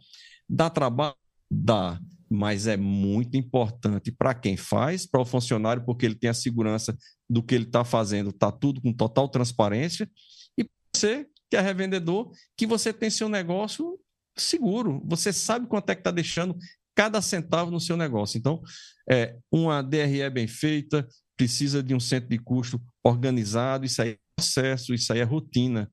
Dá 0.47 0.69
trabalho? 0.69 1.15
Dá 1.49 1.99
mas 2.31 2.65
é 2.65 2.77
muito 2.77 3.35
importante 3.35 4.09
para 4.09 4.33
quem 4.33 4.55
faz, 4.55 5.05
para 5.05 5.19
o 5.19 5.25
funcionário, 5.25 5.83
porque 5.83 6.05
ele 6.05 6.15
tem 6.15 6.29
a 6.29 6.33
segurança 6.33 6.97
do 7.29 7.43
que 7.43 7.53
ele 7.53 7.65
está 7.65 7.83
fazendo, 7.83 8.29
está 8.29 8.49
tudo 8.49 8.81
com 8.81 8.93
total 8.93 9.27
transparência, 9.27 10.09
e 10.57 10.65
você, 10.95 11.27
que 11.49 11.57
é 11.57 11.59
revendedor, 11.59 12.31
que 12.55 12.65
você 12.65 12.93
tem 12.93 13.09
seu 13.09 13.27
negócio 13.27 13.99
seguro, 14.37 15.03
você 15.05 15.33
sabe 15.33 15.67
quanto 15.67 15.89
é 15.89 15.95
que 15.95 15.99
está 15.99 16.09
deixando 16.09 16.55
cada 16.95 17.21
centavo 17.21 17.69
no 17.69 17.81
seu 17.81 17.97
negócio. 17.97 18.37
Então, 18.37 18.61
é, 19.09 19.37
uma 19.51 19.81
DRE 19.81 20.29
bem 20.29 20.47
feita, 20.47 21.05
precisa 21.35 21.83
de 21.83 21.93
um 21.93 21.99
centro 21.99 22.29
de 22.29 22.39
custo 22.39 22.81
organizado, 23.03 23.85
isso 23.85 24.01
aí 24.01 24.11
é 24.11 24.17
processo, 24.37 24.93
isso 24.93 25.11
aí 25.11 25.19
é 25.19 25.23
rotina. 25.23 25.91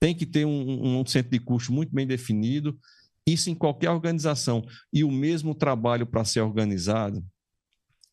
Tem 0.00 0.14
que 0.14 0.26
ter 0.26 0.44
um, 0.44 1.00
um 1.00 1.06
centro 1.06 1.30
de 1.30 1.40
custo 1.40 1.72
muito 1.72 1.94
bem 1.94 2.06
definido, 2.06 2.78
isso 3.26 3.50
em 3.50 3.54
qualquer 3.54 3.90
organização. 3.90 4.64
E 4.92 5.04
o 5.04 5.10
mesmo 5.10 5.54
trabalho 5.54 6.06
para 6.06 6.24
ser 6.24 6.40
organizado 6.40 7.24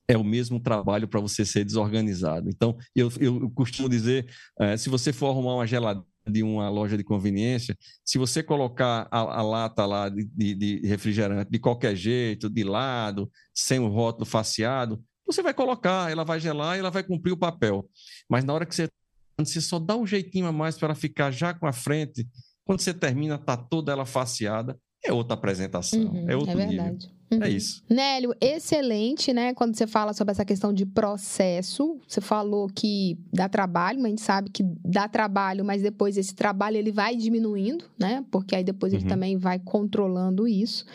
é 0.07 0.17
o 0.17 0.23
mesmo 0.23 0.59
trabalho 0.59 1.07
para 1.07 1.19
você 1.19 1.45
ser 1.45 1.63
desorganizado. 1.63 2.49
Então, 2.49 2.77
eu, 2.95 3.09
eu 3.19 3.49
costumo 3.51 3.89
dizer: 3.89 4.27
é, 4.59 4.77
se 4.77 4.89
você 4.89 5.11
for 5.11 5.29
arrumar 5.29 5.55
uma 5.55 5.67
geladeira 5.67 6.05
de 6.27 6.41
uma 6.41 6.69
loja 6.69 6.97
de 6.97 7.03
conveniência, 7.03 7.77
se 8.03 8.17
você 8.17 8.41
colocar 8.41 9.07
a, 9.11 9.19
a 9.19 9.41
lata 9.41 9.85
lá 9.85 10.09
de, 10.09 10.25
de, 10.25 10.55
de, 10.55 10.87
refrigerante 10.87 11.51
de 11.51 11.59
qualquer 11.59 11.95
jeito, 11.95 12.49
de 12.49 12.63
lado, 12.63 13.31
sem 13.53 13.79
o 13.79 13.87
rótulo 13.87 14.25
faceado, 14.25 15.03
você 15.25 15.41
vai 15.41 15.53
colocar, 15.53 16.11
ela 16.11 16.23
vai 16.23 16.39
gelar 16.39 16.75
e 16.75 16.79
ela 16.79 16.91
vai 16.91 17.03
cumprir 17.03 17.31
o 17.31 17.37
papel. 17.37 17.87
Mas 18.29 18.43
na 18.43 18.53
hora 18.53 18.65
que 18.65 18.75
você 18.75 18.89
você 19.39 19.59
só 19.59 19.79
dá 19.79 19.95
um 19.95 20.05
jeitinho 20.05 20.47
a 20.47 20.51
mais 20.51 20.77
para 20.77 20.87
ela 20.87 20.95
ficar 20.95 21.31
já 21.31 21.53
com 21.53 21.67
a 21.67 21.73
frente. 21.73 22.27
Quando 22.63 22.79
você 22.79 22.93
termina, 22.93 23.37
tá 23.37 23.57
toda 23.57 23.91
ela 23.91 24.05
faceada 24.05 24.77
é 25.05 25.13
outra 25.13 25.35
apresentação, 25.35 25.99
uhum, 25.99 26.25
é 26.27 26.35
outro 26.35 26.59
é 26.59 26.65
verdade. 26.65 26.91
nível. 26.91 27.15
É 27.29 27.35
uhum. 27.35 27.43
É 27.43 27.49
isso. 27.49 27.83
Nélio, 27.89 28.35
excelente, 28.39 29.33
né? 29.33 29.53
Quando 29.53 29.75
você 29.75 29.87
fala 29.87 30.13
sobre 30.13 30.31
essa 30.31 30.45
questão 30.45 30.71
de 30.73 30.85
processo, 30.85 31.99
você 32.07 32.21
falou 32.21 32.67
que 32.67 33.17
dá 33.33 33.49
trabalho, 33.49 33.99
mas 33.99 34.05
a 34.05 34.09
gente 34.09 34.21
sabe 34.21 34.49
que 34.49 34.63
dá 34.83 35.07
trabalho, 35.07 35.65
mas 35.65 35.81
depois 35.81 36.17
esse 36.17 36.35
trabalho 36.35 36.77
ele 36.77 36.91
vai 36.91 37.15
diminuindo, 37.15 37.85
né? 37.99 38.23
Porque 38.31 38.55
aí 38.55 38.63
depois 38.63 38.93
uhum. 38.93 38.99
ele 38.99 39.07
também 39.07 39.37
vai 39.37 39.59
controlando 39.59 40.47
isso. 40.47 40.85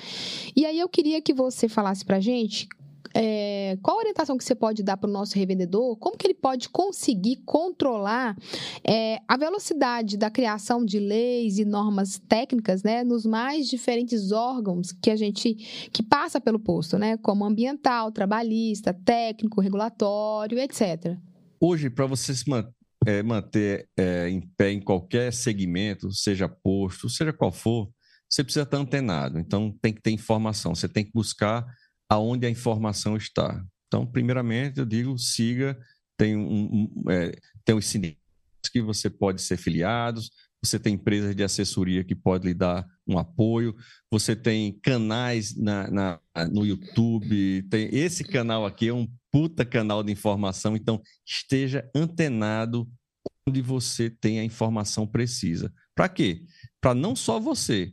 E 0.54 0.64
aí 0.64 0.78
eu 0.78 0.88
queria 0.88 1.20
que 1.20 1.32
você 1.32 1.68
falasse 1.68 2.04
pra 2.04 2.20
gente 2.20 2.68
é, 3.14 3.76
qual 3.82 3.96
a 3.96 4.00
orientação 4.00 4.36
que 4.36 4.44
você 4.44 4.54
pode 4.54 4.82
dar 4.82 4.96
para 4.96 5.08
o 5.08 5.12
nosso 5.12 5.36
revendedor? 5.36 5.96
Como 5.96 6.16
que 6.16 6.26
ele 6.26 6.34
pode 6.34 6.68
conseguir 6.68 7.42
controlar 7.44 8.36
é, 8.84 9.18
a 9.26 9.36
velocidade 9.36 10.16
da 10.16 10.30
criação 10.30 10.84
de 10.84 10.98
leis 10.98 11.58
e 11.58 11.64
normas 11.64 12.18
técnicas, 12.28 12.82
né, 12.82 13.02
nos 13.02 13.26
mais 13.26 13.68
diferentes 13.68 14.32
órgãos 14.32 14.92
que 14.92 15.10
a 15.10 15.16
gente 15.16 15.54
que 15.92 16.02
passa 16.02 16.40
pelo 16.40 16.58
posto, 16.58 16.98
né, 16.98 17.16
como 17.16 17.44
ambiental, 17.44 18.12
trabalhista, 18.12 18.92
técnico, 18.92 19.60
regulatório, 19.60 20.58
etc. 20.58 21.16
Hoje, 21.60 21.90
para 21.90 22.06
você 22.06 22.34
se 22.34 22.48
manter 22.48 22.72
é, 23.06 23.22
manter 23.22 23.88
é, 23.96 24.28
em 24.28 24.40
pé 24.40 24.72
em 24.72 24.80
qualquer 24.80 25.32
segmento, 25.32 26.12
seja 26.12 26.46
posto, 26.48 27.08
seja 27.08 27.32
qual 27.32 27.50
for, 27.50 27.90
você 28.28 28.44
precisa 28.44 28.62
estar 28.62 28.76
antenado. 28.76 29.38
Então, 29.38 29.76
tem 29.80 29.92
que 29.92 30.00
ter 30.00 30.10
informação. 30.10 30.74
Você 30.74 30.88
tem 30.88 31.04
que 31.04 31.10
buscar 31.12 31.66
aonde 32.10 32.44
a 32.44 32.50
informação 32.50 33.16
está. 33.16 33.64
Então, 33.86 34.04
primeiramente, 34.04 34.80
eu 34.80 34.84
digo, 34.84 35.16
siga, 35.16 35.78
tem, 36.16 36.36
um, 36.36 36.90
um 37.04 37.10
é, 37.10 37.32
tem 37.64 37.74
os 37.74 37.86
sindicatos 37.86 38.20
que 38.72 38.82
você 38.82 39.08
pode 39.08 39.40
ser 39.40 39.56
filiados, 39.56 40.30
você 40.62 40.78
tem 40.78 40.94
empresas 40.94 41.34
de 41.34 41.42
assessoria 41.42 42.04
que 42.04 42.14
podem 42.14 42.48
lhe 42.48 42.54
dar 42.54 42.86
um 43.06 43.18
apoio, 43.18 43.74
você 44.10 44.36
tem 44.36 44.78
canais 44.80 45.56
na, 45.56 45.90
na, 45.90 46.20
no 46.50 46.66
YouTube, 46.66 47.62
tem 47.70 47.88
esse 47.92 48.24
canal 48.24 48.66
aqui 48.66 48.88
é 48.88 48.92
um 48.92 49.08
puta 49.30 49.64
canal 49.64 50.02
de 50.02 50.12
informação, 50.12 50.76
então 50.76 51.00
esteja 51.24 51.88
antenado 51.94 52.90
onde 53.48 53.62
você 53.62 54.10
tem 54.10 54.38
a 54.38 54.44
informação 54.44 55.06
precisa. 55.06 55.72
Para 55.94 56.08
quê? 56.08 56.42
Para 56.80 56.94
não 56.94 57.16
só 57.16 57.40
você, 57.40 57.92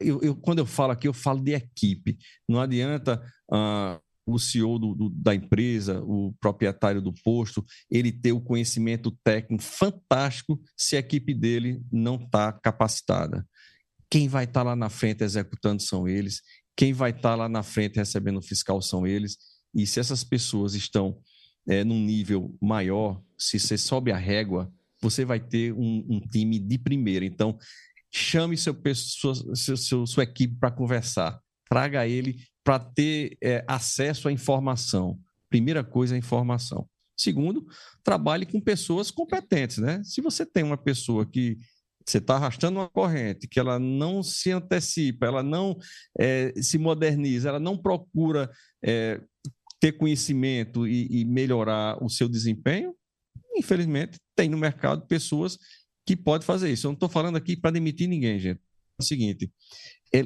eu, 0.00 0.20
eu, 0.22 0.36
quando 0.36 0.58
eu 0.60 0.66
falo 0.66 0.92
aqui, 0.92 1.08
eu 1.08 1.12
falo 1.12 1.40
de 1.40 1.52
equipe. 1.52 2.18
Não 2.48 2.60
adianta 2.60 3.22
uh, 3.50 4.00
o 4.26 4.38
CEO 4.38 4.78
do, 4.78 4.94
do, 4.94 5.10
da 5.10 5.34
empresa, 5.34 6.02
o 6.02 6.32
proprietário 6.40 7.02
do 7.02 7.12
posto, 7.12 7.64
ele 7.90 8.12
ter 8.12 8.32
o 8.32 8.40
conhecimento 8.40 9.10
técnico 9.22 9.62
fantástico 9.62 10.60
se 10.76 10.96
a 10.96 11.00
equipe 11.00 11.34
dele 11.34 11.82
não 11.92 12.16
está 12.16 12.52
capacitada. 12.52 13.46
Quem 14.10 14.28
vai 14.28 14.44
estar 14.44 14.60
tá 14.60 14.64
lá 14.64 14.76
na 14.76 14.88
frente 14.88 15.24
executando 15.24 15.82
são 15.82 16.08
eles, 16.08 16.40
quem 16.76 16.92
vai 16.92 17.10
estar 17.10 17.30
tá 17.30 17.34
lá 17.34 17.48
na 17.48 17.62
frente 17.62 17.96
recebendo 17.96 18.40
fiscal 18.40 18.80
são 18.80 19.06
eles, 19.06 19.36
e 19.74 19.86
se 19.86 20.00
essas 20.00 20.22
pessoas 20.22 20.74
estão 20.74 21.18
é, 21.68 21.82
num 21.84 22.00
nível 22.00 22.56
maior, 22.60 23.20
se 23.36 23.58
você 23.58 23.76
sobe 23.76 24.12
a 24.12 24.16
régua, 24.16 24.72
você 25.00 25.24
vai 25.24 25.40
ter 25.40 25.72
um, 25.72 26.04
um 26.08 26.20
time 26.20 26.58
de 26.58 26.78
primeira. 26.78 27.24
Então, 27.24 27.58
chame 28.14 28.56
seu, 28.56 28.76
sua, 28.94 29.34
seu, 29.76 30.06
sua 30.06 30.22
equipe 30.22 30.54
para 30.54 30.70
conversar, 30.70 31.40
traga 31.68 32.06
ele 32.06 32.44
para 32.62 32.78
ter 32.78 33.36
é, 33.42 33.64
acesso 33.66 34.28
à 34.28 34.32
informação. 34.32 35.18
Primeira 35.50 35.82
coisa, 35.82 36.14
a 36.14 36.18
informação. 36.18 36.88
Segundo, 37.16 37.66
trabalhe 38.02 38.46
com 38.46 38.60
pessoas 38.60 39.10
competentes, 39.10 39.78
né? 39.78 40.00
Se 40.04 40.20
você 40.20 40.46
tem 40.46 40.62
uma 40.62 40.76
pessoa 40.76 41.26
que 41.26 41.58
você 42.06 42.18
está 42.18 42.36
arrastando 42.36 42.78
uma 42.78 42.88
corrente, 42.88 43.48
que 43.48 43.58
ela 43.58 43.78
não 43.78 44.22
se 44.22 44.50
antecipa, 44.52 45.26
ela 45.26 45.42
não 45.42 45.76
é, 46.18 46.52
se 46.60 46.78
moderniza, 46.78 47.48
ela 47.48 47.60
não 47.60 47.76
procura 47.76 48.50
é, 48.84 49.20
ter 49.80 49.92
conhecimento 49.92 50.86
e, 50.86 51.20
e, 51.20 51.24
melhorar 51.24 52.02
o 52.02 52.08
seu 52.08 52.28
desempenho, 52.28 52.94
infelizmente, 53.56 54.18
tem 54.36 54.48
no 54.48 54.58
mercado 54.58 55.06
pessoas 55.06 55.58
que 56.06 56.16
podem 56.16 56.46
fazer 56.46 56.70
isso. 56.72 56.86
Eu 56.86 56.90
não 56.90 56.94
estou 56.94 57.08
falando 57.08 57.36
aqui 57.36 57.56
para 57.56 57.70
demitir 57.70 58.08
ninguém, 58.08 58.38
gente. 58.38 58.60
É 58.98 59.02
o 59.02 59.04
seguinte, 59.04 59.52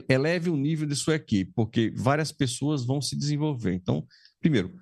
eleve 0.09 0.51
o 0.51 0.57
nível 0.57 0.87
de 0.87 0.95
sua 0.95 1.15
equipe, 1.15 1.51
porque 1.55 1.91
várias 1.97 2.31
pessoas 2.31 2.85
vão 2.85 3.01
se 3.01 3.17
desenvolver. 3.17 3.73
Então, 3.73 4.07
primeiro, 4.41 4.75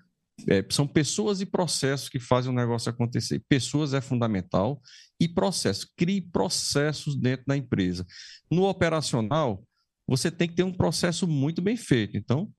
é, 0.48 0.64
são 0.70 0.86
pessoas 0.86 1.40
e 1.40 1.46
processos 1.46 2.08
que 2.08 2.18
fazem 2.18 2.50
o 2.50 2.54
negócio 2.54 2.90
acontecer. 2.90 3.42
Pessoas 3.48 3.94
é 3.94 4.00
fundamental 4.00 4.82
e 5.20 5.28
processo. 5.28 5.88
Crie 5.96 6.20
processos 6.20 7.16
dentro 7.16 7.46
da 7.46 7.56
empresa. 7.56 8.04
No 8.50 8.64
operacional, 8.64 9.64
você 10.06 10.30
tem 10.30 10.48
que 10.48 10.54
ter 10.54 10.62
um 10.62 10.72
processo 10.72 11.26
muito 11.26 11.62
bem 11.62 11.76
feito. 11.76 12.16
Então, 12.16 12.50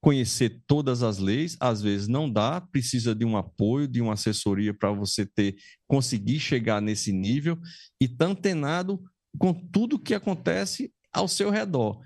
conhecer 0.00 0.62
todas 0.66 1.02
as 1.02 1.18
leis, 1.18 1.56
às 1.60 1.82
vezes 1.82 2.08
não 2.08 2.30
dá, 2.30 2.60
precisa 2.60 3.14
de 3.14 3.24
um 3.24 3.36
apoio, 3.36 3.86
de 3.86 4.00
uma 4.00 4.14
assessoria 4.14 4.72
para 4.72 4.90
você 4.90 5.26
ter 5.26 5.56
conseguir 5.86 6.40
chegar 6.40 6.80
nesse 6.80 7.12
nível 7.12 7.58
e 8.00 8.08
tá 8.08 8.26
antenado 8.26 9.02
com 9.38 9.52
tudo 9.52 9.98
que 9.98 10.14
acontece 10.14 10.92
ao 11.12 11.28
seu 11.28 11.50
redor. 11.50 12.00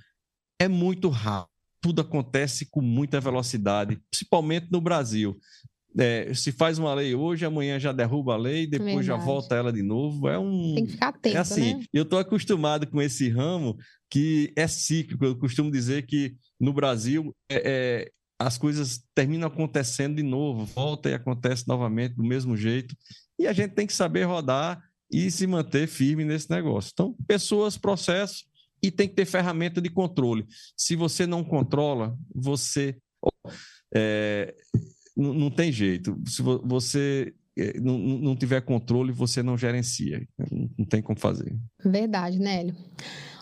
É 0.59 0.67
muito 0.67 1.09
rápido, 1.09 1.51
tudo 1.81 2.01
acontece 2.01 2.67
com 2.71 2.81
muita 2.81 3.21
velocidade, 3.21 4.01
principalmente 4.11 4.69
no 4.71 4.81
Brasil. 4.81 5.39
É, 5.97 6.35
se 6.35 6.51
faz 6.51 6.79
uma 6.79 6.93
lei 6.93 7.15
hoje, 7.15 7.45
amanhã 7.45 7.79
já 7.79 7.93
derruba 7.93 8.35
a 8.35 8.37
lei, 8.37 8.67
depois 8.67 8.95
Verdade. 8.95 9.07
já 9.07 9.17
volta 9.17 9.55
ela 9.55 9.73
de 9.73 9.83
novo. 9.83 10.29
É 10.29 10.39
um. 10.39 10.75
Tem 10.75 10.87
que 10.87 10.93
ficar 10.93 11.09
atento. 11.09 11.37
É 11.37 11.41
assim, 11.41 11.75
né? 11.75 11.85
eu 11.93 12.03
estou 12.03 12.19
acostumado 12.19 12.87
com 12.87 13.01
esse 13.01 13.29
ramo 13.29 13.77
que 14.11 14.53
é 14.57 14.67
cíclico. 14.67 15.25
Eu 15.25 15.39
costumo 15.39 15.71
dizer 15.71 16.07
que 16.07 16.35
no 16.59 16.73
Brasil 16.73 17.35
é, 17.49 17.63
é, 17.65 18.11
as 18.39 18.59
coisas 18.59 19.03
terminam 19.15 19.47
acontecendo 19.47 20.17
de 20.17 20.23
novo, 20.23 20.65
volta 20.65 21.11
e 21.11 21.15
acontece 21.15 21.67
novamente 21.69 22.15
do 22.15 22.25
mesmo 22.25 22.57
jeito. 22.57 22.97
E 23.39 23.47
a 23.47 23.53
gente 23.53 23.73
tem 23.73 23.87
que 23.87 23.93
saber 23.93 24.25
rodar 24.25 24.83
e 25.11 25.31
se 25.31 25.47
manter 25.47 25.87
firme 25.87 26.25
nesse 26.25 26.51
negócio. 26.51 26.91
Então, 26.93 27.15
pessoas, 27.27 27.79
processos, 27.79 28.45
e 28.83 28.91
tem 28.91 29.09
que 29.09 29.15
ter 29.15 29.25
ferramenta 29.25 29.81
de 29.81 29.89
controle. 29.89 30.47
Se 30.77 30.95
você 30.95 31.27
não 31.27 31.43
controla, 31.43 32.17
você. 32.35 32.97
É, 33.95 34.55
não, 35.17 35.35
não, 35.35 35.51
tem 35.51 35.71
jeito. 35.71 36.17
Se 36.27 36.43
você 36.43 37.35
é, 37.57 37.79
não, 37.81 37.99
não 37.99 38.37
tiver 38.37 38.61
controle, 38.61 39.13
você 39.13 39.43
não 39.43 39.57
gerencia. 39.57 40.27
Não 40.77 40.85
tem 40.85 41.03
como 41.03 41.19
fazer. 41.19 41.57
Verdade, 41.85 42.39
Nélio. 42.39 42.75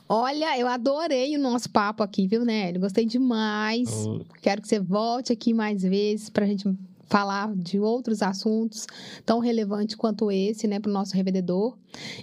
Olha, 0.08 0.58
eu 0.58 0.68
adorei 0.68 1.34
o 1.36 1.40
nosso 1.40 1.70
papo 1.70 2.02
aqui, 2.02 2.26
viu, 2.26 2.44
Nélio? 2.44 2.80
Gostei 2.80 3.06
demais. 3.06 3.88
Oh. 4.06 4.22
Quero 4.42 4.60
que 4.60 4.68
você 4.68 4.78
volte 4.78 5.32
aqui 5.32 5.54
mais 5.54 5.82
vezes 5.82 6.28
para 6.28 6.44
a 6.44 6.48
gente 6.48 6.68
falar 7.12 7.54
de 7.54 7.78
outros 7.78 8.22
assuntos 8.22 8.86
tão 9.26 9.38
relevantes 9.38 9.94
quanto 9.94 10.30
esse, 10.30 10.66
né, 10.66 10.80
para 10.80 10.88
o 10.88 10.92
nosso 10.92 11.14
revendedor. 11.14 11.76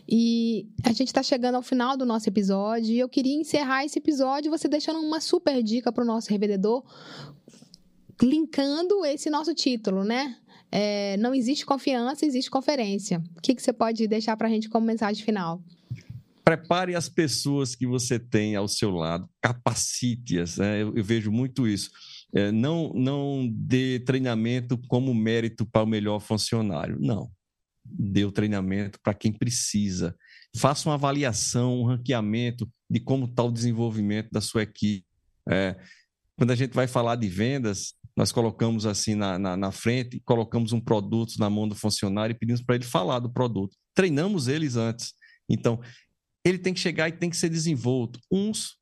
E 0.08 0.68
a 0.84 0.90
gente 0.90 1.08
está 1.08 1.22
chegando 1.22 1.56
ao 1.56 1.62
final 1.62 1.96
do 1.96 2.08
nosso 2.08 2.28
episódio 2.28 2.92
e 2.92 2.98
eu 2.98 3.08
queria 3.08 3.36
encerrar 3.36 3.86
esse 3.86 4.00
episódio 4.00 4.50
você 4.50 4.68
deixando 4.68 5.00
uma 5.00 5.22
super 5.22 5.62
dica 5.62 5.92
para 5.92 6.04
o 6.04 6.08
nosso 6.08 6.32
revendedor, 6.32 6.84
linkando 8.22 9.06
esse 9.06 9.30
nosso 9.30 9.54
título, 9.54 10.04
né? 10.04 10.36
É, 10.72 11.18
não 11.18 11.34
existe 11.34 11.66
confiança, 11.66 12.26
existe 12.26 12.50
conferência. 12.50 13.22
O 13.38 13.42
que, 13.42 13.56
que 13.56 13.62
você 13.62 13.74
pode 13.74 14.08
deixar 14.08 14.38
para 14.38 14.48
a 14.48 14.52
gente 14.52 14.70
como 14.70 14.86
mensagem 14.86 15.24
final? 15.24 15.64
Prepare 16.44 16.96
as 16.96 17.10
pessoas 17.10 17.76
que 17.76 17.88
você 17.88 18.20
tem 18.20 18.56
ao 18.56 18.68
seu 18.68 18.92
lado, 18.92 19.28
capacite-as. 19.42 20.58
Né? 20.58 20.82
Eu, 20.82 20.96
eu 20.96 21.04
vejo 21.04 21.32
muito 21.32 21.68
isso 21.68 21.90
é, 22.34 22.52
não, 22.52 22.92
não 22.94 23.50
dê 23.52 24.00
treinamento 24.00 24.78
como 24.88 25.14
mérito 25.14 25.66
para 25.66 25.84
o 25.84 25.88
melhor 25.88 26.20
funcionário. 26.20 26.98
Não. 27.00 27.32
Dê 27.84 28.24
o 28.24 28.32
treinamento 28.32 29.00
para 29.02 29.14
quem 29.14 29.32
precisa. 29.32 30.16
Faça 30.56 30.88
uma 30.88 30.96
avaliação, 30.96 31.82
um 31.82 31.86
ranqueamento 31.86 32.70
de 32.90 33.00
como 33.00 33.26
está 33.26 33.44
o 33.44 33.52
desenvolvimento 33.52 34.30
da 34.32 34.42
sua 34.42 34.64
equipe. 34.64 35.06
É, 35.50 35.76
quando 36.38 36.52
a 36.52 36.56
gente 36.56 36.74
vai 36.74 36.88
falar 36.88 37.16
de 37.16 37.28
vendas, 37.28 37.94
nós 38.20 38.34
colocamos 38.34 38.86
assim 38.86 39.16
na, 39.16 39.40
na, 39.40 39.56
na, 39.56 39.72
frente, 39.72 40.22
colocamos 40.26 40.74
um 40.74 40.82
produto 40.82 41.36
na 41.40 41.50
mão 41.50 41.66
do 41.66 41.74
funcionário 41.74 42.34
e 42.34 42.38
pedimos 42.38 42.62
para 42.62 42.76
ele 42.76 42.84
falar 42.84 43.20
do 43.20 43.32
produto. 43.32 43.78
Treinamos 43.96 44.50
eles 44.50 44.76
antes. 44.76 45.14
Então, 45.50 45.80
ele 46.44 46.58
tem 46.58 46.74
que 46.74 46.82
chegar 46.82 47.08
e 47.08 47.14
tem 47.14 47.30
que 47.30 47.38
ser 47.38 47.48
desenvolto. 47.48 48.20
Uns 48.30 48.78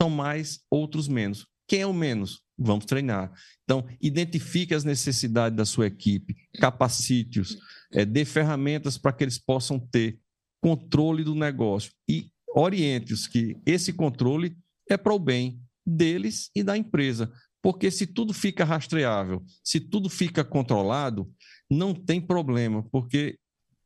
são 0.00 0.08
mais, 0.08 0.60
outros 0.70 1.06
menos. 1.06 1.46
Quem 1.68 1.82
é 1.82 1.86
o 1.86 1.92
menos? 1.92 2.40
Vamos 2.56 2.86
treinar. 2.86 3.30
Então, 3.62 3.86
identifique 4.00 4.72
as 4.72 4.84
necessidades 4.84 5.54
da 5.54 5.66
sua 5.66 5.86
equipe, 5.86 6.34
capacite-os, 6.58 7.58
é, 7.92 8.06
dê 8.06 8.24
ferramentas 8.24 8.96
para 8.96 9.12
que 9.12 9.22
eles 9.22 9.36
possam 9.36 9.78
ter 9.78 10.18
controle 10.62 11.22
do 11.24 11.34
negócio 11.34 11.92
e 12.08 12.30
oriente-os 12.54 13.26
que 13.26 13.54
esse 13.66 13.92
controle 13.92 14.56
é 14.88 14.96
para 14.96 15.12
o 15.12 15.18
bem 15.18 15.60
deles 15.86 16.50
e 16.54 16.62
da 16.62 16.74
empresa. 16.74 17.30
Porque 17.62 17.90
se 17.90 18.06
tudo 18.06 18.32
fica 18.32 18.64
rastreável, 18.64 19.42
se 19.64 19.80
tudo 19.80 20.08
fica 20.08 20.44
controlado, 20.44 21.30
não 21.70 21.92
tem 21.94 22.20
problema, 22.20 22.82
porque 22.90 23.38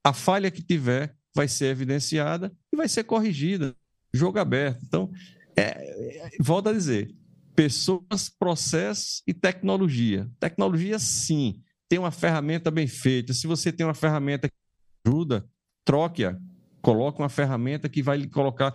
a 0.05 0.13
falha 0.13 0.51
que 0.51 0.63
tiver 0.63 1.17
vai 1.35 1.49
ser 1.49 1.67
evidenciada 1.67 2.53
e 2.73 2.77
vai 2.77 2.89
ser 2.89 3.05
corrigida. 3.05 3.75
Jogo 4.13 4.39
aberto. 4.39 4.83
Então, 4.85 5.11
é, 5.57 5.63
é, 5.63 6.31
volto 6.39 6.69
a 6.69 6.73
dizer, 6.73 7.15
pessoas, 7.55 8.29
processos 8.29 9.23
e 9.27 9.33
tecnologia. 9.33 10.29
Tecnologia, 10.39 10.99
sim, 10.99 11.63
tem 11.89 11.99
uma 11.99 12.11
ferramenta 12.11 12.71
bem 12.71 12.87
feita. 12.87 13.33
Se 13.33 13.47
você 13.47 13.73
tem 13.73 13.87
uma 13.87 13.95
ferramenta 13.95 14.49
que 14.49 14.55
ajuda, 15.07 15.49
troque-a. 15.85 16.39
Coloque 16.81 17.21
uma 17.21 17.29
ferramenta 17.29 17.89
que 17.89 18.03
vai 18.03 18.19
lhe 18.19 18.29
colocar 18.29 18.75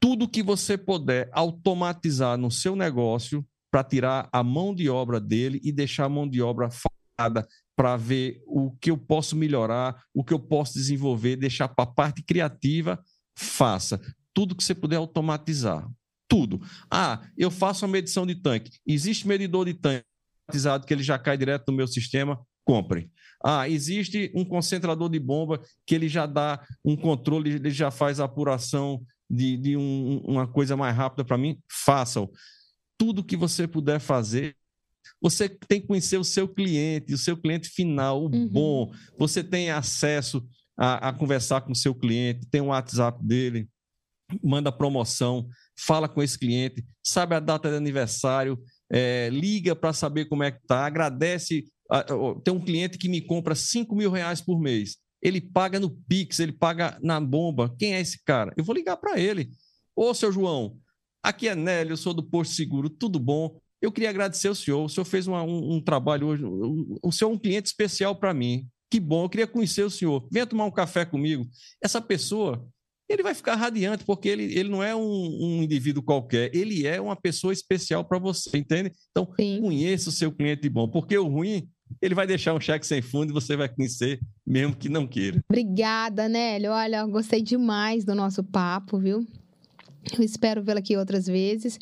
tudo 0.00 0.28
que 0.28 0.42
você 0.42 0.76
puder 0.76 1.28
automatizar 1.32 2.36
no 2.38 2.50
seu 2.50 2.74
negócio 2.74 3.46
para 3.74 3.82
tirar 3.82 4.28
a 4.32 4.40
mão 4.40 4.72
de 4.72 4.88
obra 4.88 5.18
dele 5.18 5.60
e 5.64 5.72
deixar 5.72 6.04
a 6.04 6.08
mão 6.08 6.28
de 6.28 6.40
obra 6.40 6.70
focada 6.70 7.44
para 7.74 7.96
ver 7.96 8.40
o 8.46 8.70
que 8.70 8.88
eu 8.88 8.96
posso 8.96 9.34
melhorar, 9.34 10.00
o 10.14 10.22
que 10.22 10.32
eu 10.32 10.38
posso 10.38 10.74
desenvolver, 10.74 11.34
deixar 11.34 11.66
para 11.66 11.82
a 11.82 11.92
parte 11.92 12.22
criativa, 12.22 13.02
faça. 13.36 14.00
Tudo 14.32 14.54
que 14.54 14.62
você 14.62 14.76
puder 14.76 14.94
automatizar 14.94 15.90
tudo. 16.28 16.60
Ah, 16.88 17.20
eu 17.36 17.50
faço 17.50 17.84
uma 17.84 17.90
medição 17.90 18.24
de 18.24 18.36
tanque. 18.36 18.70
Existe 18.86 19.26
medidor 19.26 19.66
de 19.66 19.74
tanque 19.74 20.06
que 20.86 20.94
ele 20.94 21.02
já 21.02 21.18
cai 21.18 21.36
direto 21.36 21.72
no 21.72 21.76
meu 21.76 21.88
sistema, 21.88 22.40
compre. 22.64 23.10
Ah, 23.44 23.68
existe 23.68 24.30
um 24.36 24.44
concentrador 24.44 25.10
de 25.10 25.18
bomba 25.18 25.60
que 25.84 25.96
ele 25.96 26.08
já 26.08 26.26
dá 26.26 26.64
um 26.84 26.94
controle, 26.94 27.50
ele 27.50 27.70
já 27.70 27.90
faz 27.90 28.20
a 28.20 28.24
apuração 28.26 29.02
de, 29.28 29.56
de 29.56 29.76
um, 29.76 30.18
uma 30.24 30.46
coisa 30.46 30.76
mais 30.76 30.94
rápida 30.94 31.24
para 31.24 31.36
mim, 31.36 31.58
façam. 31.68 32.30
Tudo 33.04 33.24
que 33.24 33.36
você 33.36 33.66
puder 33.66 34.00
fazer, 34.00 34.56
você 35.20 35.48
tem 35.48 35.80
que 35.80 35.86
conhecer 35.86 36.16
o 36.16 36.24
seu 36.24 36.48
cliente, 36.48 37.12
o 37.12 37.18
seu 37.18 37.36
cliente 37.36 37.68
final, 37.68 38.22
o 38.22 38.34
uhum. 38.34 38.48
bom. 38.48 38.92
Você 39.18 39.44
tem 39.44 39.70
acesso 39.70 40.42
a, 40.76 41.08
a 41.08 41.12
conversar 41.12 41.60
com 41.60 41.72
o 41.72 41.76
seu 41.76 41.94
cliente, 41.94 42.46
tem 42.50 42.60
o 42.60 42.66
WhatsApp 42.66 43.22
dele, 43.22 43.68
manda 44.42 44.72
promoção 44.72 45.48
fala 45.76 46.08
com 46.08 46.22
esse 46.22 46.38
cliente, 46.38 46.84
sabe 47.02 47.34
a 47.34 47.40
data 47.40 47.68
de 47.68 47.76
aniversário, 47.76 48.60
é, 48.90 49.28
liga 49.30 49.74
para 49.74 49.92
saber 49.92 50.26
como 50.26 50.42
é 50.42 50.52
que 50.52 50.60
está, 50.60 50.86
agradece. 50.86 51.64
Tem 52.44 52.54
um 52.54 52.60
cliente 52.60 52.96
que 52.96 53.08
me 53.08 53.20
compra 53.20 53.54
5 53.54 53.94
mil 53.94 54.10
reais 54.10 54.40
por 54.40 54.60
mês. 54.60 54.96
Ele 55.20 55.40
paga 55.40 55.80
no 55.80 55.90
Pix, 55.90 56.38
ele 56.38 56.52
paga 56.52 56.98
na 57.02 57.20
bomba. 57.20 57.74
Quem 57.78 57.94
é 57.94 58.00
esse 58.00 58.22
cara? 58.24 58.52
Eu 58.56 58.64
vou 58.64 58.74
ligar 58.74 58.96
para 58.96 59.18
ele. 59.18 59.50
Ô, 59.96 60.12
seu 60.12 60.30
João, 60.30 60.76
aqui 61.24 61.48
é 61.48 61.54
Nélio, 61.54 61.94
eu 61.94 61.96
sou 61.96 62.12
do 62.12 62.22
Posto 62.22 62.54
Seguro, 62.54 62.90
tudo 62.90 63.18
bom? 63.18 63.58
Eu 63.80 63.90
queria 63.90 64.10
agradecer 64.10 64.48
ao 64.48 64.54
senhor. 64.54 64.84
O 64.84 64.88
senhor 64.88 65.04
fez 65.04 65.26
uma, 65.26 65.42
um, 65.42 65.74
um, 65.74 65.80
trabalho 65.80 66.28
hoje. 66.28 66.44
O 67.02 67.10
senhor 67.10 67.30
é 67.30 67.34
um 67.34 67.38
cliente 67.38 67.68
especial 67.68 68.14
para 68.14 68.32
mim. 68.32 68.66
Que 68.90 69.00
bom, 69.00 69.24
eu 69.24 69.28
queria 69.28 69.46
conhecer 69.46 69.82
o 69.82 69.90
senhor. 69.90 70.26
Venha 70.30 70.46
tomar 70.46 70.64
um 70.64 70.70
café 70.70 71.04
comigo. 71.04 71.46
Essa 71.82 72.00
pessoa, 72.00 72.66
ele 73.08 73.22
vai 73.22 73.34
ficar 73.34 73.56
radiante, 73.56 74.04
porque 74.04 74.28
ele, 74.28 74.44
ele 74.56 74.68
não 74.68 74.82
é 74.82 74.94
um, 74.94 75.02
um 75.02 75.62
indivíduo 75.62 76.02
qualquer, 76.02 76.54
ele 76.54 76.86
é 76.86 77.00
uma 77.00 77.16
pessoa 77.16 77.52
especial 77.52 78.04
para 78.04 78.18
você, 78.18 78.56
entende? 78.56 78.92
Então, 79.10 79.28
Sim. 79.38 79.60
conheça 79.60 80.08
o 80.08 80.12
seu 80.12 80.32
cliente 80.32 80.68
bom, 80.68 80.88
porque 80.88 81.18
o 81.18 81.28
ruim 81.28 81.68
ele 82.00 82.14
vai 82.14 82.26
deixar 82.26 82.54
um 82.54 82.60
cheque 82.60 82.86
sem 82.86 83.02
fundo 83.02 83.30
e 83.30 83.34
você 83.34 83.56
vai 83.56 83.68
conhecer, 83.68 84.18
mesmo 84.46 84.74
que 84.74 84.88
não 84.88 85.06
queira. 85.06 85.42
Obrigada, 85.48 86.28
Nélio. 86.28 86.70
Olha, 86.70 87.04
gostei 87.06 87.42
demais 87.42 88.04
do 88.04 88.14
nosso 88.14 88.42
papo, 88.42 88.98
viu? 88.98 89.26
Eu 90.16 90.22
espero 90.22 90.62
vê-la 90.62 90.80
aqui 90.80 90.96
outras 90.96 91.26
vezes. 91.26 91.78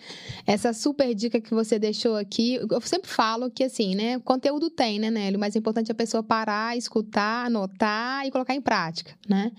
Essa 0.46 0.72
super 0.72 1.14
dica 1.14 1.40
que 1.40 1.52
você 1.52 1.78
deixou 1.78 2.16
aqui, 2.16 2.54
eu 2.70 2.80
sempre 2.82 3.10
falo 3.10 3.50
que 3.50 3.64
assim, 3.64 3.94
né? 3.94 4.18
Conteúdo 4.20 4.70
tem, 4.70 4.98
né, 4.98 5.10
Nélio? 5.10 5.38
Mas 5.38 5.56
é 5.56 5.58
importante 5.58 5.90
a 5.90 5.94
pessoa 5.94 6.22
parar, 6.22 6.76
escutar, 6.76 7.46
anotar 7.46 8.26
e 8.26 8.30
colocar 8.30 8.54
em 8.54 8.60
prática, 8.60 9.14
né? 9.28 9.50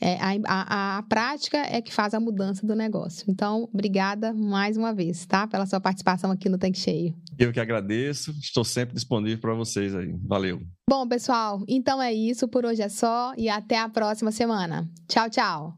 É, 0.00 0.16
a, 0.16 0.30
a, 0.46 0.98
a, 0.98 1.02
prática 1.04 1.58
é 1.58 1.80
que 1.80 1.92
faz 1.92 2.14
a 2.14 2.20
mudança 2.20 2.66
do 2.66 2.74
negócio. 2.74 3.24
Então, 3.28 3.68
obrigada 3.72 4.32
mais 4.32 4.76
uma 4.76 4.92
vez, 4.92 5.24
tá? 5.26 5.46
Pela 5.46 5.66
sua 5.66 5.80
participação 5.80 6.30
aqui 6.30 6.48
no 6.48 6.58
Tanque 6.58 6.78
Cheio. 6.78 7.14
Eu 7.38 7.52
que 7.52 7.60
agradeço, 7.60 8.32
estou 8.32 8.64
sempre 8.64 8.94
disponível 8.94 9.38
para 9.38 9.54
vocês 9.54 9.94
aí. 9.94 10.12
Valeu. 10.24 10.60
Bom, 10.90 11.06
pessoal, 11.06 11.62
então 11.68 12.02
é 12.02 12.12
isso. 12.12 12.48
Por 12.48 12.64
hoje 12.64 12.82
é 12.82 12.88
só 12.88 13.32
e 13.36 13.48
até 13.48 13.78
a 13.78 13.88
próxima 13.88 14.32
semana. 14.32 14.90
Tchau, 15.06 15.30
tchau. 15.30 15.77